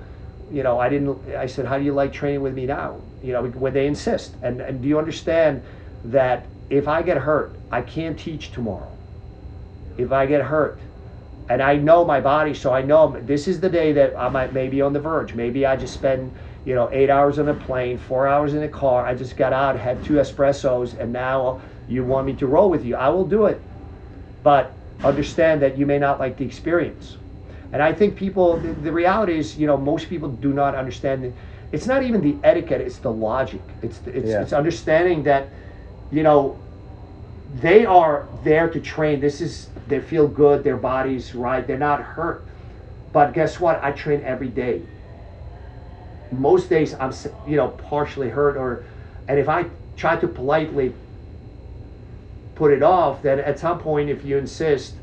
you 0.51 0.63
know, 0.63 0.79
I 0.79 0.89
didn't, 0.89 1.17
I 1.35 1.45
said, 1.45 1.65
how 1.65 1.77
do 1.77 1.83
you 1.83 1.93
like 1.93 2.11
training 2.11 2.41
with 2.41 2.53
me 2.55 2.65
now? 2.65 2.95
You 3.21 3.33
know, 3.33 3.43
when 3.45 3.73
they 3.73 3.85
insist. 3.87 4.35
And, 4.41 4.61
and 4.61 4.81
do 4.81 4.87
you 4.87 4.97
understand 4.97 5.61
that 6.05 6.47
if 6.69 6.87
I 6.87 7.03
get 7.03 7.17
hurt, 7.17 7.59
I 7.71 7.81
can't 7.81 8.17
teach 8.17 8.51
tomorrow. 8.51 8.91
If 9.97 10.11
I 10.11 10.25
get 10.25 10.41
hurt, 10.41 10.79
and 11.49 11.61
I 11.61 11.77
know 11.77 12.03
my 12.03 12.19
body, 12.19 12.53
so 12.53 12.73
I 12.73 12.81
know 12.81 13.15
this 13.25 13.47
is 13.47 13.59
the 13.59 13.69
day 13.69 13.93
that 13.93 14.13
I 14.17 14.27
might 14.29 14.53
maybe 14.53 14.81
on 14.81 14.93
the 14.93 14.99
verge. 14.99 15.33
Maybe 15.33 15.65
I 15.65 15.75
just 15.75 15.93
spend, 15.93 16.31
you 16.65 16.75
know, 16.75 16.89
eight 16.91 17.09
hours 17.09 17.39
on 17.39 17.47
a 17.47 17.53
plane, 17.53 17.97
four 17.97 18.27
hours 18.27 18.53
in 18.53 18.63
a 18.63 18.67
car. 18.67 19.05
I 19.05 19.13
just 19.15 19.37
got 19.37 19.53
out, 19.53 19.79
had 19.79 20.03
two 20.03 20.15
espressos, 20.15 20.99
and 20.99 21.13
now 21.13 21.61
you 21.87 22.03
want 22.03 22.25
me 22.25 22.33
to 22.33 22.47
roll 22.47 22.69
with 22.69 22.85
you. 22.85 22.95
I 22.95 23.09
will 23.09 23.25
do 23.25 23.45
it. 23.45 23.61
But 24.43 24.73
understand 25.03 25.61
that 25.61 25.77
you 25.77 25.85
may 25.85 25.99
not 25.99 26.19
like 26.19 26.37
the 26.37 26.45
experience. 26.45 27.17
And 27.71 27.81
I 27.81 27.93
think 27.93 28.15
people, 28.15 28.57
the, 28.57 28.73
the 28.73 28.91
reality 28.91 29.37
is, 29.37 29.57
you 29.57 29.67
know, 29.67 29.77
most 29.77 30.09
people 30.09 30.29
do 30.29 30.53
not 30.53 30.75
understand. 30.75 31.23
The, 31.23 31.33
it's 31.71 31.85
not 31.85 32.03
even 32.03 32.21
the 32.21 32.35
etiquette; 32.43 32.79
it's 32.81 32.97
the 32.97 33.11
logic. 33.11 33.61
It's 33.81 33.99
it's, 34.07 34.29
yeah. 34.29 34.41
it's 34.41 34.53
understanding 34.53 35.23
that, 35.23 35.49
you 36.11 36.23
know, 36.23 36.57
they 37.61 37.85
are 37.85 38.27
there 38.43 38.69
to 38.69 38.79
train. 38.79 39.19
This 39.19 39.41
is 39.41 39.67
they 39.87 39.99
feel 39.99 40.27
good, 40.27 40.63
their 40.63 40.77
body's 40.77 41.35
right, 41.35 41.65
they're 41.65 41.77
not 41.77 42.01
hurt. 42.01 42.45
But 43.11 43.33
guess 43.33 43.59
what? 43.59 43.83
I 43.83 43.91
train 43.91 44.21
every 44.23 44.49
day. 44.49 44.81
Most 46.31 46.69
days 46.69 46.93
I'm 46.99 47.13
you 47.45 47.57
know 47.57 47.69
partially 47.69 48.29
hurt 48.29 48.57
or, 48.57 48.85
and 49.27 49.39
if 49.39 49.49
I 49.49 49.65
try 49.95 50.17
to 50.17 50.27
politely 50.27 50.93
put 52.57 52.73
it 52.73 52.83
off, 52.83 53.21
then 53.21 53.39
at 53.39 53.59
some 53.59 53.79
point, 53.79 54.09
if 54.09 54.25
you 54.25 54.37
insist, 54.37 54.95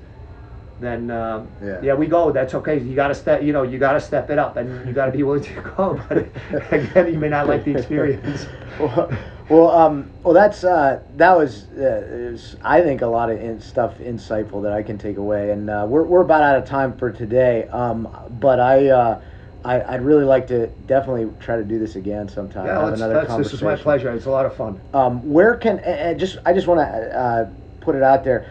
then 0.81 1.11
um, 1.11 1.49
yeah. 1.63 1.81
yeah. 1.83 1.95
we 1.95 2.07
go. 2.07 2.33
That's 2.33 2.53
okay. 2.55 2.81
You 2.81 2.95
got 2.95 3.09
to 3.09 3.15
step. 3.15 3.43
You 3.43 3.53
know, 3.53 3.63
you 3.63 3.79
got 3.79 3.93
to 3.93 4.01
step 4.01 4.29
it 4.29 4.39
up, 4.39 4.57
and 4.57 4.87
you 4.87 4.93
got 4.93 5.07
to 5.07 5.13
be 5.13 5.23
willing 5.23 5.45
to 5.45 5.61
go. 5.77 6.01
But 6.09 6.27
again, 6.73 7.13
you 7.13 7.19
may 7.19 7.29
not 7.29 7.47
like 7.47 7.65
the 7.65 7.77
experience. 7.77 8.47
well, 8.79 9.17
well, 9.49 9.71
um, 9.71 10.11
well, 10.23 10.35
that's 10.35 10.65
uh, 10.65 11.01
that 11.17 11.37
was, 11.37 11.65
uh, 11.73 12.31
was, 12.33 12.57
I 12.63 12.83
think 12.83 13.03
a 13.03 13.07
lot 13.07 13.31
of 13.31 13.41
in, 13.41 13.61
stuff 13.61 13.99
insightful 13.99 14.63
that 14.65 14.73
I 14.73 14.83
can 14.83 14.99
take 14.99 15.17
away, 15.17 15.53
and 15.53 15.71
uh, 15.71 15.87
we're 15.89 16.03
we're 16.03 16.23
about 16.23 16.43
out 16.43 16.57
of 16.57 16.65
time 16.67 16.97
for 16.97 17.11
today. 17.11 17.69
Um, 17.69 18.09
but 18.41 18.59
I. 18.59 19.21
Uh, 19.65 19.83
I, 19.87 19.97
would 19.97 20.03
really 20.05 20.25
like 20.25 20.47
to 20.49 20.67
definitely 20.87 21.31
try 21.41 21.57
to 21.57 21.65
do 21.65 21.79
this 21.79 21.97
again 21.97 22.29
sometime. 22.29 22.67
Yeah, 22.67 22.85
have 22.85 22.95
another 22.95 23.15
conversation. 23.27 23.43
This 23.43 23.53
is 23.55 23.63
my 23.63 23.77
pleasure. 23.77 24.13
It's 24.13 24.27
a 24.27 24.31
lot 24.31 24.45
of 24.47 24.55
fun. 24.55 24.81
Um, 24.93 25.33
where 25.33 25.57
can 25.57 25.79
and 25.81 26.19
just 26.21 26.39
I 26.45 26.53
just 26.53 26.67
want 26.67 26.81
to 26.81 26.85
uh, 27.19 27.51
put 27.81 27.95
it 27.95 28.03
out 28.03 28.25
there. 28.25 28.51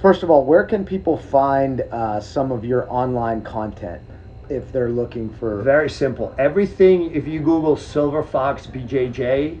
First 0.00 0.22
of 0.22 0.30
all, 0.30 0.44
where 0.44 0.64
can 0.64 0.86
people 0.86 1.18
find 1.18 1.82
uh, 1.82 2.20
some 2.20 2.52
of 2.52 2.64
your 2.64 2.90
online 2.90 3.42
content 3.42 4.00
if 4.48 4.72
they're 4.72 4.88
looking 4.88 5.28
for? 5.34 5.60
Very 5.62 5.90
simple. 5.90 6.34
Everything. 6.38 7.14
If 7.14 7.26
you 7.26 7.40
Google 7.40 7.76
Silver 7.76 8.22
Fox 8.22 8.66
BJJ, 8.66 9.60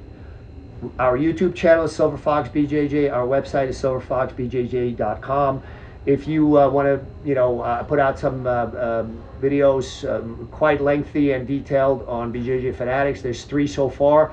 our 0.98 1.18
YouTube 1.18 1.54
channel 1.54 1.84
is 1.84 1.94
Silver 1.94 2.16
Fox 2.16 2.48
BJJ. 2.48 3.12
Our 3.12 3.26
website 3.26 3.68
is 3.68 3.80
silverfoxbjj.com 3.82 5.62
if 6.06 6.26
you 6.26 6.58
uh, 6.58 6.68
want 6.68 6.86
to, 6.86 7.28
you 7.28 7.34
know, 7.34 7.60
uh, 7.60 7.82
put 7.82 7.98
out 7.98 8.18
some 8.18 8.46
uh, 8.46 8.64
um, 8.64 9.22
videos 9.40 10.08
um, 10.08 10.48
quite 10.50 10.80
lengthy 10.80 11.32
and 11.32 11.46
detailed 11.46 12.06
on 12.08 12.32
BJJ 12.32 12.74
Fanatics, 12.74 13.20
there's 13.20 13.44
three 13.44 13.66
so 13.66 13.88
far. 13.88 14.32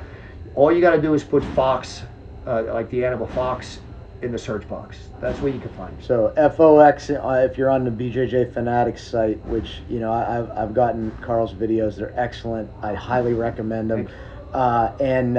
All 0.56 0.72
you 0.72 0.82
got 0.82 0.96
to 0.96 1.02
do 1.02 1.14
is 1.14 1.24
put 1.24 1.44
Fox, 1.44 2.04
uh, 2.46 2.64
like 2.74 2.90
the 2.90 3.04
animal 3.04 3.28
fox, 3.28 3.80
in 4.24 4.32
the 4.32 4.38
search 4.38 4.68
box. 4.68 5.10
That's 5.22 5.40
where 5.42 5.54
you 5.54 5.60
can 5.60 5.70
find. 5.70 5.96
So 6.02 6.34
FOX, 6.36 7.10
uh, 7.10 7.48
if 7.50 7.58
you're 7.58 7.70
on 7.70 7.84
the 7.84 7.92
BJJ 7.92 8.54
Fanatics 8.54 9.06
site, 9.06 9.38
which 9.46 9.82
you 9.90 10.00
know 10.00 10.12
I, 10.12 10.24
have 10.34 10.50
I've 10.52 10.74
gotten 10.74 11.12
Carl's 11.22 11.54
videos, 11.54 11.98
they're 11.98 12.18
excellent. 12.20 12.70
I 12.82 12.94
highly 12.96 13.34
recommend 13.34 13.92
them. 13.92 14.10
Uh, 14.54 14.92
and 15.00 15.36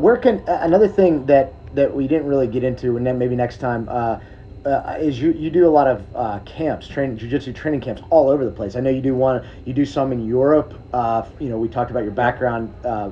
where 0.00 0.16
can 0.16 0.42
another 0.48 0.88
thing 0.88 1.26
that 1.26 1.52
that 1.76 1.94
we 1.94 2.08
didn't 2.08 2.26
really 2.26 2.48
get 2.48 2.64
into, 2.64 2.96
and 2.96 3.06
then 3.06 3.16
maybe 3.16 3.36
next 3.36 3.58
time 3.58 3.88
uh, 4.66 4.96
is 4.98 5.20
you, 5.20 5.32
you 5.32 5.50
do 5.50 5.66
a 5.66 5.70
lot 5.70 5.86
of 5.86 6.04
uh, 6.14 6.40
camps, 6.40 6.88
training 6.88 7.16
jiu-jitsu 7.16 7.52
training 7.52 7.80
camps 7.80 8.02
all 8.10 8.28
over 8.28 8.44
the 8.44 8.50
place. 8.50 8.76
I 8.76 8.80
know 8.80 8.90
you 8.90 9.00
do 9.00 9.14
one, 9.14 9.46
you 9.64 9.72
do 9.72 9.86
some 9.86 10.12
in 10.12 10.26
Europe. 10.26 10.74
Uh, 10.92 11.24
you 11.38 11.48
know, 11.48 11.58
we 11.58 11.68
talked 11.68 11.90
about 11.90 12.02
your 12.02 12.12
background, 12.12 12.74
uh, 12.84 13.10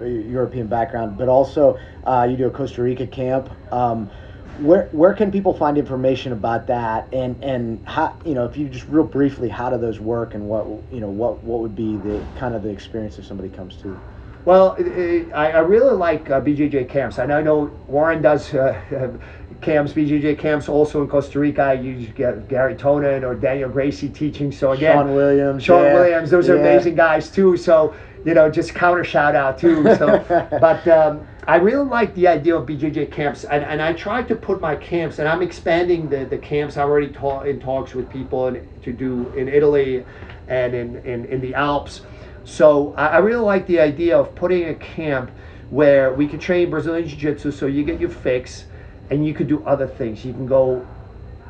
European 0.00 0.66
background, 0.66 1.18
but 1.18 1.28
also 1.28 1.78
uh, 2.04 2.26
you 2.30 2.36
do 2.36 2.46
a 2.46 2.50
Costa 2.50 2.82
Rica 2.82 3.06
camp. 3.06 3.50
Um, 3.72 4.10
where 4.58 4.88
where 4.92 5.14
can 5.14 5.32
people 5.32 5.54
find 5.54 5.78
information 5.78 6.32
about 6.32 6.66
that? 6.66 7.08
And 7.12 7.42
and 7.42 7.86
how 7.86 8.16
you 8.24 8.34
know 8.34 8.44
if 8.44 8.56
you 8.56 8.68
just 8.68 8.86
real 8.88 9.04
briefly, 9.04 9.48
how 9.48 9.70
do 9.70 9.78
those 9.78 9.98
work? 9.98 10.34
And 10.34 10.46
what 10.46 10.66
you 10.92 11.00
know 11.00 11.08
what 11.08 11.42
what 11.42 11.60
would 11.60 11.74
be 11.74 11.96
the 11.96 12.22
kind 12.38 12.54
of 12.54 12.62
the 12.62 12.68
experience 12.68 13.18
if 13.18 13.24
somebody 13.24 13.48
comes 13.48 13.76
to? 13.76 13.98
Well, 14.44 14.74
it, 14.74 14.86
it, 14.88 15.32
I, 15.32 15.52
I 15.52 15.58
really 15.60 15.94
like 15.94 16.28
uh, 16.28 16.40
BJJ 16.40 16.88
camps. 16.88 17.20
I 17.20 17.26
know 17.26 17.70
Warren 17.86 18.22
does 18.22 18.52
uh, 18.52 19.16
camps, 19.62 19.92
BJJ 19.92 20.38
camps, 20.38 20.68
also 20.68 21.02
in 21.02 21.08
Costa 21.08 21.38
Rica. 21.38 21.62
I 21.62 21.72
use 21.74 22.08
Gary 22.14 22.74
Tonon 22.74 23.22
or 23.22 23.34
Daniel 23.34 23.70
Gracie 23.70 24.08
teaching. 24.08 24.52
So 24.52 24.72
again, 24.72 24.96
Shawn 24.96 25.14
Williams, 25.14 25.62
Shawn 25.62 25.84
yeah. 25.84 25.94
Williams, 25.94 26.30
those 26.30 26.48
yeah. 26.48 26.54
are 26.54 26.58
amazing 26.58 26.94
guys 26.94 27.30
too. 27.30 27.56
So 27.56 27.94
you 28.24 28.34
know, 28.34 28.50
just 28.50 28.74
counter 28.74 29.04
shout 29.04 29.34
out 29.34 29.58
too. 29.58 29.82
So, 29.98 30.24
but 30.60 30.86
um, 30.88 31.26
I 31.46 31.56
really 31.56 31.86
like 31.86 32.14
the 32.14 32.28
idea 32.28 32.56
of 32.56 32.66
BJJ 32.66 33.10
camps, 33.10 33.44
and, 33.44 33.64
and 33.64 33.80
I 33.82 33.92
try 33.92 34.22
to 34.22 34.34
put 34.34 34.60
my 34.60 34.76
camps, 34.76 35.18
and 35.18 35.28
I'm 35.28 35.42
expanding 35.42 36.08
the, 36.08 36.24
the 36.24 36.38
camps. 36.38 36.76
I'm 36.76 36.88
already 36.88 37.08
ta- 37.08 37.42
in 37.42 37.58
talks 37.60 37.94
with 37.94 38.08
people 38.10 38.46
and 38.46 38.82
to 38.82 38.92
do 38.92 39.28
in 39.36 39.48
Italy 39.48 40.04
and 40.48 40.74
in, 40.74 40.96
in, 41.04 41.24
in 41.26 41.40
the 41.40 41.54
Alps 41.54 42.02
so 42.44 42.94
I, 42.96 43.06
I 43.06 43.18
really 43.18 43.44
like 43.44 43.66
the 43.66 43.80
idea 43.80 44.18
of 44.18 44.34
putting 44.34 44.68
a 44.68 44.74
camp 44.74 45.30
where 45.70 46.12
we 46.12 46.26
can 46.26 46.38
train 46.38 46.70
Brazilian 46.70 47.08
Jiu-Jitsu 47.08 47.50
so 47.52 47.66
you 47.66 47.84
get 47.84 48.00
your 48.00 48.10
fix 48.10 48.66
and 49.12 49.26
you 49.26 49.34
could 49.34 49.48
do 49.48 49.62
other 49.64 49.86
things. 49.86 50.24
You 50.24 50.32
can 50.32 50.46
go 50.46 50.86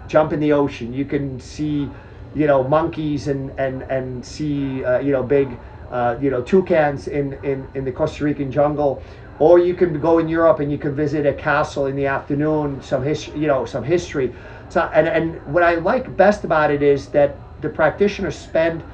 jump 0.08 0.32
in 0.32 0.40
the 0.40 0.52
ocean. 0.52 0.92
You 0.92 1.04
can 1.04 1.38
see, 1.38 1.88
you 2.34 2.46
know, 2.46 2.64
monkeys 2.64 3.28
and, 3.28 3.50
and, 3.58 3.82
and 3.82 4.24
see, 4.24 4.84
uh, 4.84 4.98
you 4.98 5.12
know, 5.12 5.22
big, 5.22 5.56
uh, 5.90 6.16
you 6.20 6.30
know, 6.30 6.42
toucans 6.42 7.06
in, 7.06 7.34
in, 7.44 7.66
in 7.74 7.84
the 7.84 7.92
Costa 7.92 8.24
Rican 8.24 8.50
jungle. 8.50 9.02
Or 9.38 9.58
you 9.58 9.74
can 9.74 10.00
go 10.00 10.18
in 10.18 10.28
Europe 10.28 10.58
and 10.60 10.72
you 10.72 10.78
can 10.78 10.94
visit 10.94 11.24
a 11.24 11.32
castle 11.32 11.86
in 11.86 11.96
the 11.96 12.06
afternoon, 12.06 12.82
some 12.82 13.02
history, 13.02 13.38
you 13.38 13.46
know, 13.46 13.64
some 13.64 13.84
history. 13.84 14.34
So, 14.68 14.80
and, 14.92 15.06
and 15.06 15.40
what 15.52 15.62
I 15.62 15.76
like 15.76 16.16
best 16.16 16.44
about 16.44 16.70
it 16.70 16.82
is 16.82 17.08
that 17.08 17.36
the 17.62 17.68
practitioners 17.68 18.36
spend– 18.36 18.82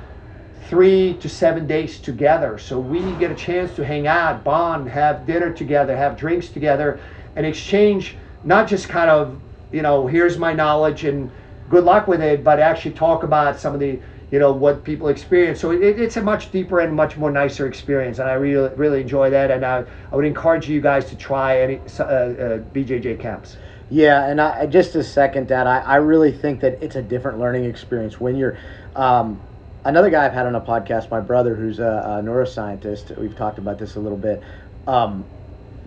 three 0.68 1.14
to 1.14 1.28
seven 1.30 1.66
days 1.66 1.98
together. 1.98 2.58
So 2.58 2.78
we 2.78 3.00
get 3.14 3.30
a 3.30 3.34
chance 3.34 3.74
to 3.76 3.84
hang 3.84 4.06
out, 4.06 4.44
bond, 4.44 4.86
have 4.90 5.26
dinner 5.26 5.50
together, 5.50 5.96
have 5.96 6.18
drinks 6.18 6.48
together, 6.48 7.00
and 7.36 7.46
exchange 7.46 8.16
not 8.44 8.68
just 8.68 8.88
kind 8.88 9.10
of, 9.10 9.40
you 9.72 9.82
know, 9.82 10.06
here's 10.06 10.38
my 10.38 10.52
knowledge 10.52 11.04
and 11.04 11.30
good 11.68 11.84
luck 11.84 12.08
with 12.08 12.20
it, 12.20 12.42
but 12.44 12.60
actually 12.60 12.92
talk 12.92 13.22
about 13.22 13.58
some 13.58 13.74
of 13.74 13.80
the, 13.80 14.00
you 14.30 14.38
know, 14.38 14.52
what 14.52 14.84
people 14.84 15.08
experience. 15.08 15.60
So 15.60 15.70
it, 15.70 15.98
it's 16.00 16.16
a 16.16 16.22
much 16.22 16.50
deeper 16.50 16.80
and 16.80 16.94
much 16.94 17.16
more 17.16 17.30
nicer 17.30 17.66
experience, 17.66 18.18
and 18.18 18.28
I 18.28 18.34
really 18.34 18.74
really 18.74 19.00
enjoy 19.00 19.30
that. 19.30 19.50
And 19.50 19.64
I, 19.64 19.84
I 20.12 20.16
would 20.16 20.24
encourage 20.24 20.68
you 20.68 20.80
guys 20.80 21.06
to 21.06 21.16
try 21.16 21.60
any 21.60 21.76
uh, 21.98 22.02
uh, 22.02 22.58
BJJ 22.72 23.20
camps. 23.20 23.56
Yeah, 23.90 24.26
and 24.26 24.40
I 24.40 24.66
just 24.66 24.92
to 24.92 25.02
second 25.02 25.48
that, 25.48 25.66
I, 25.66 25.78
I 25.80 25.96
really 25.96 26.32
think 26.32 26.60
that 26.60 26.82
it's 26.82 26.96
a 26.96 27.02
different 27.02 27.38
learning 27.38 27.64
experience 27.64 28.20
when 28.20 28.36
you're. 28.36 28.58
Um, 28.94 29.40
another 29.84 30.10
guy 30.10 30.26
I've 30.26 30.32
had 30.32 30.46
on 30.46 30.54
a 30.54 30.60
podcast, 30.60 31.10
my 31.10 31.20
brother, 31.20 31.54
who's 31.54 31.78
a, 31.78 32.18
a 32.18 32.22
neuroscientist. 32.22 33.16
We've 33.18 33.36
talked 33.36 33.58
about 33.58 33.78
this 33.78 33.96
a 33.96 34.00
little 34.00 34.18
bit. 34.18 34.42
Um, 34.86 35.24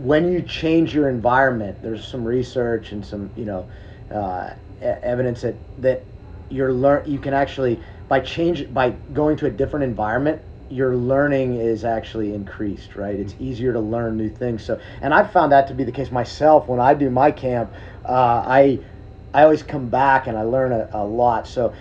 when 0.04 0.32
you 0.32 0.42
change 0.42 0.94
your 0.94 1.10
environment, 1.10 1.82
there's 1.82 2.06
some 2.06 2.24
research 2.24 2.92
and 2.92 3.06
some 3.06 3.32
you 3.36 3.46
know 3.46 3.70
uh, 4.12 4.54
evidence 4.82 5.42
that 5.42 5.56
that 5.80 6.04
you're 6.50 6.74
learn 6.74 7.10
you 7.10 7.20
can 7.20 7.34
actually 7.34 7.80
by 8.08 8.20
change 8.20 8.72
by 8.74 8.92
going 9.14 9.38
to 9.38 9.46
a 9.46 9.50
different 9.50 9.84
environment 9.84 10.42
your 10.70 10.96
learning 10.96 11.56
is 11.56 11.84
actually 11.84 12.34
increased 12.34 12.96
right? 12.96 13.20
It's 13.20 13.36
easier 13.40 13.74
to 13.74 13.80
learn 13.80 14.18
new 14.18 14.30
things. 14.30 14.64
So 14.64 14.80
and 15.02 15.14
i've 15.14 15.32
found 15.32 15.52
that 15.52 15.68
to 15.68 15.74
be 15.74 15.84
the 15.84 15.92
case 15.92 16.12
myself. 16.12 16.68
When 16.68 16.80
i 16.80 16.94
do 16.94 17.10
my 17.10 17.32
camp 17.32 17.72
uh, 18.06 18.44
i 18.46 18.80
i 19.34 19.44
always 19.44 19.64
come 19.64 19.90
back 19.90 20.28
and 20.28 20.38
i 20.38 20.44
learn 20.44 20.72
a, 20.72 20.90
a 20.94 21.04
lot. 21.06 21.48
So 21.48 21.74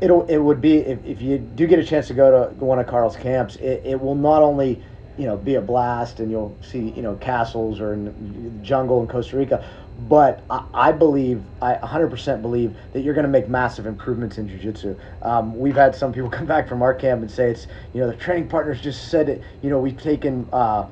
it'll 0.00 0.26
it 0.26 0.38
would 0.38 0.60
be 0.60 0.78
if, 0.78 1.04
if 1.04 1.22
you 1.22 1.38
do 1.38 1.66
get 1.66 1.78
a 1.78 1.84
chance 1.84 2.08
to 2.08 2.14
go 2.14 2.30
to 2.30 2.64
one 2.64 2.78
of 2.78 2.86
Carl's 2.86 3.16
camps, 3.16 3.56
it, 3.56 3.82
it 3.84 4.00
will 4.00 4.14
not 4.14 4.42
only 4.42 4.82
you 5.18 5.26
know 5.26 5.36
be 5.36 5.56
a 5.56 5.60
blast 5.60 6.20
and 6.20 6.30
you'll 6.30 6.56
see 6.62 6.90
you 6.90 7.02
know 7.02 7.16
castles 7.16 7.80
or 7.80 7.94
in 7.94 8.60
jungle 8.62 9.00
in 9.02 9.08
Costa 9.08 9.36
Rica, 9.36 9.64
but 10.08 10.42
I, 10.48 10.64
I 10.72 10.92
believe 10.92 11.42
I 11.60 11.74
100% 11.74 12.40
believe 12.40 12.76
that 12.92 13.00
you're 13.00 13.14
going 13.14 13.26
to 13.26 13.30
make 13.30 13.48
massive 13.48 13.86
improvements 13.86 14.38
in 14.38 14.48
jiu-jitsu. 14.48 14.96
Um, 15.22 15.58
we've 15.58 15.74
had 15.74 15.94
some 15.94 16.12
people 16.12 16.30
come 16.38 16.46
back 16.46 16.68
from 16.68 16.82
our 16.82 16.94
camp 16.94 17.22
and 17.22 17.30
say 17.30 17.50
it's 17.50 17.66
you 17.92 18.00
know 18.00 18.06
the 18.06 18.16
training 18.16 18.48
partners 18.48 18.80
just 18.80 19.10
said 19.10 19.28
it 19.28 19.42
you 19.62 19.70
know 19.70 19.78
we've 19.78 20.00
taken. 20.00 20.48
Uh, 20.52 20.86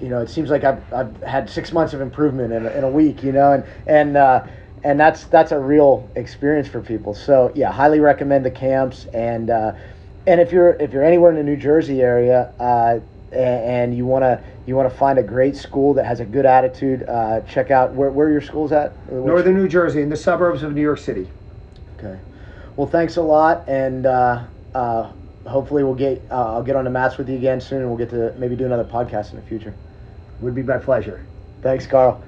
you 0.00 0.10
know, 0.10 0.20
it 0.20 0.28
seems 0.28 0.50
like 0.50 0.62
I've, 0.62 0.92
I've 0.92 1.22
had 1.22 1.48
six 1.48 1.72
months 1.72 1.94
of 1.94 2.02
improvement 2.02 2.52
in 2.52 2.66
a, 2.66 2.70
in 2.72 2.84
a 2.84 2.90
week, 2.90 3.22
you 3.22 3.32
know, 3.32 3.52
and, 3.52 3.64
and, 3.86 4.16
uh, 4.18 4.46
and 4.84 5.00
that's 5.00 5.24
that's 5.24 5.52
a 5.52 5.58
real 5.58 6.08
experience 6.14 6.68
for 6.68 6.80
people. 6.80 7.14
So 7.14 7.50
yeah, 7.54 7.72
highly 7.72 7.98
recommend 7.98 8.44
the 8.44 8.50
camps 8.50 9.06
and 9.06 9.50
uh, 9.50 9.72
and 10.26 10.40
if 10.40 10.52
you're 10.52 10.74
if 10.74 10.92
you're 10.92 11.02
anywhere 11.02 11.30
in 11.30 11.36
the 11.36 11.42
New 11.42 11.56
Jersey 11.56 12.02
area 12.02 12.52
uh, 12.60 13.00
and, 13.32 13.96
you 13.96 14.06
want 14.06 14.22
to 14.22 14.42
you 14.66 14.76
want 14.76 14.90
to 14.90 14.96
find 14.96 15.18
a 15.18 15.22
great 15.22 15.56
school 15.56 15.94
that 15.94 16.06
has 16.06 16.20
a 16.20 16.24
good 16.24 16.46
attitude, 16.46 17.04
uh, 17.08 17.40
check 17.42 17.70
out 17.70 17.94
where 17.94 18.10
where 18.10 18.30
your 18.30 18.40
school's 18.40 18.72
at. 18.72 18.92
Which- 19.08 19.26
Northern 19.26 19.54
New 19.54 19.68
Jersey, 19.68 20.02
in 20.02 20.08
the 20.08 20.16
suburbs 20.16 20.62
of 20.62 20.74
New 20.74 20.82
York 20.82 20.98
City. 20.98 21.30
Okay. 21.98 22.18
Well, 22.76 22.86
thanks 22.86 23.16
a 23.16 23.22
lot, 23.22 23.64
and 23.68 24.04
uh, 24.06 24.44
uh, 24.74 25.10
hopefully 25.46 25.82
we'll 25.82 25.94
get 25.94 26.22
uh, 26.30 26.54
I'll 26.54 26.62
get 26.62 26.76
on 26.76 26.84
the 26.84 26.90
mats 26.90 27.16
with 27.16 27.28
you 27.28 27.36
again 27.36 27.60
soon, 27.60 27.80
and 27.80 27.88
we'll 27.88 27.98
get 27.98 28.10
to 28.10 28.34
maybe 28.38 28.56
do 28.56 28.66
another 28.66 28.84
podcast 28.84 29.32
in 29.32 29.36
the 29.36 29.46
future. 29.46 29.74
Would 30.40 30.54
be 30.54 30.62
my 30.62 30.78
pleasure. 30.78 31.24
Thanks, 31.62 31.86
Carl. 31.86 32.22